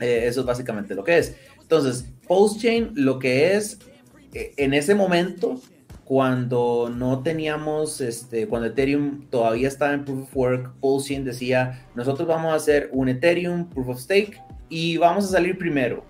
eh, 0.00 0.24
eso 0.26 0.40
es 0.40 0.46
básicamente 0.46 0.94
lo 0.94 1.04
que 1.04 1.18
es. 1.18 1.36
Entonces, 1.66 2.06
PostChain 2.28 2.92
lo 2.94 3.18
que 3.18 3.54
es, 3.56 3.80
eh, 4.34 4.54
en 4.56 4.72
ese 4.72 4.94
momento, 4.94 5.60
cuando 6.04 6.88
no 6.94 7.24
teníamos, 7.24 8.00
este, 8.00 8.46
cuando 8.46 8.68
Ethereum 8.68 9.26
todavía 9.30 9.66
estaba 9.66 9.92
en 9.92 10.04
Proof 10.04 10.22
of 10.28 10.36
Work, 10.36 10.74
PostChain 10.80 11.24
decía, 11.24 11.84
nosotros 11.96 12.28
vamos 12.28 12.52
a 12.52 12.54
hacer 12.54 12.88
un 12.92 13.08
Ethereum 13.08 13.68
Proof 13.68 13.88
of 13.88 13.98
Stake 13.98 14.40
y 14.68 14.96
vamos 14.96 15.24
a 15.24 15.28
salir 15.28 15.58
primero 15.58 16.04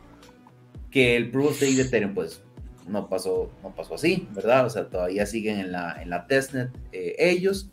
que 0.90 1.16
el 1.16 1.30
Proof 1.30 1.52
of 1.52 1.56
Stake 1.56 1.76
de 1.76 1.82
Ethereum, 1.84 2.12
pues 2.12 2.42
no 2.86 3.08
pasó, 3.08 3.50
no 3.62 3.74
pasó 3.74 3.94
así, 3.94 4.28
¿verdad? 4.32 4.66
O 4.66 4.70
sea, 4.70 4.90
todavía 4.90 5.24
siguen 5.24 5.58
en 5.58 5.72
la, 5.72 5.96
en 6.02 6.10
la 6.10 6.26
testnet 6.26 6.68
eh, 6.92 7.14
ellos. 7.18 7.70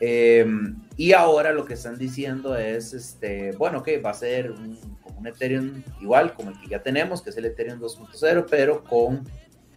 Em, 0.00 0.80
y 0.96 1.12
ahora 1.12 1.52
lo 1.52 1.66
que 1.66 1.74
están 1.74 1.98
diciendo 1.98 2.56
es, 2.56 2.94
este, 2.94 3.52
bueno, 3.52 3.82
que 3.82 3.98
va 3.98 4.10
a 4.10 4.14
ser 4.14 4.50
un, 4.50 4.78
un, 5.22 5.26
Ethereum 5.26 5.82
igual 6.00 6.34
como 6.34 6.50
el 6.50 6.60
que 6.60 6.68
ya 6.68 6.82
tenemos, 6.82 7.22
que 7.22 7.30
es 7.30 7.36
el 7.36 7.46
Ethereum 7.46 7.80
2.0, 7.80 8.46
pero 8.50 8.84
con 8.84 9.28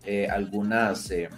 eh, 0.05 0.27
algunas, 0.27 1.09
eh, 1.11 1.29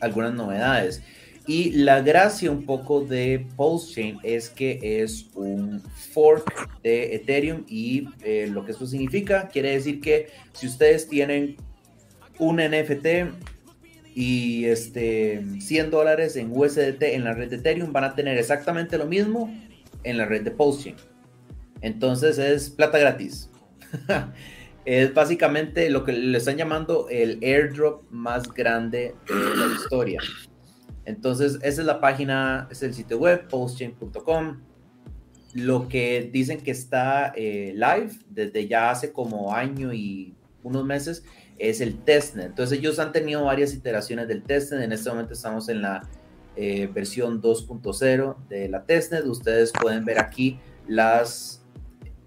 algunas 0.00 0.34
novedades. 0.34 1.02
Y 1.48 1.70
la 1.70 2.02
gracia 2.02 2.50
un 2.50 2.66
poco 2.66 3.00
de 3.00 3.46
PostChain 3.56 4.18
es 4.22 4.50
que 4.50 4.78
es 4.82 5.30
un 5.34 5.80
fork 6.12 6.82
de 6.82 7.14
Ethereum 7.14 7.64
y 7.66 8.06
eh, 8.22 8.48
lo 8.52 8.66
que 8.66 8.72
eso 8.72 8.86
significa 8.86 9.48
quiere 9.48 9.70
decir 9.70 10.02
que 10.02 10.28
si 10.52 10.66
ustedes 10.66 11.08
tienen 11.08 11.56
un 12.38 12.56
NFT 12.56 13.32
y 14.14 14.66
este 14.66 15.42
100 15.58 15.90
dólares 15.90 16.36
en 16.36 16.50
USDT 16.52 17.02
en 17.02 17.24
la 17.24 17.32
red 17.32 17.48
de 17.48 17.56
Ethereum 17.56 17.94
van 17.94 18.04
a 18.04 18.14
tener 18.14 18.36
exactamente 18.36 18.98
lo 18.98 19.06
mismo 19.06 19.50
en 20.04 20.18
la 20.18 20.26
red 20.26 20.42
de 20.42 20.50
Postchain. 20.50 20.96
Entonces 21.80 22.38
es 22.38 22.70
plata 22.70 22.98
gratis. 22.98 23.50
es 24.84 25.12
básicamente 25.12 25.90
lo 25.90 26.04
que 26.04 26.12
le 26.12 26.38
están 26.38 26.56
llamando 26.56 27.08
el 27.10 27.38
airdrop 27.42 28.10
más 28.10 28.52
grande 28.52 29.14
de 29.28 29.56
la 29.56 29.66
historia. 29.74 30.20
Entonces, 31.04 31.58
esa 31.62 31.80
es 31.80 31.86
la 31.86 32.00
página, 32.00 32.68
es 32.70 32.82
el 32.82 32.92
sitio 32.92 33.18
web, 33.18 33.48
postchain.com. 33.48 34.60
Lo 35.54 35.88
que 35.88 36.28
dicen 36.30 36.60
que 36.60 36.70
está 36.70 37.32
eh, 37.34 37.72
live 37.74 38.10
desde 38.28 38.68
ya 38.68 38.90
hace 38.90 39.10
como 39.10 39.54
año 39.54 39.94
y 39.94 40.34
unos 40.62 40.84
meses 40.84 41.24
es 41.58 41.80
el 41.80 41.98
testnet. 42.04 42.48
Entonces 42.48 42.78
ellos 42.78 42.98
han 42.98 43.12
tenido 43.12 43.44
varias 43.44 43.72
iteraciones 43.72 44.28
del 44.28 44.42
testnet. 44.42 44.82
En 44.82 44.92
este 44.92 45.08
momento 45.08 45.32
estamos 45.32 45.70
en 45.70 45.80
la 45.80 46.06
eh, 46.56 46.88
versión 46.92 47.40
2.0 47.40 48.36
de 48.48 48.68
la 48.68 48.84
testnet. 48.84 49.24
Ustedes 49.24 49.72
pueden 49.72 50.04
ver 50.04 50.18
aquí 50.18 50.60
las 50.86 51.57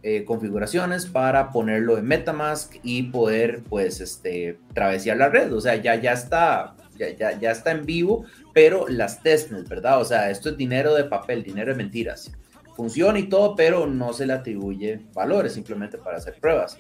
eh, 0.04 0.24
configuraciones 0.26 1.06
para 1.06 1.52
ponerlo 1.52 1.98
en 1.98 2.06
MetaMask 2.06 2.76
y 2.82 3.04
poder 3.04 3.62
pues 3.70 4.02
este 4.02 4.58
travesear 4.74 5.18
la 5.18 5.30
red. 5.30 5.54
O 5.54 5.62
sea, 5.62 5.76
ya, 5.76 5.96
ya 5.96 6.14
está. 6.14 6.76
Ya, 6.98 7.40
ya, 7.40 7.50
está 7.50 7.72
en 7.72 7.88
vivo, 7.88 8.26
pero 8.54 8.88
las 8.88 9.24
testnet, 9.24 9.68
¿verdad? 9.68 10.00
O 10.00 10.06
sea, 10.06 10.30
esto 10.30 10.50
es 10.50 10.58
dinero 10.58 10.94
de 10.94 11.04
papel, 11.04 11.42
dinero 11.42 11.72
de 11.72 11.78
mentiras. 11.78 12.32
Funciona 12.76 13.18
y 13.18 13.24
todo, 13.24 13.56
pero 13.56 13.88
no 13.88 14.14
se 14.14 14.28
le 14.28 14.34
atribuye 14.34 15.00
valores, 15.12 15.54
simplemente 15.54 15.98
para 15.98 16.18
hacer 16.18 16.36
pruebas. 16.40 16.78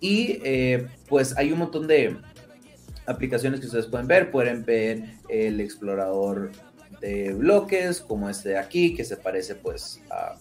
Y 0.00 0.40
eh, 0.44 0.88
pues 1.08 1.36
hay 1.38 1.52
un 1.52 1.60
montón 1.60 1.86
de 1.86 2.16
aplicaciones 3.06 3.60
que 3.60 3.66
ustedes 3.66 3.86
pueden 3.86 4.08
ver. 4.08 4.32
Pueden 4.32 4.64
ver 4.64 5.04
el 5.28 5.60
explorador 5.60 6.50
de 7.00 7.32
bloques 7.32 8.00
como 8.00 8.28
este 8.28 8.50
de 8.50 8.58
aquí, 8.58 8.94
que 8.94 9.04
se 9.04 9.16
parece 9.16 9.54
pues 9.54 10.02
a, 10.10 10.34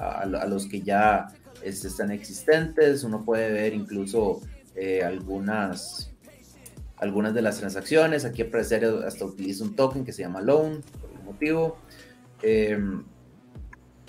a, 0.00 0.46
los 0.46 0.66
que 0.66 0.80
ya 0.82 1.28
este, 1.62 1.88
están 1.88 2.10
existentes. 2.10 3.04
Uno 3.04 3.24
puede 3.24 3.52
ver 3.52 3.74
incluso 3.74 4.40
eh, 4.74 5.02
algunas, 5.02 6.12
algunas 6.96 7.34
de 7.34 7.42
las 7.42 7.58
transacciones. 7.58 8.24
Aquí 8.24 8.42
aparece 8.42 8.76
hasta 9.06 9.24
utiliza 9.24 9.64
un 9.64 9.76
token 9.76 10.04
que 10.04 10.12
se 10.12 10.22
llama 10.22 10.40
Loan, 10.40 10.80
por 11.00 11.10
el 11.10 11.24
motivo. 11.24 11.78
Em, 12.42 13.04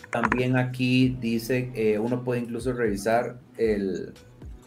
también 0.09 0.57
aquí 0.57 1.17
dice, 1.19 1.71
eh, 1.73 1.99
uno 1.99 2.23
puede 2.23 2.41
incluso 2.41 2.73
revisar 2.73 3.39
el, 3.57 4.13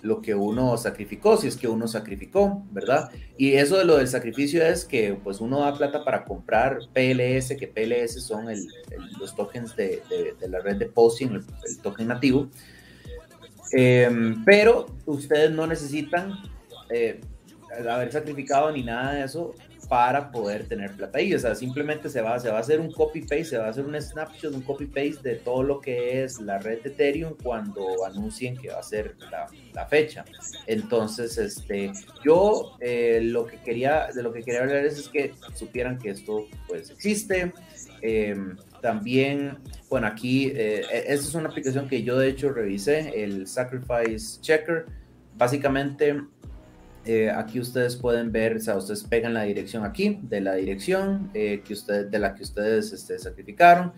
lo 0.04 0.20
que 0.20 0.34
uno 0.34 0.76
sacrificó, 0.76 1.38
si 1.38 1.48
es 1.48 1.56
que 1.56 1.66
uno 1.66 1.88
sacrificó, 1.88 2.62
¿verdad? 2.70 3.10
Y 3.38 3.54
eso 3.54 3.78
de 3.78 3.86
lo 3.86 3.96
del 3.96 4.06
sacrificio 4.06 4.62
es 4.62 4.84
que 4.84 5.14
pues 5.14 5.40
uno 5.40 5.60
da 5.60 5.74
plata 5.74 6.04
para 6.04 6.24
comprar 6.24 6.78
PLS, 6.92 7.56
que 7.58 7.66
PLS 7.66 8.22
son 8.22 8.46
los 9.18 9.34
tokens 9.34 9.74
de, 9.74 10.02
la 10.46 10.60
red 10.60 10.76
de 10.76 10.86
posting, 10.86 11.30
el, 11.30 11.78
token 11.82 12.08
nativo, 12.08 12.50
em, 13.72 14.44
pero 14.44 14.86
ustedes 15.06 15.50
no 15.50 15.66
necesitan 15.66 16.34
eh, 16.90 17.22
haber 17.88 18.12
sacrificado 18.12 18.70
ni 18.72 18.82
nada 18.82 19.14
de 19.14 19.24
eso 19.24 19.54
para 19.88 20.30
poder 20.30 20.66
tener 20.66 20.92
plata 20.92 21.18
ahí. 21.18 21.34
O 21.34 21.38
sea, 21.38 21.54
simplemente 21.54 22.08
se 22.08 22.20
va, 22.20 22.38
se 22.38 22.50
va 22.50 22.58
a 22.58 22.60
hacer 22.60 22.80
un 22.80 22.90
copy-paste, 22.90 23.44
se 23.44 23.58
va 23.58 23.66
a 23.66 23.70
hacer 23.70 23.84
un 23.84 24.00
snapshot, 24.00 24.54
un 24.54 24.62
copy-paste 24.62 25.20
de 25.22 25.36
todo 25.36 25.62
lo 25.62 25.80
que 25.80 26.22
es 26.22 26.40
la 26.40 26.58
red 26.58 26.82
de 26.82 26.90
Ethereum 26.90 27.34
cuando 27.42 28.04
anuncien 28.06 28.56
que 28.56 28.68
va 28.68 28.78
a 28.78 28.82
ser 28.82 29.16
la, 29.30 29.86
fecha. 29.86 30.24
Entonces, 30.66 31.36
este, 31.36 31.92
yo 32.24 32.76
eh, 32.80 33.20
lo 33.22 33.46
que 33.46 33.58
quería, 33.58 34.08
de 34.14 34.22
lo 34.22 34.32
que 34.32 34.42
quería 34.42 34.62
hablar 34.62 34.84
es, 34.84 35.08
que 35.08 35.34
supieran 35.54 35.98
que 35.98 36.10
esto 36.10 36.46
pues 36.66 36.90
existe. 36.90 37.52
Em, 38.00 38.56
también, 38.80 39.58
bueno, 39.88 40.06
aquí, 40.06 40.46
eh, 40.54 40.82
e, 40.90 40.98
esta 41.08 41.28
es 41.28 41.34
una 41.34 41.48
aplicación 41.48 41.88
que 41.88 42.02
yo 42.02 42.18
de 42.18 42.28
hecho 42.28 42.52
revisé, 42.52 43.22
el 43.22 43.46
Sacrifice 43.46 44.40
Checker. 44.40 44.86
Básicamente 45.36 46.14
eh, 47.06 47.30
aquí 47.30 47.60
ustedes 47.60 47.96
pueden 47.96 48.32
ver, 48.32 48.56
o 48.56 48.60
sea, 48.60 48.76
ustedes 48.76 49.04
pegan 49.04 49.34
la 49.34 49.42
dirección 49.42 49.84
aquí, 49.84 50.18
de 50.22 50.40
la 50.40 50.54
dirección 50.54 51.30
eh, 51.34 51.62
que 51.64 51.74
usted, 51.74 52.06
de 52.06 52.18
la 52.18 52.34
que 52.34 52.42
ustedes 52.42 52.92
este, 52.92 53.18
sacrificaron, 53.18 53.92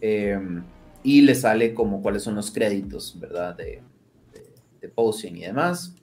em, 0.00 0.64
y 1.02 1.20
le 1.22 1.34
sale 1.34 1.74
como 1.74 2.00
cuáles 2.02 2.22
son 2.22 2.34
los 2.34 2.50
créditos, 2.50 3.18
¿verdad? 3.20 3.56
De, 3.56 3.82
de, 4.80 4.88
posting 4.88 5.36
y 5.36 5.40
demás. 5.42 5.94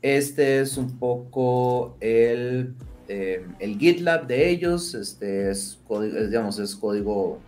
Este 0.00 0.60
es 0.60 0.76
un 0.76 0.98
poco 0.98 1.96
el, 2.00 2.74
el 3.08 3.78
GitLab 3.78 4.26
de 4.26 4.48
ellos, 4.50 4.94
este 4.94 5.50
es 5.50 5.78
digamos, 5.88 6.58
es 6.58 6.76
código, 6.76 7.40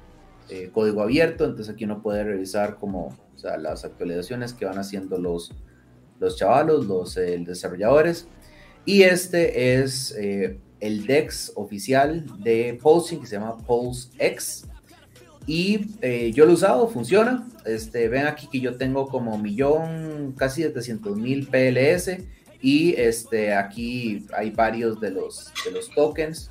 eh, 0.49 0.71
código 0.73 1.03
abierto, 1.03 1.45
entonces 1.45 1.73
aquí 1.73 1.85
uno 1.85 2.03
puede 2.03 2.25
revisar 2.25 2.77
como, 2.79 3.17
o 3.35 3.39
sea, 3.39 3.57
las 3.57 3.85
actualizaciones 3.85 4.53
que 4.53 4.65
van 4.65 4.79
haciendo 4.79 5.19
los, 5.19 5.53
los 6.21 6.37
chavalos, 6.37 6.87
los 6.87 7.17
eh, 7.17 7.39
desarrolladores. 7.41 8.29
Y 8.85 9.03
este 9.03 9.81
es 9.81 10.15
eh, 10.17 10.59
el 10.79 11.07
DEX 11.07 11.53
oficial 11.57 12.25
de 12.43 12.79
Pulsing 12.81 13.21
que 13.21 13.27
se 13.27 13.37
llama 13.37 13.57
PulseX. 13.57 14.67
Y 15.47 15.97
eh, 16.03 16.31
yo 16.33 16.45
lo 16.45 16.53
he 16.53 16.55
usado, 16.55 16.89
funciona. 16.89 17.49
Este, 17.65 18.09
ven 18.09 18.27
aquí 18.27 18.47
que 18.47 18.61
yo 18.61 18.77
tengo 18.77 19.09
como 19.09 19.37
millón, 19.39 20.35
casi 20.37 20.63
700 20.63 21.17
mil 21.17 21.49
PLS. 21.49 22.19
Y 22.63 22.95
este, 22.97 23.55
aquí 23.55 24.27
hay 24.35 24.51
varios 24.51 25.01
de 25.01 25.11
los, 25.11 25.51
de 25.65 25.73
los 25.73 25.91
tokens. 25.91 26.51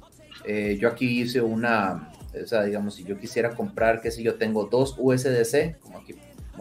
yo 0.80 0.90
aquí 0.90 1.22
hice 1.22 1.40
una, 1.40 2.12
o 2.34 2.48
sea, 2.48 2.64
digamos, 2.64 2.96
si 2.96 3.04
yo 3.04 3.20
quisiera 3.20 3.52
comprar, 3.52 4.02
qué 4.02 4.10
sé 4.10 4.24
yo, 4.24 4.36
tengo 4.36 4.66
dos 4.66 4.96
USDC, 4.98 5.80
como 5.80 6.00
aquí 6.00 6.16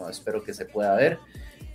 espero 0.07 0.43
que 0.43 0.53
se 0.53 0.65
pueda 0.65 0.95
ver. 0.95 1.17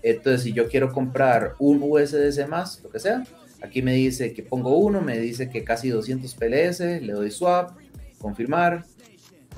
Entonces, 0.04 0.42
si 0.42 0.52
yo 0.52 0.68
quiero 0.68 0.92
comprar 0.92 1.54
un 1.58 1.80
USDC 1.82 2.46
más, 2.46 2.82
lo 2.82 2.90
que 2.90 2.98
sea, 2.98 3.24
aquí 3.62 3.80
me 3.80 3.94
dice 3.94 4.34
que 4.34 4.42
pongo 4.42 4.76
uno, 4.76 5.00
me 5.00 5.18
dice 5.18 5.48
que 5.48 5.64
casi 5.64 5.88
200 5.88 6.34
PLS, 6.34 6.80
le 6.80 7.12
doy 7.14 7.30
swap, 7.30 7.78
confirmar. 8.18 8.84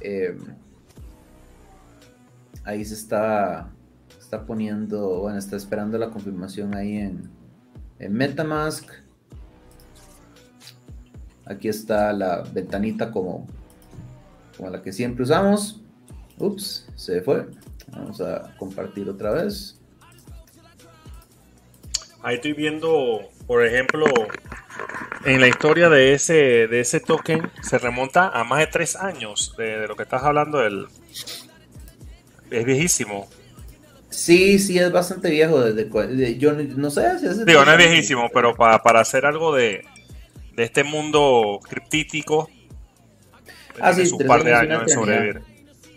Eh, 0.00 0.38
ahí 2.62 2.84
se 2.84 2.94
está, 2.94 3.72
está 4.20 4.46
poniendo, 4.46 5.22
bueno, 5.22 5.36
está 5.36 5.56
esperando 5.56 5.98
la 5.98 6.10
confirmación 6.10 6.76
ahí 6.76 6.96
en, 6.96 7.28
en 7.98 8.12
Metamask. 8.12 8.88
Aquí 11.44 11.66
está 11.66 12.12
la 12.12 12.42
ventanita 12.42 13.10
como, 13.10 13.48
como 14.56 14.70
la 14.70 14.80
que 14.80 14.92
siempre 14.92 15.24
usamos. 15.24 15.82
Ups, 16.38 16.86
se 16.94 17.20
fue. 17.20 17.48
Vamos 17.90 18.20
a 18.20 18.54
compartir 18.58 19.08
otra 19.08 19.32
vez. 19.32 19.75
Ahí 22.26 22.34
estoy 22.34 22.54
viendo, 22.54 23.20
por 23.46 23.64
ejemplo, 23.64 24.04
en 25.24 25.40
la 25.40 25.46
historia 25.46 25.88
de 25.88 26.12
ese, 26.12 26.66
de 26.66 26.80
ese 26.80 26.98
token 26.98 27.52
se 27.62 27.78
remonta 27.78 28.30
a 28.30 28.42
más 28.42 28.58
de 28.58 28.66
tres 28.66 28.96
años 28.96 29.54
de, 29.56 29.86
lo 29.86 29.94
que 29.94 30.02
estás 30.02 30.24
hablando. 30.24 30.58
Del, 30.58 30.88
es 32.50 32.64
viejísimo. 32.64 33.28
Sí, 34.10 34.58
sí, 34.58 34.76
es 34.76 34.90
bastante 34.90 35.30
viejo. 35.30 35.60
Desde, 35.60 36.36
yo 36.36 36.52
no 36.52 36.90
sé 36.90 37.16
si 37.20 37.44
Digo, 37.44 37.64
no 37.64 37.70
es 37.70 37.78
viejísimo, 37.78 38.28
pero 38.34 38.56
para, 38.56 38.82
para 38.82 39.02
hacer 39.02 39.24
algo 39.24 39.54
de, 39.54 39.84
de 40.56 40.64
este 40.64 40.82
mundo 40.82 41.60
criptítico, 41.62 42.50
ah, 43.78 43.92
sí, 43.92 44.10
un 44.10 44.26
par 44.26 44.42
de 44.42 44.52
años 44.52 44.82
en 44.82 44.88
sobrevivir. 44.88 45.42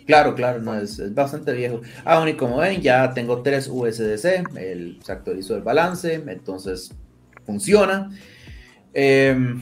Claro, 0.10 0.34
claro, 0.34 0.60
no, 0.60 0.74
es, 0.74 1.14
bastante 1.14 1.54
viejo. 1.54 1.82
Aún 2.04 2.30
y 2.30 2.34
como 2.34 2.58
ven, 2.58 2.82
ya 2.82 3.14
tengo 3.14 3.44
tres 3.44 3.70
USDC, 3.72 4.58
el, 4.58 5.00
se 5.04 5.12
actualizó 5.12 5.56
el 5.56 5.62
balance, 5.62 6.16
entonces 6.16 6.96
funciona. 7.46 8.10
Em, 8.92 9.62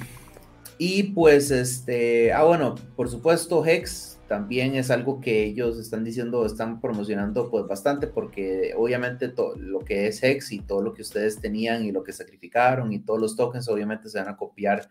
y 0.77 1.03
pues, 1.03 1.51
este, 1.51 2.31
ah, 2.31 2.45
bueno, 2.45 2.75
por 2.95 3.09
supuesto, 3.09 3.65
Hex 3.65 4.19
también 4.29 4.75
es 4.75 4.89
algo 4.89 5.19
que 5.19 5.43
ellos 5.43 5.77
están 5.79 6.05
diciendo, 6.05 6.45
están 6.45 6.79
promocionando 6.79 7.49
pues 7.49 7.67
bastante, 7.67 8.07
porque 8.07 8.73
obviamente 8.73 9.33
lo 9.57 9.79
que 9.79 10.07
es 10.07 10.23
Hex 10.23 10.53
y 10.53 10.59
todo 10.59 10.81
lo 10.81 10.93
que 10.93 11.01
ustedes 11.01 11.41
tenían 11.41 11.83
y 11.83 11.91
lo 11.91 12.05
que 12.05 12.13
sacrificaron 12.13 12.93
y 12.93 12.99
todos 12.99 13.19
los 13.19 13.35
tokens, 13.35 13.67
obviamente 13.67 14.07
se 14.07 14.19
van 14.19 14.29
a 14.29 14.37
copiar 14.37 14.87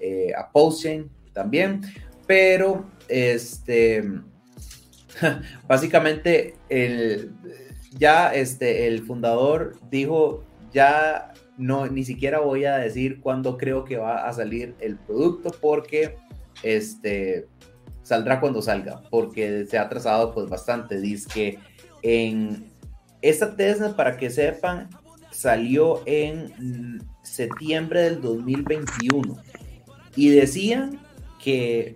eh, 0.00 0.32
a 0.36 0.50
PostChain 0.50 1.08
también, 1.32 1.82
pero 2.26 2.90
este 3.06 4.02
básicamente 5.68 6.54
el, 6.68 7.32
ya 7.98 8.34
este, 8.34 8.86
el 8.86 9.02
fundador 9.02 9.76
dijo, 9.90 10.44
ya 10.72 11.32
no, 11.56 11.86
ni 11.86 12.04
siquiera 12.04 12.40
voy 12.40 12.64
a 12.64 12.76
decir 12.76 13.20
cuándo 13.20 13.56
creo 13.56 13.84
que 13.84 13.96
va 13.96 14.28
a 14.28 14.32
salir 14.32 14.74
el 14.80 14.96
producto 14.96 15.50
porque 15.60 16.16
este, 16.62 17.46
saldrá 18.02 18.40
cuando 18.40 18.62
salga, 18.62 19.02
porque 19.10 19.66
se 19.66 19.78
ha 19.78 19.82
atrasado 19.82 20.32
pues 20.32 20.48
bastante. 20.48 21.00
Dice 21.00 21.28
que 21.32 21.58
en 22.02 22.70
esta 23.22 23.56
Tesla, 23.56 23.96
para 23.96 24.16
que 24.16 24.30
sepan, 24.30 24.88
salió 25.30 26.02
en 26.06 27.02
septiembre 27.22 28.02
del 28.02 28.20
2021 28.20 29.36
y 30.14 30.28
decían 30.30 31.00
que 31.42 31.94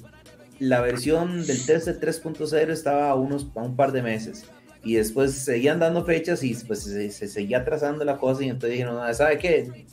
la 0.60 0.80
versión 0.82 1.46
del 1.46 1.64
test 1.66 1.88
3.0 1.88 2.70
estaba 2.70 3.10
a, 3.10 3.14
unos, 3.14 3.48
a 3.56 3.62
un 3.62 3.74
par 3.74 3.92
de 3.92 4.02
meses. 4.02 4.44
Y 4.84 4.94
después 4.94 5.32
seguían 5.32 5.80
dando 5.80 6.04
fechas 6.04 6.42
y 6.42 6.54
pues 6.54 6.84
se, 6.84 7.10
seguía 7.10 7.64
trazando 7.64 8.04
la 8.04 8.18
cosa. 8.18 8.44
Y 8.44 8.48
entonces 8.50 8.72
dijeron, 8.72 8.94
no, 8.94 9.14
¿sabe 9.14 9.38
qué? 9.38 9.86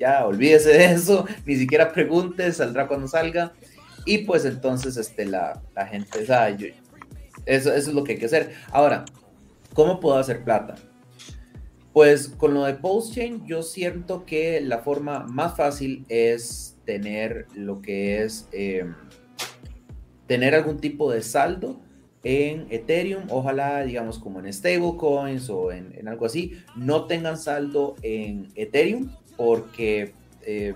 Ya 0.00 0.26
olvídese 0.26 0.70
de 0.70 0.84
eso, 0.86 1.26
ni 1.46 1.56
siquiera 1.56 1.92
pregunte, 1.92 2.50
saldrá 2.52 2.88
cuando 2.88 3.06
salga. 3.06 3.52
Y 4.06 4.18
pues 4.18 4.44
entonces 4.44 4.96
este, 4.96 5.24
la, 5.26 5.62
la 5.74 5.86
gente, 5.86 6.26
sabe 6.26 6.74
eso, 7.46 7.72
eso 7.72 7.90
es 7.90 7.94
lo 7.94 8.04
que 8.04 8.12
hay 8.12 8.18
que 8.18 8.26
hacer. 8.26 8.54
Ahora, 8.70 9.04
¿cómo 9.74 10.00
puedo 10.00 10.16
hacer 10.16 10.42
plata? 10.42 10.74
Pues 11.92 12.28
con 12.28 12.54
lo 12.54 12.64
de 12.64 12.74
PostChain, 12.74 13.46
yo 13.46 13.62
siento 13.62 14.24
que 14.24 14.60
la 14.60 14.78
forma 14.78 15.20
más 15.20 15.56
fácil 15.56 16.04
es 16.08 16.76
tener 16.84 17.46
lo 17.54 17.80
que 17.80 18.22
es. 18.22 18.48
Eh, 18.52 18.84
tener 20.26 20.54
algún 20.54 20.80
tipo 20.80 21.12
de 21.12 21.22
saldo 21.22 21.80
en 22.22 22.66
Ethereum, 22.70 23.24
ojalá 23.28 23.84
digamos 23.84 24.18
como 24.18 24.40
en 24.40 24.52
stablecoins 24.52 25.50
o 25.50 25.70
en, 25.70 26.08
algo 26.08 26.26
así, 26.26 26.58
no 26.74 27.04
tengan 27.06 27.36
saldo 27.36 27.96
en 28.02 28.48
Ethereum 28.54 29.10
porque 29.36 30.12
eh, 30.42 30.74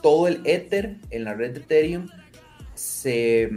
todo 0.00 0.28
el 0.28 0.40
Ether 0.44 0.96
en 1.10 1.24
la 1.24 1.34
red 1.34 1.52
de 1.52 1.60
Ethereum 1.60 2.08
se, 2.74 3.50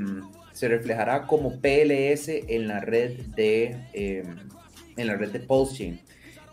se, 0.53 0.67
reflejará 0.67 1.27
como 1.27 1.59
PLS 1.59 2.30
en 2.30 2.67
la 2.67 2.80
red 2.80 3.19
de, 3.36 3.75
em, 3.93 4.36
en 4.97 5.07
la 5.07 5.15
red 5.15 5.32
de 5.32 5.39
Pulsechain. 5.39 5.99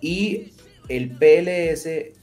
Y 0.03 0.53
el 0.89 1.11
PLS 1.11 2.16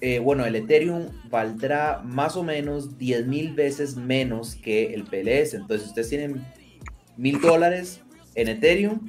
eh, 0.00 0.18
bueno, 0.18 0.46
el 0.46 0.56
Ethereum 0.56 1.08
valdrá 1.28 2.00
más 2.04 2.36
o 2.36 2.42
menos 2.42 2.96
10 2.96 3.26
mil 3.26 3.54
veces 3.54 3.96
menos 3.96 4.54
que 4.54 4.94
el 4.94 5.04
PLS. 5.04 5.54
Entonces, 5.54 5.88
ustedes 5.88 6.08
tienen 6.08 6.44
mil 7.16 7.40
dólares 7.40 8.00
en 8.34 8.48
Ethereum, 8.48 9.00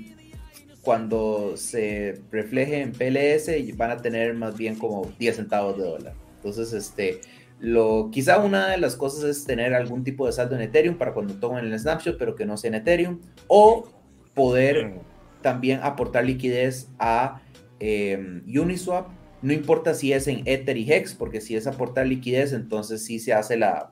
cuando 0.81 1.55
se 1.57 2.19
refleje 2.31 2.81
en 2.81 2.91
PLS 2.91 3.77
van 3.77 3.91
a 3.91 3.97
tener 3.97 4.33
más 4.33 4.57
bien 4.57 4.75
como 4.75 5.11
10 5.19 5.35
centavos 5.35 5.77
de 5.77 5.83
dólar. 5.83 6.13
Entonces, 6.37 6.73
este, 6.73 7.21
lo, 7.59 8.09
quizá 8.11 8.39
una 8.39 8.69
de 8.69 8.77
las 8.77 8.95
cosas 8.95 9.23
es 9.23 9.45
tener 9.45 9.73
algún 9.73 10.03
tipo 10.03 10.25
de 10.25 10.33
saldo 10.33 10.55
en 10.55 10.61
Ethereum 10.61 10.97
para 10.97 11.13
cuando 11.13 11.35
tomen 11.35 11.65
el 11.65 11.79
snapshot, 11.79 12.17
pero 12.17 12.35
que 12.35 12.45
no 12.45 12.57
sea 12.57 12.69
en 12.69 12.75
Ethereum, 12.75 13.19
o 13.47 13.87
poder 14.33 14.87
mm. 14.87 14.99
también 15.41 15.79
aportar 15.83 16.25
liquidez 16.25 16.89
a 16.97 17.41
eh, 17.79 18.41
Uniswap 18.47 19.20
no 19.41 19.53
importa 19.53 19.93
si 19.93 20.13
es 20.13 20.27
en 20.27 20.43
Ether 20.45 20.77
y 20.77 20.91
Hex, 20.91 21.15
porque 21.15 21.41
si 21.41 21.55
es 21.55 21.65
aportar 21.65 22.05
liquidez, 22.05 22.53
entonces 22.53 23.03
sí 23.03 23.19
se 23.19 23.33
hace 23.33 23.57
la, 23.57 23.91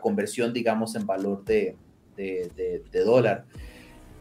conversión, 0.00 0.52
digamos, 0.52 0.94
en 0.96 1.06
valor 1.06 1.44
de, 1.44 1.76
dólar. 3.04 3.44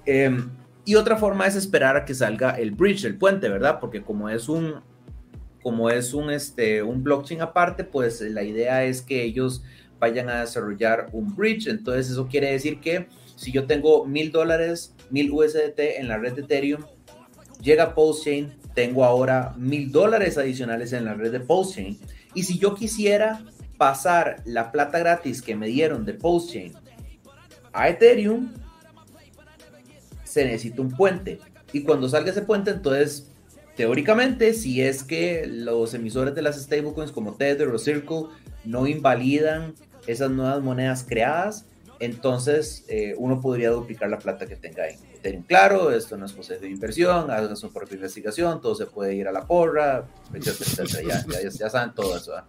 Em, 0.05 0.49
y 0.86 0.95
otra 0.95 1.17
forma 1.17 1.47
es 1.47 1.55
esperar 1.55 1.97
a 1.97 2.05
que 2.05 2.13
salga 2.13 2.51
el 2.51 2.71
bridge, 2.71 3.05
el 3.05 3.17
puente, 3.17 3.49
¿verdad? 3.49 3.80
Porque 3.80 4.03
como 4.03 4.30
es 4.30 4.47
un, 4.47 4.75
como 5.61 5.89
es 5.89 6.13
un, 6.13 6.30
este, 6.30 6.82
un 6.84 7.03
blockchain 7.03 7.41
aparte, 7.41 7.84
pues 7.84 8.21
la 8.21 8.43
idea 8.43 8.86
es 8.86 9.01
que 9.01 9.23
ellos 9.23 9.63
vayan 9.99 10.30
a 10.30 10.41
desarrollar 10.41 11.09
un 11.11 11.36
bridge. 11.36 11.67
Entonces 11.67 12.11
eso 12.11 12.28
quiere 12.28 12.51
decir 12.51 12.80
que 12.80 13.07
si 13.36 13.51
yo 13.51 13.65
tengo 13.65 14.05
mil 14.05 14.32
dólares, 14.32 14.95
mil 15.09 15.32
USDT 15.32 15.80
en 15.97 16.07
la 16.07 16.17
red 16.17 16.34
de 16.34 16.41
Ethereum, 16.41 16.86
llega 17.61 17.93
Postchain, 17.93 18.53
tengo 18.78 19.03
ahora 19.03 19.55
mil 19.57 19.91
dólares 19.91 20.38
adicionales 20.38 20.93
en 20.93 21.05
la 21.05 21.15
red 21.15 21.32
de 21.32 21.39
Postchain. 21.39 21.97
Y 22.36 22.43
si 22.43 22.59
yo 22.59 22.75
quisiera 22.75 23.43
pasar 23.75 24.43
la 24.45 24.71
plata 24.71 24.99
gratis 24.99 25.41
que 25.41 25.55
me 25.55 25.65
dieron 25.65 26.05
de 26.05 26.13
Postchain 26.13 26.73
a 27.73 27.89
Ethereum, 27.89 28.53
se 30.23 30.45
necesita 30.45 30.84
un 30.84 30.91
puente. 30.91 31.39
Y 31.73 31.86
cuando 31.86 32.07
salga 32.07 32.30
ese 32.30 32.43
puente, 32.43 32.69
entonces, 32.69 33.32
teóricamente, 33.75 34.53
si 34.53 34.80
es 34.84 35.01
que 35.01 35.47
los 35.47 35.95
emisores 35.95 36.36
de 36.36 36.43
las 36.43 36.61
stablecoins 36.61 37.11
como 37.11 37.34
Tether 37.34 37.69
o 37.69 37.80
Circle 37.80 38.25
no 38.63 38.86
invalidan 38.86 39.73
esas 40.05 40.30
nuevas 40.30 40.61
monedas 40.61 41.03
creadas, 41.03 41.65
entonces 41.99 42.85
eh, 42.87 43.13
uno 43.17 43.41
podría 43.41 43.69
duplicar 43.71 44.09
la 44.09 44.19
plata 44.19 44.45
que 44.45 44.55
tenga 44.55 44.83
ahí. 44.83 44.95
Ethereum. 45.15 45.43
Claro, 45.43 45.91
esto 45.91 46.17
no 46.17 46.25
es 46.25 46.33
proceso 46.33 46.61
de 46.61 46.69
inversión, 46.69 47.31
hagan 47.31 47.55
su 47.57 47.71
propia 47.71 47.95
investigación, 47.95 48.61
todo 48.61 48.75
se 48.75 48.85
puede 48.85 49.15
ir 49.15 49.27
a 49.27 49.31
la 49.31 49.45
porra, 49.45 50.05
etcétera, 50.33 51.23
Ya, 51.25 51.49
ya, 51.49 51.69
saben 51.69 51.93
todo 51.93 52.17
eso. 52.17 52.31
wow. 52.31 52.43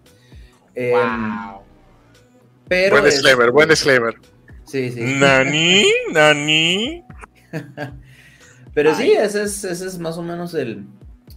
Em, 0.75 1.69
pero 2.69 2.97
buen 2.97 3.05
disclaimer, 3.05 3.51
buen 3.51 3.69
disclaimer. 3.69 4.15
Sí, 4.67 4.93
sí. 4.93 5.01
Nani, 5.01 5.85
nani. 6.13 7.05
pero 8.75 8.95
sí, 8.95 9.13
ese 9.13 9.43
es, 9.45 9.65
ese 9.65 9.87
es 9.87 9.99
más 9.99 10.19
o 10.19 10.23
menos 10.23 10.53
el, 10.53 10.85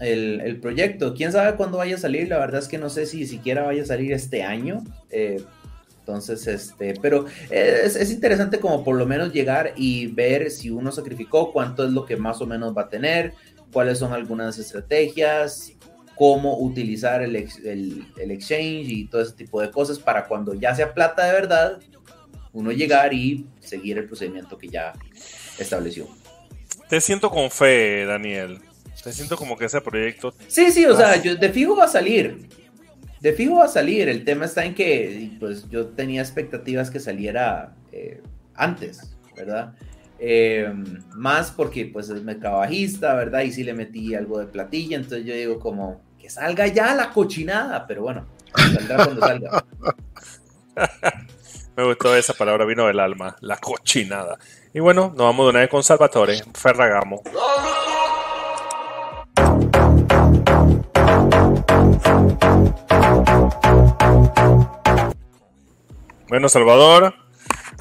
el, 0.02 0.42
el, 0.42 0.60
proyecto. 0.60 1.14
¿Quién 1.14 1.32
sabe 1.32 1.56
cuándo 1.56 1.78
vaya 1.78 1.96
a 1.96 2.00
salir? 2.00 2.28
La 2.28 2.40
verdad 2.40 2.60
es 2.60 2.68
que 2.68 2.78
no 2.78 2.90
sé 2.90 3.06
si 3.06 3.26
siquiera 3.26 3.64
vaya 3.64 3.84
a 3.84 3.86
salir 3.86 4.12
este 4.12 4.44
año. 4.44 4.84
Eh, 5.10 5.42
entonces, 6.02 6.48
este, 6.48 6.96
pero 7.00 7.26
es, 7.52 8.12
interesante 8.12 8.60
como 8.60 8.84
por 8.84 8.98
lo 8.98 9.06
menos 9.06 9.32
llegar 9.32 9.74
y 9.76 10.08
ver 10.08 10.50
si 10.50 10.72
uno 10.72 10.92
sacrificó, 10.92 11.54
cuánto 11.54 11.86
es 11.86 11.92
lo 11.92 12.06
que 12.06 12.18
más 12.18 12.42
o 12.42 12.48
menos 12.48 12.76
va 12.76 12.84
a 12.84 12.90
tener, 12.90 13.34
cuáles 13.72 14.00
son 14.00 14.12
algunas 14.12 14.58
estrategias, 14.58 15.74
cómo 16.16 16.58
utilizar 16.60 17.22
el, 17.22 17.36
el, 17.36 18.32
exchange 18.32 18.90
y 18.90 19.08
todo 19.08 19.22
ese 19.22 19.34
tipo 19.34 19.62
de 19.62 19.70
cosas 19.70 20.00
para 20.00 20.28
cuando 20.28 20.56
ya 20.56 20.74
sea 20.74 20.94
plata 20.94 21.26
de 21.26 21.34
verdad, 21.34 21.80
uno 22.52 22.72
llegar 22.72 23.14
y 23.14 23.46
seguir 23.60 24.00
el 24.00 24.08
procedimiento 24.08 24.58
que 24.58 24.70
ya 24.70 24.94
estableció. 25.60 26.08
Te 26.90 27.00
siento 27.00 27.30
con 27.30 27.52
fe, 27.52 28.06
Daniel. 28.06 28.60
Te 29.04 29.14
siento 29.14 29.38
como 29.38 29.56
que 29.56 29.66
ese 29.66 29.82
proyecto. 29.82 30.34
Sí, 30.48 30.72
sí, 30.72 30.84
o 30.86 30.96
sea, 30.96 31.22
yo 31.22 31.36
de 31.36 31.50
fijo 31.50 31.76
va 31.76 31.86
a 31.86 31.88
salir 31.88 32.50
de 33.22 33.34
fijo 33.34 33.58
va 33.58 33.66
a 33.66 33.70
salir. 33.70 34.10
El 34.10 34.26
tema 34.26 34.46
está 34.46 34.66
en 34.66 34.76
que 34.76 35.32
pues, 35.40 35.70
yo 35.70 35.88
tenía 35.88 36.22
expectativas 36.22 36.92
que 36.92 37.00
saliera 37.00 37.74
eh, 37.92 38.22
antes, 38.56 39.16
¿verdad? 39.36 39.74
Eh, 40.20 40.72
más 41.16 41.52
porque 41.52 41.86
pues 41.86 42.10
es 42.10 42.24
bajista, 42.24 43.16
¿verdad? 43.16 43.42
Y 43.42 43.52
sí 43.52 43.64
le 43.64 43.74
metí 43.74 44.14
algo 44.14 44.40
de 44.40 44.46
platilla, 44.46 44.98
entonces 44.98 45.26
yo 45.26 45.34
digo 45.34 45.60
como 45.60 46.02
que 46.20 46.30
salga 46.30 46.68
ya 46.68 46.94
la 46.94 47.10
cochinada, 47.10 47.88
pero 47.88 48.04
bueno, 48.04 48.28
saldrá 48.56 48.98
cuando 48.98 49.22
salga. 49.22 49.66
Me 51.76 51.86
gustó 51.86 52.16
esa 52.16 52.34
palabra, 52.34 52.66
vino 52.66 52.86
del 52.86 53.00
alma, 53.00 53.36
la 53.40 53.58
cochinada. 53.58 54.38
Y 54.74 54.80
bueno, 54.80 55.08
nos 55.16 55.26
vamos 55.26 55.46
de 55.46 55.50
una 55.50 55.60
vez 55.62 55.70
con 55.70 55.82
Salvatore 55.84 56.44
Ferragamo. 56.54 57.24
Bueno, 66.32 66.48
Salvador, 66.48 67.14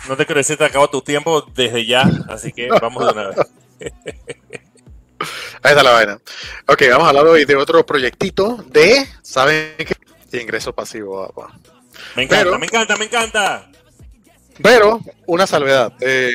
no 0.09 0.17
te 0.17 0.27
quiero 0.27 0.41
decir 0.41 0.57
que 0.57 0.65
te 0.65 0.71
acabó 0.71 0.91
tu 0.91 1.03
tiempo 1.03 1.43
desde 1.55 1.87
ya, 1.87 2.03
así 2.29 2.53
que 2.53 2.67
vamos 2.69 3.07
de 3.07 3.13
una 3.13 3.29
vez. 3.29 3.37
Ahí 5.63 5.71
está 5.71 5.85
la 5.85 5.93
vaina. 5.93 6.19
Ok, 6.67 6.83
vamos 6.91 7.07
a 7.07 7.11
hablar 7.11 7.27
hoy 7.29 7.45
de 7.45 7.55
otro 7.55 7.87
proyectito 7.87 8.57
de, 8.67 9.07
¿saben 9.23 9.77
qué? 9.79 9.95
Ingreso 10.41 10.75
pasivo. 10.75 11.33
Me 12.17 12.25
encanta, 12.25 12.59
me 12.59 12.67
encanta, 12.67 12.97
me 12.97 13.05
encanta. 13.05 13.70
Pero, 14.63 15.01
una 15.27 15.47
salvedad. 15.47 15.93
Eh, 16.01 16.35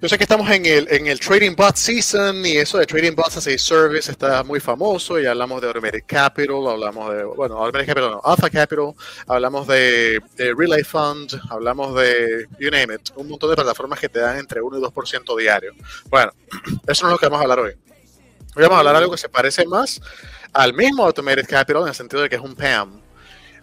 yo 0.00 0.08
sé 0.08 0.16
que 0.16 0.24
estamos 0.24 0.50
en 0.50 0.64
el, 0.66 0.86
en 0.90 1.06
el 1.06 1.20
Trading 1.20 1.54
Bot 1.54 1.76
Season 1.76 2.44
y 2.44 2.56
eso 2.56 2.78
de 2.78 2.86
Trading 2.86 3.14
Bots 3.14 3.36
as 3.36 3.46
a 3.46 3.58
Service 3.58 4.10
está 4.10 4.42
muy 4.42 4.60
famoso. 4.60 5.20
Y 5.20 5.26
hablamos 5.26 5.60
de 5.60 5.68
Automated 5.68 6.02
Capital, 6.06 6.66
hablamos 6.68 7.14
de, 7.14 7.24
bueno, 7.24 7.56
Automated 7.56 7.86
Capital, 7.86 8.10
no, 8.12 8.20
Alpha 8.24 8.48
Capital, 8.48 8.94
hablamos 9.26 9.66
de, 9.66 10.20
Relay 10.36 10.82
Fund, 10.82 11.38
hablamos 11.50 11.94
de, 11.94 12.46
you 12.58 12.70
name 12.70 12.94
it, 12.94 13.10
un 13.16 13.28
montón 13.28 13.50
de 13.50 13.56
plataformas 13.56 14.00
que 14.00 14.08
te 14.08 14.20
dan 14.20 14.38
entre 14.38 14.60
1 14.60 14.78
y 14.78 14.82
2% 14.82 15.38
diario. 15.38 15.72
Bueno, 16.08 16.32
eso 16.86 17.04
no 17.04 17.10
es 17.10 17.12
lo 17.12 17.18
que 17.18 17.26
vamos 17.26 17.40
a 17.40 17.42
hablar 17.42 17.60
hoy. 17.60 17.72
Hoy 18.54 18.62
vamos 18.62 18.76
a 18.76 18.78
hablar 18.78 18.94
de 18.94 18.98
algo 19.00 19.12
que 19.12 19.18
se 19.18 19.28
parece 19.28 19.66
más 19.66 20.00
al 20.52 20.72
mismo 20.72 21.04
Automated 21.04 21.46
Capital 21.46 21.82
en 21.82 21.88
el 21.88 21.94
sentido 21.94 22.22
de 22.22 22.28
que 22.28 22.36
es 22.36 22.42
un 22.42 22.54
PAM. 22.54 23.00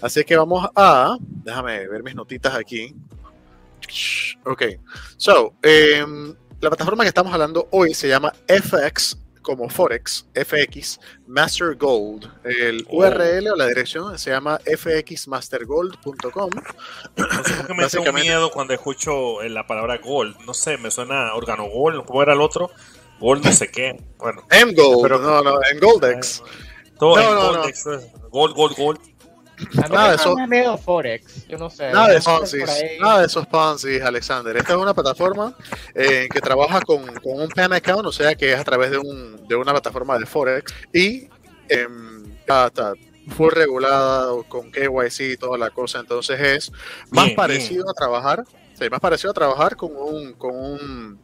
Así 0.01 0.23
que 0.23 0.35
vamos 0.35 0.69
a, 0.75 1.17
déjame 1.21 1.87
ver 1.87 2.03
mis 2.03 2.13
notitas 2.13 2.53
aquí. 2.53 2.93
Ok, 4.45 4.63
so, 5.17 5.55
um, 6.03 6.35
la 6.61 6.69
plataforma 6.69 7.03
que 7.03 7.09
estamos 7.09 7.33
hablando 7.33 7.67
hoy 7.71 7.93
se 7.93 8.07
llama 8.07 8.33
FX 8.47 9.17
como 9.43 9.69
Forex, 9.69 10.25
FX 10.33 10.99
Master 11.27 11.75
Gold. 11.75 12.27
El 12.43 12.87
oh. 12.89 12.99
URL 12.99 13.49
o 13.49 13.55
la 13.55 13.67
dirección 13.67 14.17
se 14.17 14.31
llama 14.31 14.59
fxmastergold.com. 14.65 16.49
No 17.15 17.27
qué 17.67 17.73
me 17.77 17.87
tengo 17.87 18.13
miedo 18.13 18.49
cuando 18.49 18.73
escucho 18.73 19.43
la 19.43 19.67
palabra 19.67 19.97
gold. 19.97 20.35
No 20.47 20.55
sé, 20.55 20.77
me 20.77 20.89
suena 20.89 21.35
órgano 21.35 21.65
gold. 21.69 22.05
¿Cómo 22.05 22.23
era 22.23 22.33
el 22.33 22.41
otro? 22.41 22.71
Gold 23.19 23.45
no 23.45 23.51
sé 23.51 23.69
qué. 23.69 24.01
Bueno. 24.17 24.43
M 24.49 24.73
Gold, 24.73 25.21
no, 25.21 25.43
no, 25.43 25.59
en 25.71 25.79
Goldex. 25.79 26.41
Todo 26.97 27.17
no, 27.17 27.21
en 27.21 27.35
no, 27.35 27.57
Goldex. 27.57 27.85
Gold, 28.31 28.55
gold, 28.55 28.77
gold 28.77 29.12
nada 29.89 30.09
de 30.09 30.15
eso. 30.15 30.77
Forex, 30.77 31.47
yo 31.47 31.57
no 31.57 31.69
sé. 31.69 31.91
Nada 31.91 32.09
de 32.09 32.17
esos 32.17 32.53
nada 32.99 33.19
de 33.19 33.25
esos 33.25 33.45
Ponzi, 33.47 33.99
Alexander. 33.99 34.55
Esta 34.57 34.73
es 34.73 34.79
una 34.79 34.93
plataforma 34.93 35.55
eh, 35.93 36.27
que 36.31 36.41
trabaja 36.41 36.81
con, 36.81 37.05
con, 37.05 37.41
un 37.41 37.49
PAN 37.49 37.73
account, 37.73 38.05
o 38.05 38.11
sea 38.11 38.35
que 38.35 38.53
es 38.53 38.59
a 38.59 38.63
través 38.63 38.91
de, 38.91 38.97
un, 38.97 39.47
de 39.47 39.55
una 39.55 39.71
plataforma 39.71 40.17
de 40.17 40.25
Forex 40.25 40.73
y 40.93 41.27
eh, 41.69 41.87
fue 43.29 43.49
regulada 43.51 44.31
con 44.47 44.71
KYC 44.71 45.33
y 45.33 45.37
toda 45.37 45.57
la 45.57 45.69
cosa, 45.69 45.99
entonces 45.99 46.39
es 46.39 46.71
más 47.09 47.31
parecido 47.31 47.89
a 47.89 47.93
trabajar 47.93 48.43
Sí, 48.73 48.89
más 48.89 48.99
parecido 48.99 49.31
a 49.31 49.33
trabajar 49.33 49.75
con 49.75 49.91
un, 49.95 50.33
con 50.33 50.55
un 50.55 51.19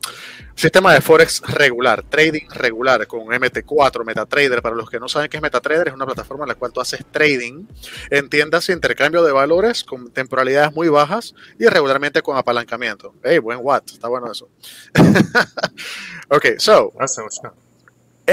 sistema 0.56 0.94
de 0.94 1.02
Forex 1.02 1.42
regular, 1.42 2.04
trading 2.04 2.48
regular, 2.50 3.08
con 3.08 3.22
MT4, 3.22 4.06
MetaTrader. 4.06 4.62
Para 4.62 4.76
los 4.76 4.90
que 4.90 5.00
no 5.00 5.08
saben 5.08 5.30
qué 5.30 5.38
es 5.38 5.44
MetaTrader, 5.44 5.88
es 5.88 5.94
una 5.94 6.06
plataforma 6.06 6.44
en 6.44 6.50
la 6.50 6.56
cual 6.56 6.72
tú 6.72 6.82
haces 6.82 7.04
trading 7.12 7.66
en 8.10 8.30
tiendas 8.30 8.70
intercambio 8.70 9.24
de 9.24 9.32
valores 9.32 9.84
con 9.84 10.12
temporalidades 10.12 10.74
muy 10.74 10.90
bajas 10.90 11.34
y 11.58 11.66
regularmente 11.68 12.22
con 12.22 12.38
apalancamiento. 12.38 13.16
Hey, 13.24 13.40
buen 13.40 13.60
what, 13.62 13.84
está 13.86 14.08
bueno 14.08 14.32
eso. 14.32 14.50
ok, 16.30 16.46
so. 16.58 16.94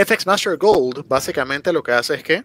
FX 0.04 0.26
Master 0.26 0.56
Gold 0.56 1.06
básicamente 1.08 1.72
lo 1.72 1.82
que 1.82 1.92
hace 1.92 2.14
es 2.14 2.22
que 2.22 2.44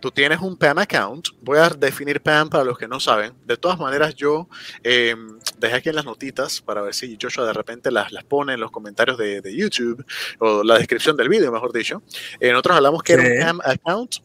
tú 0.00 0.10
tienes 0.10 0.40
un 0.40 0.56
PAM 0.56 0.78
account. 0.78 1.28
Voy 1.40 1.58
a 1.58 1.68
definir 1.70 2.20
PAM 2.20 2.50
para 2.50 2.64
los 2.64 2.76
que 2.76 2.86
no 2.86 3.00
saben. 3.00 3.32
De 3.46 3.56
todas 3.56 3.78
maneras, 3.78 4.14
yo 4.14 4.48
eh, 4.82 5.14
dejé 5.58 5.76
aquí 5.76 5.88
en 5.88 5.96
las 5.96 6.04
notitas 6.04 6.60
para 6.60 6.82
ver 6.82 6.94
si 6.94 7.16
Joshua 7.20 7.46
de 7.46 7.52
repente 7.52 7.90
las, 7.90 8.12
las 8.12 8.24
pone 8.24 8.54
en 8.54 8.60
los 8.60 8.70
comentarios 8.70 9.16
de, 9.18 9.40
YouTube 9.50 10.04
o 10.38 10.62
la 10.62 10.78
descripción 10.78 11.16
del 11.16 11.28
vídeo, 11.28 11.50
mejor 11.50 11.72
dicho. 11.72 12.02
Eh, 12.38 12.50
nosotros 12.50 12.76
hablamos 12.76 13.02
que 13.02 13.14
era 13.14 13.22
un 13.22 13.38
PAM 13.40 13.60
account 13.64 14.16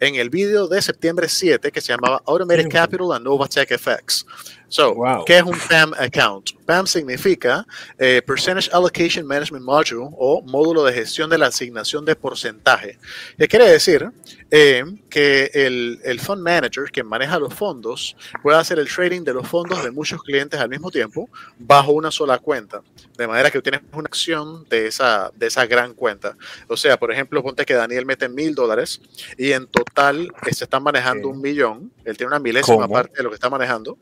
en 0.00 0.16
el 0.16 0.30
vídeo 0.30 0.66
de 0.66 0.82
septiembre 0.82 1.28
7 1.28 1.70
que 1.72 1.80
se 1.80 1.92
llamaba 1.92 2.22
Automated 2.26 2.68
Capital 2.68 3.12
and 3.12 3.24
Novatech 3.24 3.78
FX. 3.78 4.26
So, 4.68 4.96
¿qué 5.26 5.38
es 5.38 5.42
un 5.42 5.58
PAM 5.68 5.92
account? 5.94 6.50
PAM 6.66 6.86
significa 6.86 7.66
eh, 7.98 8.22
Percentage 8.26 8.70
Allocation 8.72 9.26
Management 9.26 9.64
Module 9.64 10.08
o 10.18 10.42
módulo 10.42 10.84
de 10.84 10.92
gestión 10.92 11.30
de 11.30 11.38
la 11.38 11.46
asignación 11.46 12.04
de 12.04 12.16
porcentaje. 12.16 12.98
¿Qué 13.38 13.46
quiere 13.46 13.70
decir? 13.70 14.10
Eh, 14.50 14.84
que 15.10 15.50
el, 15.52 16.00
el, 16.04 16.20
fund 16.20 16.40
manager 16.42 16.84
que 16.92 17.02
maneja 17.02 17.38
los 17.38 17.52
fondos 17.52 18.16
puede 18.42 18.56
hacer 18.58 18.78
el 18.78 18.88
trading 18.88 19.22
de 19.22 19.34
los 19.34 19.48
fondos 19.48 19.82
de 19.82 19.90
muchos 19.90 20.22
clientes 20.22 20.60
al 20.60 20.68
mismo 20.68 20.90
tiempo 20.90 21.28
bajo 21.58 21.92
una 21.92 22.10
sola 22.10 22.38
cuenta. 22.38 22.82
De 23.16 23.26
manera 23.26 23.50
que 23.50 23.60
tienes 23.62 23.80
una 23.92 24.06
acción 24.06 24.64
de 24.68 24.86
esa, 24.86 25.30
de 25.34 25.46
esa 25.46 25.66
gran 25.66 25.94
cuenta. 25.94 26.36
O 26.68 26.76
sea, 26.76 26.96
por 26.96 27.12
ejemplo, 27.12 27.42
ponte 27.42 27.64
que 27.64 27.74
Daniel 27.74 28.06
mete 28.06 28.28
mil 28.28 28.54
dólares 28.54 29.00
y 29.36 29.52
en 29.52 29.66
total 29.66 30.32
se 30.50 30.64
está 30.64 30.78
manejando 30.78 31.28
un 31.28 31.40
millón. 31.40 31.92
Él 32.04 32.16
tiene 32.16 32.28
una 32.28 32.38
milésima 32.38 32.86
parte 32.86 33.16
de 33.16 33.22
lo 33.22 33.30
que 33.30 33.34
está 33.34 33.50
manejando. 33.50 33.96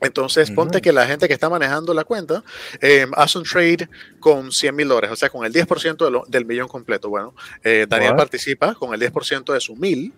Entonces, 0.00 0.50
ponte 0.50 0.80
que 0.80 0.92
la 0.92 1.06
gente 1.06 1.26
que 1.26 1.34
está 1.34 1.48
manejando 1.48 1.92
la 1.94 2.04
cuenta 2.04 2.44
eh, 2.80 3.06
hace 3.14 3.38
un 3.38 3.44
trade 3.44 3.88
con 4.20 4.52
100 4.52 4.74
mil 4.74 4.88
dólares, 4.88 5.10
o 5.10 5.16
sea, 5.16 5.28
con 5.28 5.44
el 5.44 5.52
10% 5.52 6.26
del 6.28 6.44
millón 6.44 6.68
completo. 6.68 7.08
Bueno, 7.08 7.34
eh, 7.64 7.86
Daniel 7.88 8.14
participa 8.16 8.74
con 8.74 8.94
el 8.94 9.00
10% 9.00 9.52
de 9.52 9.60
su 9.60 9.76
mil 9.76 10.12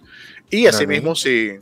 y 0.50 0.66
asimismo 0.66 1.14
si... 1.14 1.58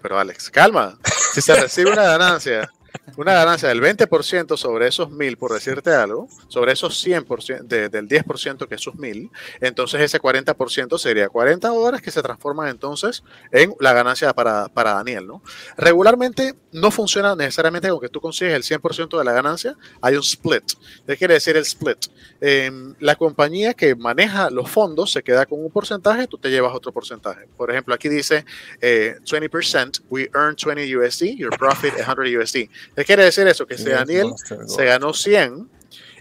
Pero 0.00 0.18
Alex, 0.18 0.50
calma. 0.50 0.98
Si 1.34 1.42
se 1.42 1.54
recibe 1.54 1.92
una 1.92 2.04
ganancia 2.04 2.70
una 3.16 3.34
ganancia 3.34 3.68
del 3.68 3.80
20% 3.80 4.56
sobre 4.56 4.88
esos 4.88 5.10
1000, 5.10 5.36
por 5.36 5.52
decirte 5.52 5.90
algo, 5.90 6.28
sobre 6.48 6.72
esos 6.72 7.04
100% 7.04 7.90
del 7.90 8.08
10% 8.08 8.68
que 8.68 8.74
es 8.74 8.80
sus 8.80 8.94
1000, 8.94 9.30
entonces 9.60 10.00
ese 10.00 10.20
40% 10.20 10.98
sería 10.98 11.28
40 11.28 11.68
dólares 11.68 12.02
que 12.02 12.10
se 12.10 12.22
transforman 12.22 12.68
entonces 12.68 13.22
en 13.50 13.74
la 13.80 13.92
ganancia 13.92 14.32
para, 14.32 14.68
para 14.68 14.94
Daniel, 14.94 15.26
¿no? 15.26 15.42
Regularmente 15.76 16.54
no 16.72 16.90
funciona 16.90 17.34
necesariamente 17.36 17.88
con 17.88 18.00
que 18.00 18.08
tú 18.08 18.20
consigues 18.20 18.54
el 18.54 18.80
100% 18.80 19.18
de 19.18 19.24
la 19.24 19.32
ganancia, 19.32 19.76
hay 20.00 20.14
un 20.14 20.22
split. 20.22 20.64
¿Qué 21.06 21.16
quiere 21.16 21.34
decir 21.34 21.56
el 21.56 21.62
split? 21.62 22.06
Em, 22.40 22.94
la 22.98 23.16
compañía 23.16 23.74
que 23.74 23.94
maneja 23.94 24.50
los 24.50 24.70
fondos 24.70 25.12
se 25.12 25.22
queda 25.22 25.46
con 25.46 25.62
un 25.62 25.70
porcentaje, 25.70 26.26
tú 26.26 26.38
te 26.38 26.50
llevas 26.50 26.74
otro 26.74 26.92
porcentaje. 26.92 27.46
Por 27.56 27.70
ejemplo, 27.70 27.94
aquí 27.94 28.08
dice 28.08 28.44
20%, 28.80 30.00
eh, 30.00 30.02
we 30.08 30.30
earn 30.34 30.56
20 30.56 30.96
USD, 30.96 31.36
your 31.36 31.56
profit 31.56 31.94
100 31.94 32.38
USD. 32.38 32.68
¿Qué 32.96 33.04
quiere 33.04 33.24
decir 33.24 33.46
eso? 33.46 33.66
Que 33.66 33.78
si 33.78 33.88
Daniel 33.88 34.32
se 34.66 34.84
ganó 34.84 35.12
100, 35.12 35.68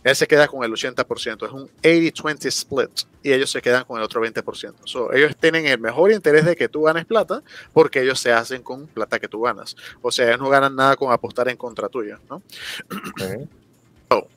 él 0.04 0.16
se 0.16 0.28
queda 0.28 0.48
con 0.48 0.64
el 0.64 0.72
80%. 0.72 1.46
Es 1.46 1.52
un 1.52 1.70
80-20 1.82 2.46
split 2.48 2.90
y 3.24 3.34
ellos 3.34 3.52
se 3.52 3.62
quedan 3.62 3.84
con 3.86 3.98
el 3.98 4.04
otro 4.04 4.22
20%. 4.24 5.14
ellos 5.14 5.36
tienen 5.40 5.68
el 5.68 5.80
mejor 5.80 6.12
interés 6.12 6.46
de 6.46 6.56
que 6.56 6.68
tú 6.68 6.84
ganes 6.84 7.06
plata 7.06 7.44
porque 7.74 8.02
ellos 8.02 8.20
se 8.20 8.32
hacen 8.32 8.64
con 8.64 8.88
plata 8.88 9.20
que 9.20 9.28
tú 9.28 9.42
ganas. 9.42 9.76
O 10.02 10.12
sea, 10.12 10.28
ellos 10.28 10.40
no 10.40 10.50
ganan 10.50 10.76
nada 10.76 10.96
con 10.96 11.12
apostar 11.12 11.50
en 11.50 11.58
contra 11.58 11.88
tuya. 11.90 12.20
¿no? 12.30 12.42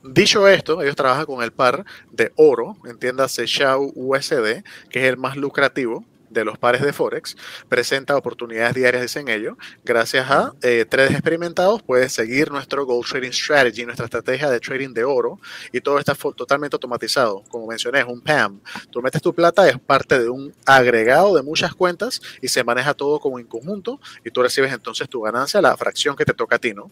dicho 0.03 0.47
esto, 0.47 0.81
ellos 0.81 0.95
trabajan 0.95 1.25
con 1.25 1.43
el 1.43 1.51
par 1.51 1.83
de 2.11 2.31
oro, 2.35 2.77
entiéndase 2.85 3.45
Shao 3.45 3.91
USD, 3.93 4.63
que 4.89 4.99
es 4.99 5.05
el 5.05 5.17
más 5.17 5.35
lucrativo 5.35 6.05
de 6.35 6.45
los 6.45 6.59
pares 6.59 6.81
de 6.81 6.93
Forex, 6.93 7.35
presenta 7.69 8.15
oportunidades 8.15 8.75
diarias 8.75 9.15
en 9.15 9.29
ello. 9.29 9.57
Gracias 9.83 10.29
a 10.29 10.53
eh, 10.61 10.85
trades 10.87 11.11
experimentados, 11.11 11.81
puedes 11.81 12.11
seguir 12.11 12.51
nuestro 12.51 12.85
Gold 12.85 13.07
Trading 13.07 13.31
Strategy, 13.31 13.85
nuestra 13.85 14.05
estrategia 14.05 14.49
de 14.49 14.59
trading 14.59 14.93
de 14.93 15.03
oro, 15.03 15.39
y 15.71 15.81
todo 15.81 15.97
está 15.97 16.13
totalmente 16.13 16.75
automatizado. 16.75 17.43
Como 17.49 17.67
mencioné, 17.67 17.99
es 17.99 18.05
un 18.05 18.21
PAM. 18.21 18.61
Tú 18.91 19.01
metes 19.01 19.21
tu 19.21 19.33
plata, 19.33 19.67
es 19.67 19.79
parte 19.79 20.19
de 20.19 20.29
un 20.29 20.53
agregado 20.65 21.35
de 21.35 21.41
muchas 21.41 21.73
cuentas 21.73 22.21
y 22.41 22.49
se 22.49 22.63
maneja 22.63 22.93
todo 22.93 23.19
como 23.19 23.39
en 23.39 23.47
conjunto 23.47 23.99
y 24.23 24.31
tú 24.31 24.41
recibes 24.41 24.73
entonces 24.73 25.07
tu 25.07 25.21
ganancia, 25.21 25.61
la 25.61 25.75
fracción 25.77 26.15
que 26.15 26.25
te 26.25 26.33
toca 26.33 26.57
a 26.57 26.59
ti, 26.59 26.73
¿no? 26.73 26.91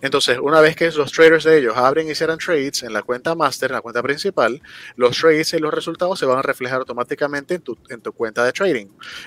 Entonces, 0.00 0.38
una 0.40 0.60
vez 0.60 0.74
que 0.74 0.90
los 0.92 1.12
traders 1.12 1.44
de 1.44 1.58
ellos 1.58 1.76
abren 1.76 2.08
y 2.08 2.14
cierran 2.14 2.38
trades 2.38 2.82
en 2.82 2.92
la 2.94 3.02
cuenta 3.02 3.34
master, 3.34 3.70
en 3.70 3.74
la 3.74 3.82
cuenta 3.82 4.02
principal, 4.02 4.62
los 4.96 5.16
trades 5.18 5.52
y 5.52 5.58
los 5.58 5.74
resultados 5.74 6.18
se 6.18 6.26
van 6.26 6.38
a 6.38 6.42
reflejar 6.42 6.80
automáticamente 6.80 7.54
en 7.54 7.60
tu, 7.60 7.76
en 7.90 8.00
tu 8.00 8.12
cuenta 8.12 8.44
de 8.44 8.52
trading. 8.52 8.77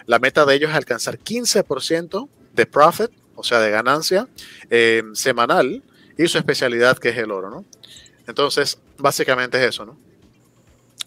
La 0.05 0.19
meta 0.19 0.45
de 0.45 0.55
ellos 0.55 0.69
es 0.69 0.75
alcanzar 0.75 1.17
15% 1.19 2.29
de 2.53 2.65
profit, 2.65 3.11
o 3.35 3.43
sea, 3.43 3.59
de 3.59 3.71
ganancia 3.71 4.27
eh, 4.69 5.03
semanal, 5.13 5.83
y 6.17 6.27
su 6.27 6.37
especialidad 6.37 6.97
que 6.97 7.09
es 7.09 7.17
el 7.17 7.31
oro, 7.31 7.49
¿no? 7.49 7.65
Entonces, 8.27 8.79
básicamente 8.97 9.57
es 9.57 9.69
eso, 9.69 9.85
¿no? 9.85 9.97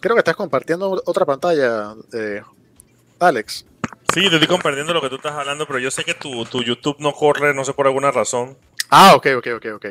Creo 0.00 0.14
que 0.16 0.20
estás 0.20 0.36
compartiendo 0.36 1.02
otra 1.06 1.24
pantalla, 1.24 1.94
eh, 2.12 2.42
Alex. 3.18 3.64
Sí, 4.12 4.28
te 4.28 4.34
estoy 4.34 4.46
compartiendo 4.46 4.92
lo 4.92 5.00
que 5.00 5.08
tú 5.08 5.16
estás 5.16 5.32
hablando, 5.32 5.66
pero 5.66 5.78
yo 5.78 5.90
sé 5.90 6.04
que 6.04 6.14
tu, 6.14 6.44
tu 6.44 6.62
YouTube 6.62 6.96
no 6.98 7.12
corre, 7.12 7.54
no 7.54 7.64
sé 7.64 7.72
por 7.72 7.86
alguna 7.86 8.10
razón. 8.10 8.56
Ah, 8.90 9.14
ok, 9.14 9.28
ok, 9.38 9.46
ok, 9.56 9.66
ok. 9.76 9.86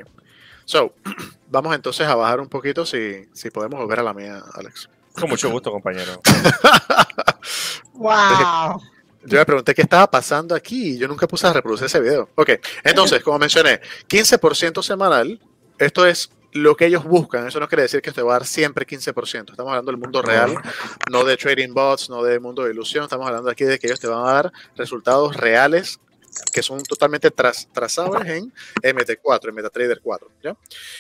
So, 0.66 0.94
vamos 1.50 1.76
entonces 1.76 2.08
a 2.08 2.16
bajar 2.16 2.40
un 2.40 2.48
poquito 2.48 2.86
si, 2.86 3.26
si 3.34 3.50
podemos 3.50 3.80
volver 3.80 4.00
a 4.00 4.04
la 4.04 4.14
mía, 4.14 4.44
Alex. 4.54 4.90
Con 5.14 5.30
mucho 5.30 5.50
gusto, 5.50 5.72
compañero. 5.72 6.20
¡Wow! 7.94 8.82
Yo 9.26 9.38
me 9.38 9.46
pregunté 9.46 9.74
qué 9.74 9.84
estaba 9.84 10.10
pasando 10.10 10.54
aquí 10.54 10.96
y 10.96 10.98
yo 10.98 11.08
nunca 11.08 11.28
puse 11.28 11.48
a 11.48 11.54
reproducir 11.54 11.86
ese 11.86 12.00
video. 12.02 12.30
Ok, 12.36 12.52
entonces, 12.84 13.24
como 13.24 13.40
mencioné, 13.40 13.80
15% 14.10 14.84
semanal. 14.84 15.40
Esto 15.78 16.06
es 16.06 16.30
lo 16.52 16.76
que 16.76 16.86
ellos 16.86 17.04
buscan. 17.04 17.48
Eso 17.48 17.60
no 17.60 17.68
quiere 17.68 17.84
decir 17.84 18.02
que 18.02 18.12
te 18.12 18.22
va 18.22 18.36
a 18.36 18.40
dar 18.40 18.46
siempre 18.46 18.86
15%. 18.86 19.52
Estamos 19.52 19.70
hablando 19.70 19.92
del 19.92 20.00
mundo 20.00 20.22
real, 20.22 20.56
no 21.10 21.24
de 21.24 21.38
trading 21.38 21.74
bots, 21.74 22.10
no 22.10 22.24
del 22.24 22.42
mundo 22.42 22.64
de 22.64 22.72
ilusión. 22.72 23.04
Estamos 23.04 23.28
hablando 23.28 23.50
aquí 23.50 23.64
de 23.64 23.80
que 23.80 23.88
ellos 23.88 24.00
te 24.00 24.08
van 24.08 24.28
a 24.28 24.34
dar 24.34 24.52
resultados 24.76 25.36
reales 25.38 26.00
que 26.52 26.64
son 26.64 26.82
totalmente 26.84 27.32
trazables 27.32 28.28
en 28.28 28.52
MT4, 28.82 29.50
en 29.50 29.56
MetaTrader 29.56 30.00
4. 30.02 30.32
¿ya? 30.44 30.56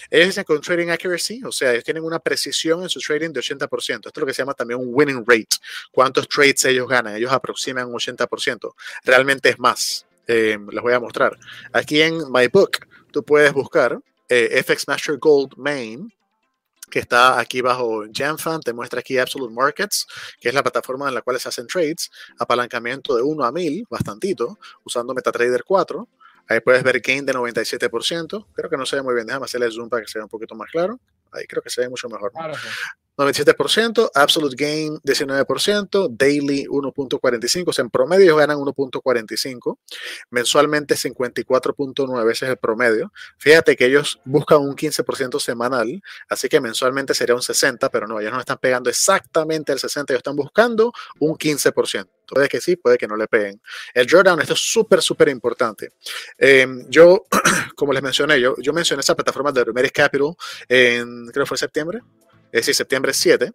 Ellos 0.09 0.27
dicen 0.27 0.43
con 0.43 0.61
trading 0.61 0.89
accuracy, 0.89 1.41
o 1.43 1.51
sea, 1.51 1.71
ellos 1.71 1.83
tienen 1.83 2.03
una 2.03 2.19
precisión 2.19 2.83
en 2.83 2.89
su 2.89 2.99
trading 2.99 3.31
de 3.31 3.39
80%. 3.39 3.95
Esto 3.95 4.09
es 4.09 4.17
lo 4.17 4.25
que 4.25 4.33
se 4.33 4.41
llama 4.41 4.53
también 4.53 4.79
un 4.79 4.89
winning 4.91 5.23
rate. 5.25 5.57
¿Cuántos 5.91 6.27
trades 6.27 6.65
ellos 6.65 6.87
ganan? 6.87 7.15
Ellos 7.15 7.31
aproximan 7.31 7.87
un 7.87 7.93
80%. 7.93 8.73
Realmente 9.03 9.49
es 9.49 9.59
más. 9.59 10.05
Eh, 10.27 10.57
les 10.71 10.81
voy 10.81 10.93
a 10.93 10.99
mostrar. 10.99 11.37
Aquí 11.71 12.01
en 12.01 12.31
My 12.31 12.47
Book, 12.47 12.87
tú 13.11 13.23
puedes 13.23 13.51
buscar 13.53 13.99
eh, 14.29 14.63
FX 14.63 14.87
Master 14.87 15.17
Gold 15.17 15.53
Main 15.57 16.11
que 16.93 16.99
está 16.99 17.39
aquí 17.39 17.61
bajo 17.61 18.05
JamFan, 18.05 18.61
te 18.61 18.71
muestra 18.71 18.99
aquí 18.99 19.17
Absolute 19.17 19.51
Markets, 19.51 20.05
que 20.39 20.49
es 20.49 20.53
la 20.53 20.61
plataforma 20.61 21.07
en 21.07 21.15
la 21.15 21.23
cual 21.23 21.39
se 21.39 21.49
hacen 21.49 21.65
trades, 21.65 22.11
apalancamiento 22.37 23.15
de 23.15 23.23
1 23.23 23.43
a 23.43 23.51
1000, 23.51 23.87
bastantito, 23.89 24.59
usando 24.83 25.15
MetaTrader 25.15 25.63
4. 25.63 26.07
Ahí 26.49 26.59
puedes 26.59 26.83
ver 26.83 27.01
gain 27.01 27.25
de 27.25 27.33
97%. 27.33 28.45
Creo 28.53 28.69
que 28.69 28.77
no 28.77 28.85
se 28.85 28.97
ve 28.97 29.01
muy 29.01 29.15
bien. 29.15 29.25
Déjame 29.25 29.45
hacerle 29.45 29.71
zoom 29.71 29.89
para 29.89 30.03
que 30.03 30.07
sea 30.07 30.21
un 30.21 30.29
poquito 30.29 30.53
más 30.53 30.69
claro. 30.69 30.99
Ahí 31.31 31.47
creo 31.47 31.63
que 31.63 31.71
se 31.71 31.81
ve 31.81 31.89
mucho 31.89 32.07
mejor. 32.09 32.31
97%, 33.17 34.09
Absolute 34.13 34.55
Gain 34.55 34.97
19%, 34.99 36.09
Daily 36.09 36.65
1.45, 36.65 37.63
o 37.67 37.73
sea, 37.73 37.83
en 37.83 37.89
promedio 37.89 38.23
ellos 38.23 38.37
ganan 38.37 38.57
1.45, 38.57 39.77
mensualmente 40.31 40.95
54.9, 40.95 42.31
ese 42.31 42.45
es 42.45 42.51
el 42.51 42.57
promedio. 42.57 43.11
Fíjate 43.37 43.75
que 43.75 43.85
ellos 43.85 44.19
buscan 44.25 44.59
un 44.61 44.75
15% 44.75 45.39
semanal, 45.39 46.01
así 46.29 46.49
que 46.49 46.59
mensualmente 46.59 47.13
sería 47.13 47.35
un 47.35 47.43
60, 47.43 47.89
pero 47.89 48.07
no, 48.07 48.19
ellos 48.19 48.33
no 48.33 48.39
están 48.39 48.57
pegando 48.57 48.89
exactamente 48.89 49.71
el 49.71 49.79
60, 49.79 50.13
ellos 50.13 50.19
están 50.19 50.35
buscando 50.35 50.91
un 51.19 51.35
15%. 51.35 52.07
Puede 52.25 52.47
que 52.47 52.61
sí, 52.61 52.77
puede 52.77 52.97
que 52.97 53.07
no 53.07 53.15
le 53.15 53.27
peguen. 53.27 53.61
El 53.93 54.07
drawdown, 54.07 54.41
esto 54.41 54.53
es 54.53 54.59
súper, 54.59 55.01
súper 55.01 55.29
importante. 55.29 55.89
Em, 56.37 56.89
yo, 56.89 57.25
como 57.75 57.93
les 57.93 58.01
mencioné, 58.01 58.39
yo, 58.39 58.55
yo 58.57 58.73
mencioné 58.73 59.01
esa 59.01 59.15
plataforma 59.15 59.51
de 59.51 59.65
Remedies 59.65 59.91
Capital 59.91 60.33
en, 60.67 61.27
creo 61.27 61.43
que 61.43 61.49
fue 61.49 61.57
septiembre, 61.57 62.01
es 62.53 62.61
decir, 62.61 62.75
septiembre 62.75 63.13
7. 63.13 63.51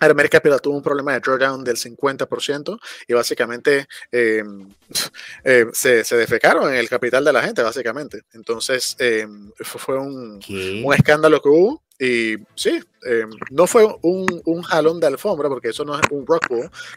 America 0.00 0.38
Capital 0.38 0.60
tuvo 0.60 0.76
un 0.76 0.82
problema 0.82 1.14
de 1.14 1.20
drawdown 1.20 1.64
del 1.64 1.76
50% 1.76 2.78
y 3.08 3.14
básicamente 3.14 3.86
em, 4.12 4.68
eh, 5.44 5.66
se, 5.72 6.04
se, 6.04 6.16
defecaron 6.16 6.70
en 6.70 6.78
el 6.78 6.88
capital 6.88 7.24
de 7.24 7.32
la 7.32 7.42
gente, 7.42 7.62
básicamente. 7.62 8.22
Entonces, 8.34 8.94
em, 8.98 9.50
fue 9.60 9.98
un, 9.98 10.38
un, 10.84 10.94
escándalo 10.94 11.40
que 11.40 11.48
hubo 11.48 11.82
y 11.98 12.36
sí, 12.54 12.78
em, 13.04 13.30
no 13.50 13.66
fue 13.66 13.86
un, 14.02 14.42
un, 14.44 14.62
jalón 14.62 15.00
de 15.00 15.06
alfombra, 15.06 15.48
porque 15.48 15.68
eso 15.68 15.84
no 15.84 15.98
es 15.98 16.02
un 16.10 16.26
rock 16.26 16.46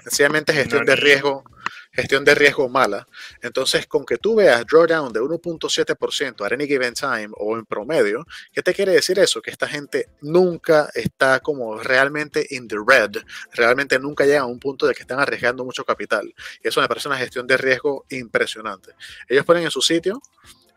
sencillamente 0.04 0.52
gestión 0.52 0.84
de 0.84 0.98
riesgo 0.98 1.46
gestión 1.92 2.24
de 2.26 2.36
riesgo 2.36 2.70
mala. 2.70 3.08
Entonces, 3.42 3.88
con 3.88 4.06
que 4.06 4.18
tú 4.18 4.36
veas 4.36 4.66
drawdown 4.66 5.14
de 5.14 5.22
1.7% 5.22 6.46
at 6.46 6.54
any 6.54 6.68
given 6.68 6.94
time 6.94 7.30
o 7.34 7.58
en 7.58 7.66
promedio, 7.66 8.26
¿qué 8.52 8.62
te 8.62 8.74
quiere 8.74 8.92
decir 8.94 9.20
eso? 9.20 9.42
Que 9.42 9.52
esta 9.52 9.68
gente 9.68 10.10
nunca 10.22 10.90
está 10.94 11.40
como 11.40 11.78
realmente 11.78 12.46
in 12.52 12.68
the 12.68 12.78
red, 12.86 13.12
realmente 13.54 14.00
nunca 14.00 14.26
llega 14.26 14.42
a 14.42 14.46
un 14.46 14.60
punto 14.60 14.88
de 14.88 14.94
que 14.94 15.02
están 15.02 15.20
arriesgando 15.20 15.66
mucho 15.66 15.84
capital. 15.86 16.34
Y 16.64 16.68
eso 16.68 16.82
me 16.82 16.88
parece 16.88 17.08
una 17.08 17.18
gestión 17.18 17.48
de 17.48 17.58
riesgo 17.58 18.06
impresionante. 18.10 18.94
Ellos 19.28 19.46
ponen 19.46 19.64
en 19.64 19.72
su 19.72 19.82
sitio 19.82 20.22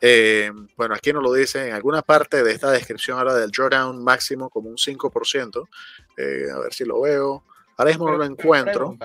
eh, 0.05 0.51
bueno, 0.77 0.97
aquí 0.97 1.13
no 1.13 1.21
lo 1.21 1.33
dice, 1.33 1.69
en 1.69 1.75
alguna 1.75 2.03
parte 2.03 2.43
de 2.43 2.51
esta 2.51 2.73
descripción 2.73 3.21
habla 3.21 3.35
del 3.35 3.53
drawdown 3.53 4.03
máximo 4.03 4.51
como 4.51 4.69
un 4.69 4.77
5%. 4.77 5.69
Eh, 6.17 6.47
a 6.53 6.59
ver 6.59 6.75
si 6.75 6.85
lo 6.85 7.03
veo. 7.03 7.45
Ahora 7.77 7.91
mismo 7.91 8.11
no 8.11 8.17
lo 8.17 8.25
encuentro. 8.25 8.99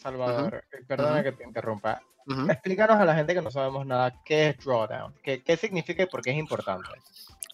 Salvador, 0.00 0.64
eh, 0.72 0.82
perdona 0.86 1.22
que 1.22 1.32
te 1.32 1.44
interrumpa. 1.44 2.00
Explícanos 2.48 2.96
a 3.00 3.04
la 3.04 3.14
gente 3.14 3.34
que 3.34 3.42
no 3.42 3.50
sabemos 3.50 3.84
nada 3.84 4.14
qué 4.24 4.50
es 4.50 4.64
drawdown, 4.64 5.14
qué, 5.22 5.42
qué 5.42 5.56
significa 5.56 6.04
y 6.04 6.06
por 6.06 6.22
qué 6.22 6.30
es 6.30 6.36
importante. 6.36 6.88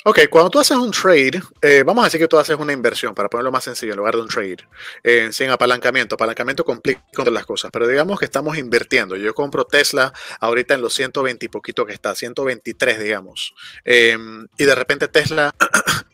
Ok, 0.08 0.20
cuando 0.30 0.50
tú 0.50 0.60
haces 0.60 0.76
un 0.76 0.92
trade, 0.92 1.42
eh, 1.60 1.82
vamos 1.84 2.02
a 2.02 2.06
decir 2.06 2.20
que 2.20 2.28
tú 2.28 2.38
haces 2.38 2.56
una 2.56 2.72
inversión, 2.72 3.12
para 3.12 3.28
ponerlo 3.28 3.50
más 3.50 3.64
sencillo, 3.64 3.92
en 3.92 3.98
lugar 3.98 4.14
de 4.14 4.20
un 4.20 4.28
trade, 4.28 4.58
eh, 5.02 5.30
sin 5.32 5.50
apalancamiento. 5.50 6.14
Apalancamiento 6.14 6.64
complica 6.64 7.02
las 7.28 7.44
cosas, 7.44 7.72
pero 7.72 7.88
digamos 7.88 8.16
que 8.16 8.26
estamos 8.26 8.56
invirtiendo. 8.56 9.16
Yo 9.16 9.34
compro 9.34 9.64
Tesla 9.64 10.12
ahorita 10.38 10.74
en 10.74 10.82
los 10.82 10.94
120 10.94 11.46
y 11.46 11.48
poquito 11.48 11.84
que 11.84 11.92
está, 11.92 12.14
123, 12.14 13.00
digamos. 13.00 13.52
Em, 13.84 14.46
y 14.56 14.64
de 14.64 14.74
repente 14.76 15.08
Tesla 15.08 15.52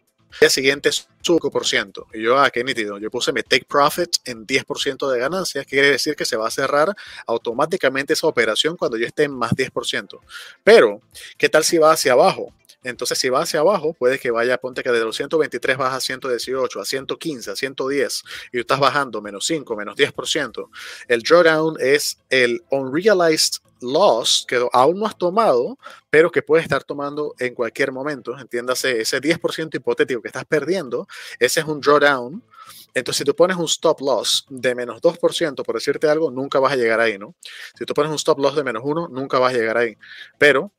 día 0.42 0.50
siguiente 0.50 0.88
es 0.88 1.08
5%. 1.22 2.06
Y 2.14 2.22
yo, 2.22 2.38
ah, 2.38 2.50
qué 2.50 2.64
nítido. 2.64 2.98
Yo 2.98 3.10
puse 3.10 3.32
mi 3.32 3.42
take 3.42 3.64
profit 3.64 4.16
en 4.24 4.44
10% 4.44 5.10
de 5.10 5.18
ganancias, 5.18 5.64
que 5.64 5.76
quiere 5.76 5.90
decir 5.90 6.16
que 6.16 6.24
se 6.24 6.36
va 6.36 6.48
a 6.48 6.50
cerrar 6.50 6.94
automáticamente 7.26 8.14
esa 8.14 8.26
operación 8.26 8.76
cuando 8.76 8.96
yo 8.96 9.06
esté 9.06 9.24
en 9.24 9.32
más 9.32 9.52
10%. 9.52 10.20
Pero, 10.64 11.00
¿qué 11.38 11.48
tal 11.48 11.62
si 11.64 11.78
va 11.78 11.92
hacia 11.92 12.12
abajo? 12.12 12.52
Entonces, 12.84 13.18
si 13.18 13.28
va 13.28 13.42
hacia 13.42 13.60
abajo, 13.60 13.92
puede 13.92 14.18
que 14.18 14.30
vaya, 14.30 14.58
ponte 14.58 14.82
que 14.82 14.90
de 14.90 15.00
los 15.00 15.16
123 15.16 15.76
baja 15.76 15.96
a 15.96 16.00
118, 16.00 16.80
a 16.80 16.84
115, 16.84 17.50
a 17.50 17.56
110, 17.56 18.22
y 18.52 18.60
estás 18.60 18.80
bajando 18.80 19.22
menos 19.22 19.46
5, 19.46 19.76
menos 19.76 19.96
10%. 19.96 20.68
El 21.08 21.22
drawdown 21.22 21.76
es 21.80 22.18
el 22.30 22.62
unrealized 22.70 23.60
loss 23.80 24.44
que 24.46 24.64
aún 24.72 25.00
no 25.00 25.06
has 25.06 25.16
tomado, 25.18 25.78
pero 26.10 26.30
que 26.30 26.42
puedes 26.42 26.64
estar 26.64 26.84
tomando 26.84 27.34
en 27.38 27.54
cualquier 27.54 27.92
momento. 27.92 28.38
Entiéndase, 28.38 29.00
ese 29.00 29.20
10% 29.20 29.74
hipotético 29.74 30.22
que 30.22 30.28
estás 30.28 30.44
perdiendo, 30.44 31.06
ese 31.38 31.60
es 31.60 31.66
un 31.66 31.80
drawdown. 31.80 32.42
Entonces, 32.94 33.18
si 33.18 33.24
tú 33.24 33.34
pones 33.34 33.56
un 33.56 33.64
stop 33.64 34.00
loss 34.00 34.46
de 34.50 34.74
menos 34.74 35.00
2%, 35.00 35.64
por 35.64 35.74
decirte 35.74 36.08
algo, 36.08 36.30
nunca 36.30 36.58
vas 36.58 36.72
a 36.72 36.76
llegar 36.76 37.00
ahí, 37.00 37.18
¿no? 37.18 37.34
Si 37.76 37.86
tú 37.86 37.94
pones 37.94 38.10
un 38.10 38.16
stop 38.16 38.38
loss 38.38 38.54
de 38.54 38.64
menos 38.64 38.82
1, 38.84 39.08
nunca 39.08 39.38
vas 39.38 39.54
a 39.54 39.56
llegar 39.56 39.78
ahí. 39.78 39.96
Pero 40.38 40.72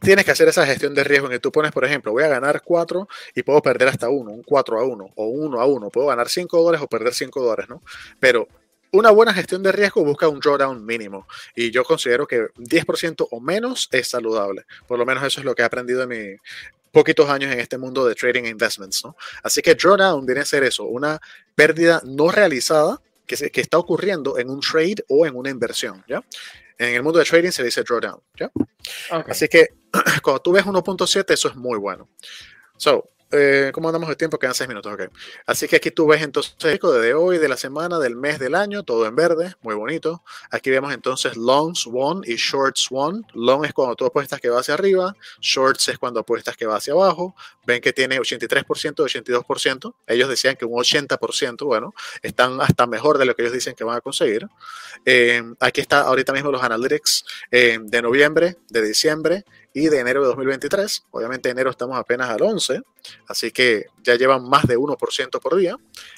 tienes 0.00 0.24
que 0.24 0.30
hacer 0.30 0.48
esa 0.48 0.66
gestión 0.66 0.94
de 0.94 1.04
riesgo 1.04 1.26
en 1.26 1.32
que 1.32 1.38
tú 1.38 1.52
pones, 1.52 1.72
por 1.72 1.84
ejemplo, 1.84 2.12
voy 2.12 2.24
a 2.24 2.28
ganar 2.28 2.62
4 2.62 3.08
y 3.34 3.42
puedo 3.42 3.60
perder 3.62 3.88
hasta 3.88 4.08
1, 4.08 4.30
un 4.30 4.42
4 4.42 4.80
a 4.80 4.84
1 4.84 5.12
o 5.14 5.26
1 5.26 5.60
a 5.60 5.66
1. 5.66 5.90
Puedo 5.90 6.06
ganar 6.08 6.28
5 6.28 6.62
dólares 6.62 6.84
o 6.84 6.88
perder 6.88 7.14
5 7.14 7.40
dólares, 7.40 7.68
¿no? 7.68 7.82
Pero 8.18 8.48
una 8.92 9.10
buena 9.10 9.32
gestión 9.32 9.62
de 9.62 9.72
riesgo 9.72 10.04
busca 10.04 10.28
un 10.28 10.40
drawdown 10.40 10.84
mínimo 10.84 11.28
y 11.54 11.70
yo 11.70 11.84
considero 11.84 12.26
que 12.26 12.48
10% 12.56 13.28
o 13.30 13.40
menos 13.40 13.88
es 13.92 14.08
saludable. 14.08 14.64
Por 14.86 14.98
lo 14.98 15.06
menos 15.06 15.22
eso 15.24 15.40
es 15.40 15.44
lo 15.44 15.54
que 15.54 15.62
he 15.62 15.64
aprendido 15.64 16.02
en 16.02 16.08
mis 16.08 16.40
poquitos 16.90 17.28
años 17.28 17.52
en 17.52 17.60
este 17.60 17.78
mundo 17.78 18.04
de 18.04 18.14
trading 18.14 18.44
e 18.44 18.48
investments. 18.48 19.04
¿no? 19.04 19.16
Así 19.42 19.62
que 19.62 19.74
drawdown 19.74 20.26
viene 20.26 20.40
a 20.40 20.44
ser 20.44 20.64
eso, 20.64 20.84
una 20.84 21.20
pérdida 21.54 22.02
no 22.04 22.30
realizada 22.30 23.00
que, 23.26 23.36
se, 23.36 23.50
que 23.50 23.60
está 23.60 23.78
ocurriendo 23.78 24.38
en 24.38 24.50
un 24.50 24.60
trade 24.60 25.04
o 25.08 25.24
en 25.24 25.36
una 25.36 25.50
inversión. 25.50 26.02
¿ya? 26.08 26.24
En 26.80 26.94
el 26.94 27.02
mundo 27.02 27.18
de 27.18 27.26
trading 27.26 27.50
se 27.50 27.62
dice 27.62 27.82
drawdown. 27.82 28.22
¿ya? 28.34 28.50
Así 29.28 29.48
que 29.48 29.68
cuando 30.22 30.40
tú 30.40 30.52
ves 30.52 30.64
1.7, 30.64 31.30
eso 31.30 31.48
es 31.48 31.54
muy 31.54 31.78
bueno. 31.78 32.08
So, 32.78 33.10
eh, 33.32 33.70
¿Cómo 33.72 33.88
andamos 33.88 34.08
de 34.08 34.16
tiempo? 34.16 34.38
Quedan 34.38 34.54
seis 34.54 34.68
minutos, 34.68 34.92
ok. 34.92 35.02
Así 35.46 35.68
que 35.68 35.76
aquí 35.76 35.90
tú 35.90 36.06
ves 36.06 36.20
entonces 36.22 36.56
de 36.58 37.14
hoy, 37.14 37.38
de 37.38 37.48
la 37.48 37.56
semana, 37.56 37.98
del 37.98 38.16
mes, 38.16 38.38
del 38.38 38.56
año, 38.56 38.82
todo 38.82 39.06
en 39.06 39.14
verde, 39.14 39.54
muy 39.62 39.74
bonito. 39.76 40.24
Aquí 40.50 40.70
vemos 40.70 40.92
entonces 40.92 41.36
longs 41.36 41.86
one 41.86 42.22
y 42.26 42.34
shorts 42.34 42.88
one. 42.90 43.22
Long 43.34 43.64
es 43.64 43.72
cuando 43.72 43.94
tú 43.94 44.04
apuestas 44.04 44.40
que 44.40 44.48
va 44.48 44.60
hacia 44.60 44.74
arriba, 44.74 45.14
shorts 45.40 45.88
es 45.88 45.98
cuando 45.98 46.20
apuestas 46.20 46.56
que 46.56 46.66
va 46.66 46.76
hacia 46.76 46.92
abajo. 46.92 47.36
Ven 47.64 47.80
que 47.80 47.92
tiene 47.92 48.18
83%, 48.18 48.64
82%. 48.64 49.94
Ellos 50.08 50.28
decían 50.28 50.56
que 50.56 50.64
un 50.64 50.80
80%, 50.80 51.64
bueno, 51.64 51.94
están 52.22 52.60
hasta 52.60 52.86
mejor 52.86 53.18
de 53.18 53.26
lo 53.26 53.36
que 53.36 53.42
ellos 53.42 53.54
dicen 53.54 53.74
que 53.74 53.84
van 53.84 53.96
a 53.96 54.00
conseguir. 54.00 54.48
Eh, 55.04 55.42
aquí 55.60 55.80
está 55.80 56.00
ahorita 56.00 56.32
mismo 56.32 56.50
los 56.50 56.62
analytics 56.62 57.24
eh, 57.52 57.78
de 57.80 58.02
noviembre, 58.02 58.56
de 58.68 58.82
diciembre 58.82 59.44
y 59.72 59.88
de 59.88 60.00
enero 60.00 60.20
de 60.22 60.28
2023. 60.28 61.04
Obviamente 61.10 61.48
enero 61.48 61.70
estamos 61.70 61.96
apenas 61.98 62.28
al 62.28 62.42
11, 62.42 62.82
así 63.28 63.50
que 63.50 63.86
ya 64.02 64.16
llevan 64.16 64.48
más 64.48 64.66
de 64.66 64.76
1% 64.76 65.40
por 65.40 65.56
día. 65.56 65.76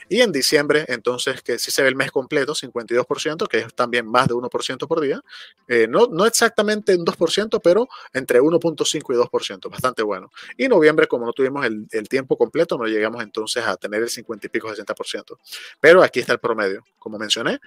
Y 0.09 0.21
en 0.21 0.33
diciembre, 0.33 0.85
entonces, 0.89 1.43
que 1.43 1.59
sí 1.59 1.71
se 1.71 1.83
ve 1.83 1.89
el 1.89 1.97
mes 1.97 2.11
completo, 2.11 2.55
52%, 2.55 3.47
que 3.49 3.59
es 3.59 3.75
también 3.75 4.07
más 4.07 4.29
de 4.29 4.35
1% 4.35 4.87
por 4.87 5.01
día. 5.01 5.21
Eh, 5.69 5.87
no, 5.89 6.07
no 6.07 6.27
exactamente 6.27 6.97
un 6.97 7.05
2%, 7.05 7.61
pero 7.63 7.89
entre 8.13 8.41
1.5 8.41 8.97
y 8.97 9.17
2%, 9.17 9.71
bastante 9.71 10.03
bueno. 10.03 10.31
Y 10.57 10.69
noviembre, 10.69 11.07
como 11.07 11.27
no 11.27 11.33
tuvimos 11.33 11.65
el, 11.67 11.87
el, 11.91 12.09
tiempo 12.09 12.37
completo, 12.37 12.79
no 12.79 12.85
llegamos 12.85 13.23
entonces 13.23 13.65
a 13.65 13.77
tener 13.77 14.03
el 14.03 14.09
50 14.09 14.47
y 14.47 14.51
pico, 14.51 14.69
60%. 14.69 15.39
Pero 15.81 16.03
aquí 16.03 16.21
está 16.21 16.33
el 16.33 16.41
promedio, 16.41 16.85
como 16.99 17.19
mencioné, 17.19 17.61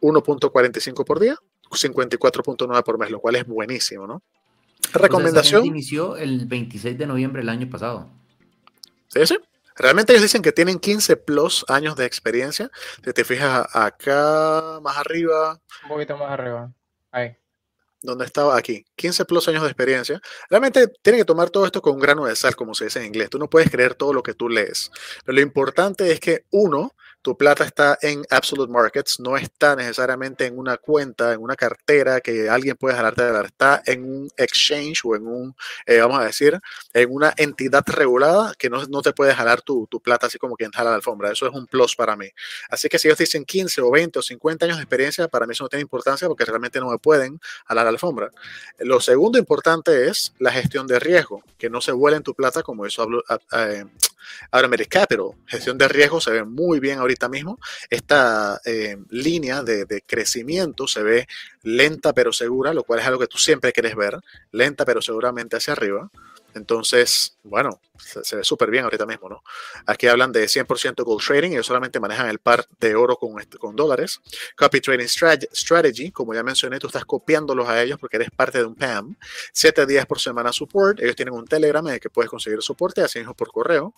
1.45 0.00 1.04
por 1.04 1.20
día, 1.20 1.36
54.9 1.70 2.84
por 2.84 2.98
mes, 2.98 3.10
lo 3.10 3.20
cual 3.20 3.36
es 3.36 3.46
buenísimo, 3.46 4.06
¿no? 4.06 4.22
Recomendación. 4.92 5.64
inició 5.64 6.16
el 6.16 6.46
26 6.46 6.98
de 6.98 7.06
noviembre 7.06 7.42
del 7.42 7.48
año 7.48 7.68
pasado. 7.68 8.08
Sí, 9.08 9.26
sí. 9.26 9.38
Realmente 9.76 10.12
ellos 10.12 10.22
dicen 10.22 10.42
que 10.42 10.52
tienen 10.52 10.78
15 10.78 11.16
plus 11.16 11.64
años 11.68 11.96
de 11.96 12.06
experiencia. 12.06 12.70
Si 13.04 13.12
te 13.12 13.24
fijas 13.24 13.66
acá, 13.74 14.80
más 14.82 14.96
arriba. 14.96 15.60
Un 15.82 15.88
poquito 15.88 16.16
más 16.16 16.30
arriba. 16.30 16.72
Ahí. 17.10 17.36
Donde 18.00 18.24
estaba 18.24 18.56
aquí. 18.56 18.86
15 18.96 19.26
plus 19.26 19.48
años 19.48 19.62
de 19.62 19.68
experiencia. 19.68 20.20
Realmente 20.48 20.88
tienen 21.02 21.20
que 21.20 21.26
tomar 21.26 21.50
todo 21.50 21.66
esto 21.66 21.82
con 21.82 21.94
un 21.94 22.00
grano 22.00 22.24
de 22.24 22.36
sal, 22.36 22.56
como 22.56 22.74
se 22.74 22.84
dice 22.84 23.00
en 23.00 23.06
inglés. 23.06 23.28
Tú 23.28 23.38
no 23.38 23.50
puedes 23.50 23.70
creer 23.70 23.94
todo 23.94 24.14
lo 24.14 24.22
que 24.22 24.32
tú 24.32 24.48
lees. 24.48 24.90
Pero 25.24 25.36
lo 25.36 25.42
importante 25.42 26.10
es 26.10 26.20
que, 26.20 26.44
uno, 26.50 26.94
tu 27.26 27.36
plata 27.36 27.64
está 27.64 27.98
en 28.02 28.22
Absolute 28.30 28.72
Markets, 28.72 29.18
no 29.18 29.36
está 29.36 29.74
necesariamente 29.74 30.46
en 30.46 30.56
una 30.56 30.76
cuenta, 30.76 31.32
en 31.32 31.42
una 31.42 31.56
cartera 31.56 32.20
que 32.20 32.48
alguien 32.48 32.76
puede 32.76 32.94
jalarte 32.94 33.24
de 33.24 33.32
la 33.32 33.40
está 33.40 33.82
en 33.84 34.04
un 34.04 34.30
exchange 34.36 35.04
o 35.04 35.16
en 35.16 35.26
un, 35.26 35.56
eh, 35.86 35.98
vamos 35.98 36.20
a 36.20 36.24
decir, 36.24 36.56
en 36.94 37.12
una 37.12 37.34
entidad 37.36 37.82
regulada 37.88 38.54
que 38.56 38.70
no, 38.70 38.84
no 38.84 39.02
te 39.02 39.12
puede 39.12 39.34
jalar 39.34 39.60
tu, 39.60 39.88
tu, 39.88 40.00
plata 40.00 40.28
así 40.28 40.38
como 40.38 40.54
quien 40.54 40.70
jala 40.70 40.90
la 40.90 40.96
alfombra. 40.96 41.32
Eso 41.32 41.48
es 41.48 41.52
un 41.52 41.66
plus 41.66 41.96
para 41.96 42.14
mí. 42.14 42.28
Así 42.70 42.88
que 42.88 42.96
si 42.96 43.08
ellos 43.08 43.18
dicen 43.18 43.44
15 43.44 43.80
o 43.80 43.90
20 43.90 44.20
o 44.20 44.22
50 44.22 44.64
años 44.64 44.76
de 44.76 44.84
experiencia, 44.84 45.26
para 45.26 45.48
mí 45.48 45.52
eso 45.52 45.64
no 45.64 45.68
tiene 45.68 45.82
importancia 45.82 46.28
porque 46.28 46.44
realmente 46.44 46.78
no 46.78 46.90
me 46.90 46.98
pueden 46.98 47.40
jalar 47.66 47.86
la 47.86 47.90
alfombra. 47.90 48.30
Lo 48.78 49.00
segundo 49.00 49.36
importante 49.36 50.06
es 50.06 50.32
la 50.38 50.52
gestión 50.52 50.86
de 50.86 51.00
riesgo, 51.00 51.42
que 51.58 51.70
no 51.70 51.80
se 51.80 51.90
vuelen 51.90 52.22
tu 52.22 52.34
plata 52.34 52.62
como 52.62 52.86
eso 52.86 53.02
hablo, 53.02 53.24
eh, 53.50 53.84
Ahora, 54.50 54.68
Capital, 54.88 55.32
gestión 55.46 55.78
de 55.78 55.88
riesgo, 55.88 56.20
se 56.20 56.30
ve 56.30 56.44
muy 56.44 56.80
bien 56.80 56.98
ahorita 56.98 57.28
mismo. 57.28 57.58
Esta 57.90 58.60
eh, 58.64 58.96
línea 59.10 59.62
de, 59.62 59.84
de, 59.84 60.02
crecimiento 60.02 60.86
se 60.86 61.02
ve 61.02 61.26
lenta 61.62 62.12
pero 62.12 62.32
segura, 62.32 62.72
lo 62.72 62.84
cual 62.84 63.00
es 63.00 63.06
algo 63.06 63.20
que 63.20 63.26
tú 63.26 63.38
siempre 63.38 63.72
quieres 63.72 63.94
ver, 63.96 64.18
lenta 64.52 64.84
pero 64.84 65.02
seguramente 65.02 65.56
hacia 65.56 65.72
arriba. 65.72 66.10
Entonces, 66.56 67.36
bueno, 67.42 67.80
se, 67.98 68.34
ve 68.34 68.42
súper 68.42 68.70
bien 68.70 68.84
ahorita 68.84 69.04
mismo, 69.04 69.28
¿no? 69.28 69.42
Aquí 69.84 70.06
hablan 70.06 70.32
de 70.32 70.46
100% 70.46 71.04
gold 71.04 71.22
trading, 71.22 71.50
ellos 71.50 71.66
solamente 71.66 72.00
manejan 72.00 72.30
el 72.30 72.38
par 72.38 72.66
de 72.80 72.94
oro 72.94 73.16
con, 73.16 73.34
con 73.58 73.76
dólares. 73.76 74.20
Copy 74.56 74.80
trading 74.80 75.06
strategy, 75.06 76.10
como 76.10 76.32
ya 76.32 76.42
mencioné, 76.42 76.78
tú 76.78 76.86
estás 76.86 77.04
copiándolos 77.04 77.68
a 77.68 77.82
ellos 77.82 77.98
porque 78.00 78.16
eres 78.16 78.30
parte 78.30 78.58
de 78.58 78.64
un 78.64 78.74
PAM. 78.74 79.16
Siete 79.52 79.84
días 79.84 80.06
por 80.06 80.18
semana 80.18 80.50
support, 80.50 80.98
ellos 81.00 81.14
tienen 81.14 81.34
un 81.34 81.46
Telegram 81.46 81.86
en 81.88 81.94
el 81.94 82.00
que 82.00 82.08
puedes 82.08 82.30
conseguir 82.30 82.62
soporte, 82.62 83.02
así 83.02 83.18
mismo 83.18 83.34
por 83.34 83.52
correo. 83.52 83.94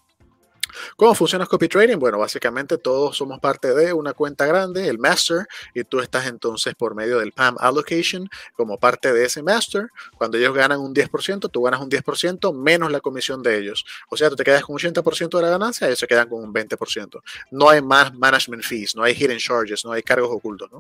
¿Cómo 0.97 1.14
funciona 1.14 1.47
Copy 1.47 1.68
Trading? 1.68 1.99
Bueno, 1.99 2.18
básicamente 2.18 2.79
todos 2.79 3.16
somos 3.16 3.41
parte 3.41 3.74
de 3.74 3.93
una 3.93 4.12
cuenta 4.12 4.47
grande, 4.47 4.89
el 4.89 4.99
master, 4.99 5.47
y 5.74 5.85
tú 5.85 6.01
estás 6.01 6.26
entonces 6.26 6.74
por 6.74 6.95
medio 6.95 7.18
del 7.18 7.33
PAM 7.33 7.57
allocation 7.59 8.29
como 8.55 8.79
parte 8.79 9.12
de 9.12 9.24
ese 9.24 9.43
master. 9.43 9.89
Cuando 10.16 10.39
ellos 10.39 10.55
ganan 10.55 10.81
un 10.81 10.95
10%, 10.95 11.51
tú 11.51 11.62
ganas 11.62 11.81
un 11.81 11.91
10% 11.91 12.55
menos 12.55 12.91
la 12.91 13.01
comisión 13.01 13.43
de 13.43 13.59
ellos. 13.59 13.85
O 14.09 14.16
sea, 14.16 14.31
tú 14.31 14.37
te 14.37 14.45
quedas 14.45 14.64
con 14.64 14.74
un 14.74 14.81
80% 14.81 15.37
de 15.37 15.43
la 15.43 15.51
ganancia, 15.51 15.87
ellos 15.87 15.99
se 15.99 16.07
quedan 16.07 16.29
con 16.29 16.43
un 16.43 16.53
20%. 16.53 17.20
No 17.51 17.68
hay 17.68 17.83
más 17.83 18.14
management 18.14 18.62
fees, 18.62 18.95
no 18.95 19.03
hay 19.03 19.14
hidden 19.14 19.39
charges, 19.39 19.85
no 19.85 19.93
hay 19.93 20.03
cargos 20.03 20.31
ocultos. 20.31 20.70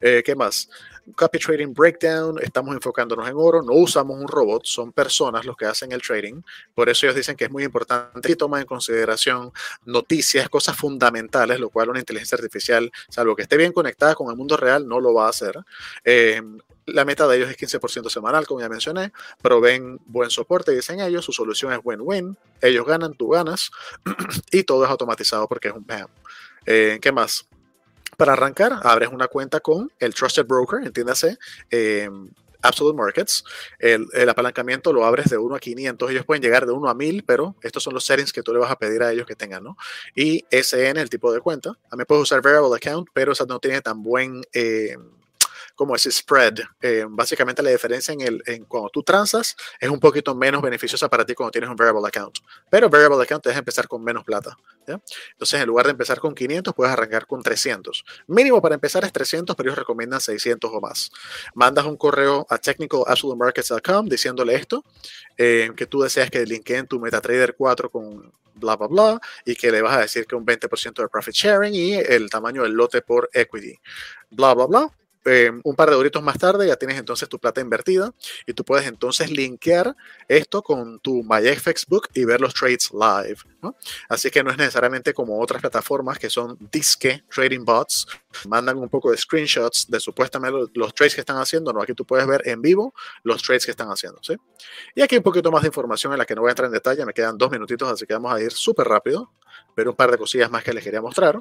Eh, 0.00 0.22
¿Qué 0.24 0.34
más? 0.34 0.68
Copy 1.14 1.38
Trading 1.38 1.72
Breakdown, 1.72 2.38
estamos 2.42 2.74
enfocándonos 2.74 3.28
en 3.28 3.34
oro, 3.36 3.62
no 3.62 3.72
usamos 3.72 4.18
un 4.18 4.28
robot, 4.28 4.64
son 4.64 4.92
personas 4.92 5.44
los 5.44 5.56
que 5.56 5.66
hacen 5.66 5.92
el 5.92 6.02
trading. 6.02 6.42
Por 6.74 6.88
eso 6.88 7.06
ellos 7.06 7.16
dicen 7.16 7.36
que 7.36 7.44
es 7.44 7.50
muy 7.50 7.64
importante 7.64 8.30
y 8.30 8.36
toman 8.36 8.60
en 8.60 8.66
consideración 8.66 9.27
noticias, 9.84 10.48
cosas 10.48 10.76
fundamentales, 10.76 11.60
lo 11.60 11.70
cual 11.70 11.90
una 11.90 11.98
inteligencia 11.98 12.36
artificial, 12.36 12.90
salvo 13.08 13.36
que 13.36 13.42
esté 13.42 13.56
bien 13.56 13.72
conectada 13.72 14.14
con 14.14 14.30
el 14.30 14.36
mundo 14.36 14.56
real, 14.56 14.86
no 14.86 15.00
lo 15.00 15.14
va 15.14 15.26
a 15.26 15.30
hacer. 15.30 15.58
Eh, 16.04 16.42
la 16.86 17.04
meta 17.04 17.26
de 17.26 17.36
ellos 17.36 17.50
es 17.50 17.56
15% 17.56 18.08
semanal, 18.08 18.46
como 18.46 18.60
ya 18.60 18.68
mencioné. 18.68 19.12
Proveen 19.42 20.00
buen 20.06 20.30
soporte, 20.30 20.72
dicen 20.72 21.00
ellos. 21.00 21.24
Su 21.24 21.32
solución 21.32 21.72
es 21.72 21.80
win-win. 21.84 22.36
Ellos 22.60 22.86
ganan, 22.86 23.14
tú 23.14 23.28
ganas. 23.28 23.70
y 24.50 24.62
todo 24.64 24.84
es 24.84 24.90
automatizado 24.90 25.46
porque 25.48 25.68
es 25.68 25.74
un 25.74 25.84
PAM. 25.84 26.08
Eh, 26.66 26.98
¿Qué 27.00 27.12
más? 27.12 27.46
Para 28.16 28.32
arrancar, 28.32 28.80
abres 28.82 29.10
una 29.10 29.28
cuenta 29.28 29.60
con 29.60 29.92
el 29.98 30.14
Trusted 30.14 30.46
Broker, 30.46 30.80
entiéndase. 30.84 31.38
Eh, 31.70 32.10
Absolute 32.62 32.96
Markets. 32.96 33.44
El, 33.78 34.06
apalancamiento 34.28 34.92
lo 34.92 35.04
abres 35.04 35.30
de 35.30 35.38
1 35.38 35.54
a 35.54 35.60
500. 35.60 36.10
Ellos 36.10 36.24
pueden 36.24 36.42
llegar 36.42 36.66
de 36.66 36.72
1 36.72 36.88
a 36.88 36.94
1000, 36.94 37.24
pero 37.24 37.56
estos 37.62 37.82
son 37.82 37.94
los 37.94 38.04
settings 38.04 38.32
que 38.32 38.42
tú 38.42 38.52
le 38.52 38.58
vas 38.58 38.70
a 38.70 38.78
pedir 38.78 39.02
a 39.02 39.12
ellos 39.12 39.26
que 39.26 39.36
tengan, 39.36 39.62
¿no? 39.62 39.76
Y 40.14 40.44
SN, 40.50 41.00
el 41.00 41.10
tipo 41.10 41.32
de 41.32 41.40
cuenta. 41.40 41.72
También 41.88 42.06
puedes 42.06 42.22
usar 42.22 42.42
Variable 42.42 42.76
Account, 42.76 43.08
pero 43.12 43.32
esa 43.32 43.44
no 43.44 43.60
tiene 43.60 43.80
tan 43.80 44.02
buen. 44.02 44.42
Eh, 44.52 44.96
como 45.78 45.94
ese 45.94 46.10
spread. 46.10 46.58
Eh, 46.82 47.06
básicamente 47.08 47.62
la 47.62 47.70
diferencia 47.70 48.12
en, 48.12 48.20
el, 48.20 48.42
en 48.46 48.64
cuando 48.64 48.90
tú 48.90 49.04
transas 49.04 49.54
es 49.78 49.88
un 49.88 50.00
poquito 50.00 50.34
menos 50.34 50.60
beneficiosa 50.60 51.08
para 51.08 51.24
ti 51.24 51.34
cuando 51.34 51.52
tienes 51.52 51.70
un 51.70 51.76
variable 51.76 52.08
account. 52.08 52.38
Pero 52.68 52.90
variable 52.90 53.22
account 53.22 53.44
te 53.44 53.50
deja 53.50 53.60
empezar 53.60 53.86
con 53.86 54.02
menos 54.02 54.24
plata. 54.24 54.58
Entonces, 54.88 55.60
en 55.60 55.68
lugar 55.68 55.86
de 55.86 55.92
empezar 55.92 56.18
con 56.18 56.34
500, 56.34 56.74
puedes 56.74 56.92
arrancar 56.92 57.28
con 57.28 57.44
300. 57.44 58.04
Mínimo 58.26 58.60
para 58.60 58.74
empezar 58.74 59.04
es 59.04 59.12
300, 59.12 59.54
pero 59.54 59.68
ellos 59.68 59.78
recomiendan 59.78 60.20
600 60.20 60.68
o 60.74 60.80
más. 60.80 61.12
Mandas 61.54 61.84
un 61.84 61.96
correo 61.96 62.44
a 62.50 62.58
technicalabsolutemarkets.com 62.58 64.08
diciéndole 64.08 64.56
esto, 64.56 64.84
eh, 65.36 65.70
que 65.76 65.86
tú 65.86 66.00
deseas 66.00 66.28
que 66.28 66.44
linkeen 66.44 66.88
tu 66.88 66.98
MetaTrader 66.98 67.54
4 67.54 67.88
con 67.88 68.32
bla, 68.54 68.74
bla, 68.74 68.88
bla, 68.88 69.20
y 69.44 69.54
que 69.54 69.70
le 69.70 69.80
vas 69.80 69.96
a 69.96 70.00
decir 70.00 70.26
que 70.26 70.34
un 70.34 70.44
20% 70.44 71.02
de 71.02 71.08
profit 71.08 71.34
sharing 71.34 71.72
y 71.72 71.94
el 71.94 72.28
tamaño 72.28 72.64
del 72.64 72.72
lote 72.72 73.00
por 73.00 73.30
equity. 73.32 73.78
Bla, 74.30 74.54
bla, 74.54 74.66
bla 74.66 74.92
eh, 75.28 75.52
un 75.62 75.76
par 75.76 75.90
de 75.90 75.96
horitos 75.96 76.22
más 76.22 76.38
tarde 76.38 76.66
ya 76.66 76.76
tienes 76.76 76.98
entonces 76.98 77.28
tu 77.28 77.38
plata 77.38 77.60
invertida 77.60 78.12
y 78.46 78.54
tú 78.54 78.64
puedes 78.64 78.86
entonces 78.86 79.30
linkear 79.30 79.94
esto 80.26 80.62
con 80.62 80.98
tu 81.00 81.22
MyFX 81.22 81.86
Book 81.86 82.08
y 82.14 82.24
ver 82.24 82.40
los 82.40 82.54
trades 82.54 82.90
live. 82.92 83.38
Así 84.08 84.30
que 84.30 84.42
no 84.42 84.50
es 84.50 84.56
necesariamente 84.56 85.12
como 85.12 85.40
otras 85.40 85.60
plataformas 85.60 86.18
que 86.18 86.30
son 86.30 86.56
disque 86.70 87.24
trading 87.34 87.64
bots, 87.64 88.06
mandan 88.46 88.78
un 88.78 88.88
poco 88.88 89.10
de 89.10 89.16
screenshots 89.16 89.90
de 89.90 89.98
supuestamente 90.00 90.56
los, 90.56 90.70
los, 90.74 90.94
trades 90.94 91.14
que 91.14 91.20
están 91.20 91.38
haciendo. 91.38 91.72
No, 91.72 91.82
aquí 91.82 91.92
tú 91.92 92.04
puedes 92.04 92.26
ver 92.26 92.42
en 92.46 92.62
vivo 92.62 92.94
los 93.24 93.42
trades 93.42 93.64
que 93.64 93.72
están 93.72 93.88
haciendo. 93.88 94.20
¿sí? 94.22 94.36
Y 94.94 95.02
aquí 95.02 95.16
un 95.16 95.22
poquito 95.22 95.50
más 95.50 95.62
de 95.62 95.68
información 95.68 96.12
en 96.12 96.18
la 96.18 96.24
que 96.24 96.34
no 96.34 96.42
voy 96.42 96.48
a 96.48 96.52
entrar 96.52 96.66
en 96.66 96.72
detalle, 96.72 97.04
me 97.04 97.12
quedan 97.12 97.36
dos 97.36 97.50
minutitos, 97.50 97.90
así 97.90 98.06
que 98.06 98.14
vamos 98.14 98.32
a 98.32 98.40
ir 98.40 98.52
súper 98.52 98.86
rápido, 98.86 99.32
ver 99.76 99.88
un 99.88 99.96
par 99.96 100.10
de 100.10 100.18
cosillas 100.18 100.50
más 100.50 100.62
que 100.62 100.72
les 100.72 100.84
quería 100.84 101.00
mostrar. 101.00 101.40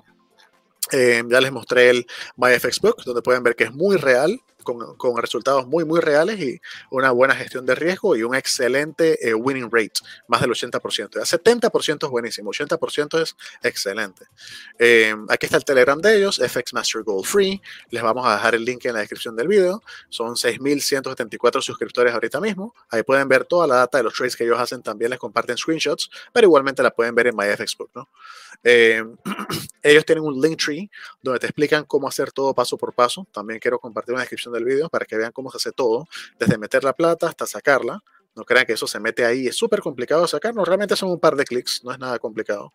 Eh, 0.91 1.23
ya 1.29 1.41
les 1.41 1.51
mostré 1.51 1.89
el 1.89 2.07
MyFXBook, 2.37 3.03
donde 3.03 3.21
pueden 3.21 3.43
ver 3.43 3.55
que 3.55 3.65
es 3.65 3.73
muy 3.73 3.97
real, 3.97 4.39
con, 4.97 5.17
resultados 5.17 5.67
muy, 5.67 5.85
muy 5.85 6.01
reales 6.01 6.39
y 6.39 6.59
una 6.91 7.11
buena 7.11 7.35
gestión 7.35 7.65
de 7.65 7.75
riesgo 7.75 8.15
y 8.15 8.23
un 8.23 8.35
excelente 8.35 9.27
eh, 9.27 9.33
winning 9.33 9.69
rate, 9.71 9.93
más 10.27 10.41
del 10.41 10.51
80%. 10.51 11.15
Ya 11.15 11.21
70% 11.21 12.05
es 12.05 12.09
buenísimo, 12.09 12.51
80% 12.51 13.21
es 13.21 13.35
excelente. 13.63 14.25
Eh, 14.77 15.15
aquí 15.29 15.45
está 15.45 15.57
el 15.57 15.65
Telegram 15.65 15.99
de 15.99 16.17
ellos, 16.17 16.41
FX 16.45 16.73
Master 16.73 17.03
Gold 17.03 17.25
Free. 17.25 17.61
Les 17.89 18.03
vamos 18.03 18.25
a 18.27 18.33
dejar 18.33 18.55
el 18.55 18.65
link 18.65 18.85
en 18.85 18.93
la 18.93 18.99
descripción 18.99 19.35
del 19.35 19.47
video. 19.47 19.81
Son 20.09 20.35
6.174 20.35 21.61
suscriptores 21.61 22.13
ahorita 22.13 22.41
mismo. 22.41 22.75
Ahí 22.89 23.03
pueden 23.03 23.27
ver 23.27 23.45
toda 23.45 23.67
la 23.67 23.75
data 23.75 23.97
de 23.97 24.03
los 24.03 24.13
trades 24.13 24.35
que 24.35 24.43
ellos 24.43 24.59
hacen. 24.59 24.81
También 24.81 25.11
les 25.11 25.19
comparten 25.19 25.57
screenshots, 25.57 26.09
pero 26.33 26.47
igualmente 26.47 26.83
la 26.83 26.91
pueden 26.91 27.15
ver 27.15 27.27
en 27.27 27.35
MyFXBook. 27.35 27.91
¿no? 27.95 28.09
Eh, 28.63 29.03
ellos 29.83 30.05
tienen 30.05 30.23
un 30.23 30.41
link 30.41 30.61
tree 30.61 30.89
donde 31.21 31.39
te 31.39 31.47
explican 31.47 31.85
cómo 31.85 32.07
hacer 32.07 32.31
todo 32.31 32.53
paso 32.53 32.77
por 32.77 32.93
paso. 32.93 33.27
También 33.31 33.59
quiero 33.59 33.79
compartir 33.79 34.13
una 34.13 34.21
descripción 34.21 34.53
del 34.57 34.65
video 34.65 34.89
para 34.89 35.05
que 35.05 35.17
vean 35.17 35.31
cómo 35.31 35.49
se 35.51 35.57
hace 35.57 35.71
todo, 35.71 36.07
desde 36.39 36.57
meter 36.57 36.83
la 36.83 36.93
plata 36.93 37.27
hasta 37.27 37.45
sacarla. 37.45 38.03
No 38.35 38.43
crean 38.43 38.65
que 38.65 38.73
eso 38.73 38.85
se 38.85 38.99
mete 38.99 39.25
ahí, 39.25 39.47
es 39.47 39.55
súper 39.55 39.81
complicado 39.81 40.27
sacar. 40.27 40.53
No, 40.53 40.63
realmente 40.63 40.95
son 40.95 41.09
un 41.09 41.19
par 41.19 41.35
de 41.35 41.43
clics, 41.43 41.83
no 41.83 41.91
es 41.91 41.97
nada 41.97 42.19
complicado. 42.19 42.73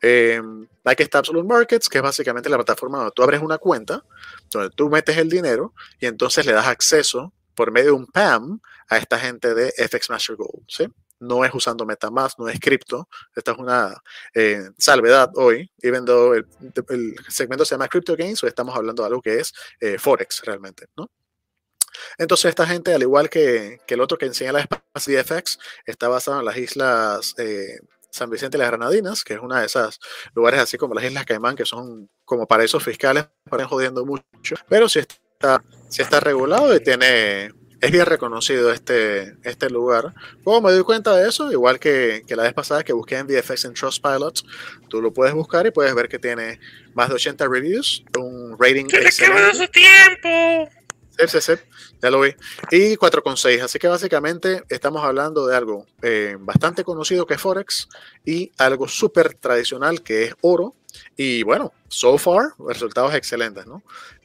Eh, 0.00 0.40
aquí 0.84 1.02
está 1.02 1.18
Absolute 1.18 1.46
Markets, 1.46 1.88
que 1.88 1.98
es 1.98 2.02
básicamente 2.02 2.48
la 2.48 2.56
plataforma 2.56 2.98
donde 2.98 3.12
tú 3.12 3.22
abres 3.22 3.42
una 3.42 3.58
cuenta, 3.58 4.04
donde 4.50 4.70
tú 4.70 4.88
metes 4.88 5.16
el 5.16 5.28
dinero 5.28 5.74
y 6.00 6.06
entonces 6.06 6.46
le 6.46 6.52
das 6.52 6.66
acceso 6.66 7.32
por 7.54 7.70
medio 7.70 7.90
de 7.90 7.96
un 7.96 8.06
PAM 8.06 8.60
a 8.88 8.98
esta 8.98 9.18
gente 9.18 9.54
de 9.54 9.72
FX 9.72 10.10
Master 10.10 10.36
Gold. 10.36 10.64
¿sí? 10.68 10.86
No 11.24 11.44
es 11.44 11.54
usando 11.54 11.86
MetaMask, 11.86 12.38
no 12.38 12.48
es 12.48 12.60
cripto. 12.60 13.08
Esta 13.34 13.52
es 13.52 13.58
una 13.58 13.94
eh, 14.34 14.70
salvedad 14.78 15.30
hoy, 15.34 15.70
y 15.78 15.90
though 15.90 16.34
el, 16.34 16.46
el, 16.88 17.14
segmento 17.28 17.64
se 17.64 17.74
llama 17.74 17.88
Crypto 17.88 18.16
Gains, 18.16 18.42
hoy 18.42 18.48
estamos 18.48 18.74
hablando 18.76 19.02
de 19.02 19.08
algo 19.08 19.22
que 19.22 19.40
es 19.40 19.52
eh, 19.80 19.98
Forex 19.98 20.42
realmente, 20.44 20.86
¿no? 20.96 21.10
Entonces 22.18 22.50
esta 22.50 22.66
gente, 22.66 22.92
al 22.92 23.02
igual 23.02 23.30
que, 23.30 23.80
que 23.86 23.94
el 23.94 24.00
otro 24.00 24.18
que 24.18 24.26
enseña 24.26 24.52
la 24.52 24.68
VFX, 24.94 25.58
está 25.86 26.08
basado 26.08 26.40
en 26.40 26.44
las 26.44 26.56
islas 26.56 27.34
eh, 27.38 27.78
San 28.10 28.30
Vicente 28.30 28.56
y 28.56 28.60
las 28.60 28.68
Granadinas, 28.68 29.24
que 29.24 29.34
es 29.34 29.40
una 29.40 29.60
de 29.60 29.66
esas 29.66 29.98
lugares 30.34 30.60
así 30.60 30.78
como 30.78 30.94
las 30.94 31.04
Islas 31.04 31.24
Caimán, 31.24 31.56
que 31.56 31.64
son 31.64 32.08
como 32.24 32.46
paraísos 32.46 32.82
fiscales, 32.82 33.26
paran 33.48 33.66
jodiendo 33.66 34.06
mucho, 34.06 34.54
pero 34.68 34.88
si 34.88 35.00
está, 35.00 35.62
si 35.88 36.02
está 36.02 36.20
regulado 36.20 36.74
y 36.76 36.80
tiene 36.80 37.50
es 37.84 37.90
bien 37.90 38.06
reconocido 38.06 38.72
este, 38.72 39.36
este 39.42 39.68
lugar. 39.68 40.14
¿Cómo 40.42 40.62
me 40.62 40.72
doy 40.72 40.82
cuenta 40.84 41.14
de 41.14 41.28
eso? 41.28 41.52
Igual 41.52 41.78
que, 41.78 42.22
que, 42.26 42.34
la 42.34 42.44
vez 42.44 42.54
pasada 42.54 42.82
que 42.82 42.94
busqué 42.94 43.16
en 43.18 43.26
VFX 43.26 43.66
en 43.66 43.74
Trustpilot, 43.74 44.42
tú 44.88 45.02
lo 45.02 45.12
puedes 45.12 45.34
buscar 45.34 45.66
y 45.66 45.70
puedes 45.70 45.94
ver 45.94 46.08
que 46.08 46.18
tiene 46.18 46.58
más 46.94 47.10
de 47.10 47.16
80 47.16 47.46
reviews, 47.46 48.02
un 48.18 48.56
rating 48.58 48.86
excelente. 48.86 49.54
su 49.54 49.68
tiempo! 49.68 50.70
Sí, 51.18 51.28
sí, 51.28 51.40
sí, 51.40 51.52
ya 52.00 52.10
lo 52.10 52.22
vi. 52.22 52.30
Y 52.70 52.96
4,6. 52.96 53.60
Así 53.60 53.78
que 53.78 53.86
básicamente 53.86 54.62
estamos 54.68 55.04
hablando 55.04 55.46
de 55.46 55.54
algo 55.54 55.86
eh, 56.02 56.36
bastante 56.40 56.84
conocido 56.84 57.26
que 57.26 57.34
es 57.34 57.40
Forex 57.40 57.88
y 58.24 58.50
algo 58.58 58.88
súper 58.88 59.34
tradicional 59.34 60.02
que 60.02 60.24
es 60.24 60.34
oro. 60.40 60.74
Y 61.16 61.42
bueno, 61.42 61.72
so 61.88 62.16
far, 62.18 62.46
resultados 62.66 63.14
excelentes, 63.14 63.66
¿no? 63.66 63.82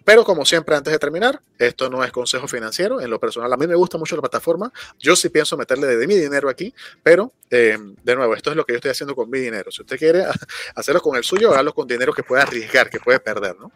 Pero 0.09 0.23
como 0.23 0.43
siempre, 0.43 0.75
antes 0.75 0.91
de 0.91 0.97
terminar, 0.97 1.39
esto 1.59 1.87
no 1.87 2.03
es 2.03 2.11
consejo 2.11 2.47
financiero. 2.47 2.99
En 2.99 3.11
lo 3.11 3.19
personal, 3.19 3.53
a 3.53 3.57
mí 3.57 3.67
me 3.67 3.75
gusta 3.75 3.99
mucho 3.99 4.15
la 4.15 4.23
plataforma. 4.23 4.73
Yo 4.97 5.15
sí 5.15 5.29
pienso 5.29 5.55
meterle 5.55 5.85
de 5.85 6.07
mi 6.07 6.15
dinero 6.15 6.49
aquí, 6.49 6.73
pero 7.03 7.31
eh, 7.51 7.77
de 8.01 8.15
nuevo, 8.15 8.33
esto 8.33 8.49
es 8.49 8.55
lo 8.55 8.65
que 8.65 8.73
yo 8.73 8.77
estoy 8.77 8.89
haciendo 8.89 9.15
con 9.15 9.29
mi 9.29 9.37
dinero. 9.37 9.69
Si 9.69 9.83
usted 9.83 9.99
quiere 9.99 10.25
hacerlo 10.75 10.99
con 10.99 11.15
el 11.15 11.23
suyo, 11.23 11.51
hágalo 11.51 11.75
con 11.75 11.87
dinero 11.87 12.11
que 12.11 12.23
puede 12.23 12.41
arriesgar, 12.41 12.89
que 12.89 12.99
puede 12.99 13.19
perder, 13.19 13.55
¿no? 13.59 13.71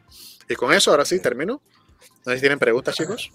Y 0.49 0.55
con 0.55 0.73
eso, 0.73 0.89
ahora 0.89 1.05
sí, 1.05 1.21
termino. 1.21 1.61
No 2.25 2.31
sé 2.31 2.38
si 2.38 2.39
tienen 2.39 2.57
preguntas, 2.57 2.95
chicos. 2.95 3.31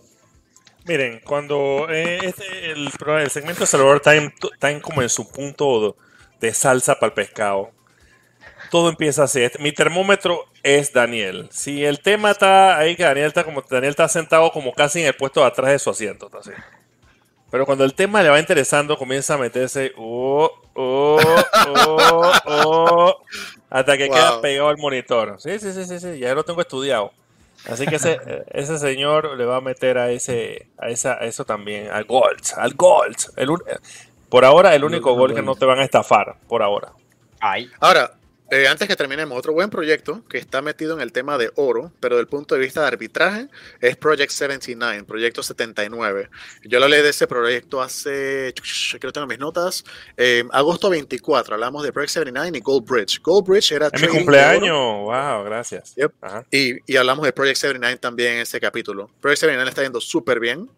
Miren, 0.85 1.21
cuando 1.21 1.87
eh, 1.89 2.19
este, 2.25 2.73
el, 2.73 2.89
el, 2.89 3.31
segmento 3.31 3.61
de 3.61 3.67
Salvador 3.69 4.01
Time 4.01 4.35
está 4.53 4.81
como 4.81 5.03
en 5.03 5.09
su 5.09 5.31
punto 5.31 5.97
de 6.41 6.53
salsa 6.53 6.97
para 6.97 7.11
el 7.11 7.15
pescado 7.15 7.71
todo 8.71 8.89
empieza 8.89 9.25
así. 9.25 9.43
Este, 9.43 9.59
mi 9.59 9.73
termómetro 9.73 10.47
es 10.63 10.93
Daniel. 10.93 11.49
Si 11.51 11.85
el 11.85 12.01
tema 12.01 12.31
está 12.31 12.79
ahí, 12.79 12.97
que 12.97 13.03
Daniel 13.03 13.27
está 13.27 13.45
como 13.45 13.63
Daniel 13.63 13.91
está 13.91 14.09
sentado 14.09 14.51
como 14.51 14.73
casi 14.73 15.01
en 15.01 15.07
el 15.07 15.15
puesto 15.15 15.41
de 15.41 15.47
atrás 15.47 15.71
de 15.71 15.79
su 15.79 15.91
asiento. 15.91 16.31
así. 16.39 16.51
Pero 17.51 17.65
cuando 17.65 17.85
el 17.85 17.95
tema 17.95 18.23
le 18.23 18.29
va 18.29 18.39
interesando, 18.39 18.97
comienza 18.99 19.35
a 19.35 19.39
meterse 19.39 19.93
oh, 19.97 20.51
oh, 20.75 21.19
oh, 21.67 22.33
oh, 22.47 23.23
hasta 23.71 23.97
que 23.97 24.11
queda 24.11 24.41
pegado 24.41 24.69
al 24.69 24.77
monitor. 24.77 25.37
Sí, 25.39 25.59
sí, 25.59 25.73
sí, 25.73 25.85
sí, 25.85 25.99
sí, 25.99 26.19
ya 26.19 26.35
lo 26.35 26.45
tengo 26.45 26.61
estudiado. 26.61 27.11
Así 27.67 27.87
que 27.87 27.97
ese, 27.97 28.19
ese 28.51 28.79
señor 28.79 29.37
le 29.37 29.47
va 29.47 29.57
a 29.57 29.61
meter 29.61 29.97
a 29.97 30.11
ese, 30.11 30.69
a 30.79 30.91
esa, 30.91 31.15
a 31.15 31.25
eso 31.25 31.45
también, 31.45 31.91
al 31.91 32.05
Gold, 32.05 32.43
al 32.57 32.75
Gold. 32.75 33.17
El, 33.37 33.49
por 34.29 34.45
ahora, 34.45 34.75
el 34.75 34.85
único 34.85 35.15
gol 35.15 35.35
que 35.35 35.43
no 35.43 35.55
te 35.55 35.65
van 35.65 35.79
a 35.79 35.85
estafar, 35.85 36.37
por 36.49 36.63
ahora. 36.63 36.93
Ay. 37.41 37.71
Ahora, 37.81 38.18
eh, 38.51 38.67
antes 38.67 38.89
que 38.89 38.97
terminemos, 38.97 39.39
otro 39.39 39.53
buen 39.53 39.69
proyecto 39.69 40.23
que 40.29 40.39
está 40.39 40.63
metido 40.63 40.95
en 40.95 41.01
el 41.01 41.13
tema 41.13 41.37
de 41.37 41.51
oro, 41.57 41.93
pero 42.01 42.17
del 42.17 42.27
punto 42.27 42.55
de 42.55 42.63
vista 42.63 42.81
de 42.81 42.87
arbitraje, 42.87 43.49
es 43.81 43.97
Project 43.97 44.31
79, 44.31 45.05
Proyecto 45.05 45.43
79. 45.43 46.31
Yo 46.65 46.81
lo 46.81 46.89
leí 46.89 47.03
de 47.03 47.11
ese 47.11 47.27
proyecto 47.27 47.83
hace, 47.83 48.55
creo 48.99 49.11
que 49.11 49.13
tengo 49.13 49.27
mis 49.27 49.39
notas, 49.39 49.85
eh, 50.17 50.45
agosto 50.53 50.89
24, 50.89 51.55
hablamos 51.55 51.83
de 51.83 51.93
Project 51.93 52.13
79 52.13 52.59
y 52.59 52.61
Gold 52.61 52.89
Bridge. 52.89 53.21
Gold 53.23 53.47
Bridge 53.47 53.73
era... 53.73 53.89
Es 53.93 54.01
mi 54.01 54.09
cumpleaños, 54.09 54.77
wow, 54.77 55.45
gracias. 55.45 55.95
Y, 56.51 56.93
y, 56.93 56.97
hablamos 56.97 57.27
de 57.27 57.33
Project 57.33 57.59
79 57.59 57.99
también 57.99 58.35
en 58.35 58.39
ese 58.41 58.59
capítulo. 58.61 59.11
Project 59.21 59.41
79 59.41 59.69
está 59.69 59.83
yendo 59.83 60.01
súper 60.01 60.41
bien 60.41 60.71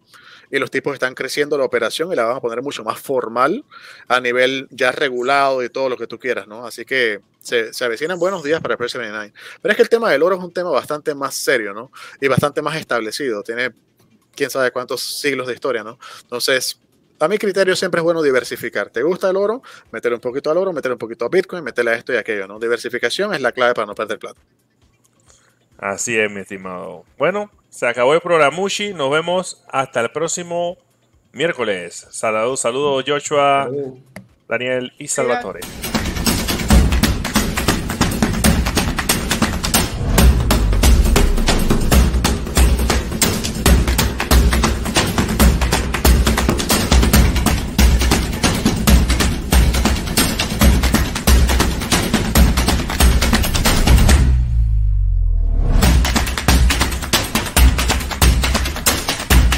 y 0.51 0.59
los 0.59 0.69
tipos 0.69 0.93
están 0.93 1.15
creciendo 1.15 1.57
la 1.57 1.63
operación 1.63 2.11
y 2.11 2.15
la 2.15 2.25
van 2.25 2.37
a 2.37 2.39
poner 2.41 2.61
mucho 2.61 2.83
más 2.83 2.99
formal 2.99 3.63
a 4.07 4.19
nivel 4.19 4.67
ya 4.69 4.91
regulado 4.91 5.63
y 5.63 5.69
todo 5.69 5.89
lo 5.89 5.97
que 5.97 6.07
tú 6.07 6.19
quieras, 6.19 6.47
¿no? 6.47 6.65
Así 6.65 6.85
que 6.85 7.21
se, 7.39 7.73
se 7.73 7.85
avecinan 7.85 8.19
buenos 8.19 8.43
días 8.43 8.59
para 8.61 8.77
Press 8.77 8.91
79. 8.91 9.33
Pero 9.61 9.71
es 9.71 9.75
que 9.77 9.83
el 9.83 9.89
tema 9.89 10.11
del 10.11 10.23
oro 10.23 10.35
es 10.35 10.43
un 10.43 10.51
tema 10.53 10.69
bastante 10.69 11.15
más 11.15 11.35
serio, 11.35 11.73
¿no? 11.73 11.91
Y 12.19 12.27
bastante 12.27 12.61
más 12.61 12.75
establecido. 12.75 13.41
Tiene 13.43 13.71
quién 14.35 14.49
sabe 14.49 14.71
cuántos 14.71 15.01
siglos 15.01 15.47
de 15.47 15.53
historia, 15.53 15.83
¿no? 15.83 15.97
Entonces, 16.21 16.79
a 17.19 17.27
mi 17.27 17.37
criterio 17.37 17.75
siempre 17.75 17.99
es 17.99 18.03
bueno 18.03 18.21
diversificar. 18.21 18.89
¿Te 18.89 19.03
gusta 19.03 19.29
el 19.29 19.37
oro? 19.37 19.61
Meterle 19.91 20.15
un 20.15 20.21
poquito 20.21 20.51
al 20.51 20.57
oro, 20.57 20.73
meterle 20.73 20.93
un 20.93 20.99
poquito 20.99 21.25
a 21.25 21.29
Bitcoin, 21.29 21.63
meterle 21.63 21.91
a 21.91 21.95
esto 21.95 22.13
y 22.13 22.17
aquello, 22.17 22.47
¿no? 22.47 22.59
Diversificación 22.59 23.33
es 23.33 23.41
la 23.41 23.51
clave 23.51 23.73
para 23.73 23.85
no 23.85 23.95
perder 23.95 24.19
plata. 24.19 24.41
Así 25.81 26.17
es, 26.17 26.31
mi 26.31 26.41
estimado. 26.41 27.05
Bueno, 27.17 27.49
se 27.69 27.87
acabó 27.87 28.13
el 28.13 28.21
programushi. 28.21 28.93
Nos 28.93 29.09
vemos 29.09 29.65
hasta 29.67 29.99
el 29.99 30.11
próximo 30.11 30.77
miércoles. 31.33 32.07
Saludos, 32.11 32.59
saludos 32.59 33.03
Joshua, 33.07 33.67
Daniel 34.47 34.93
y 34.99 35.07
Salvatore. 35.07 35.61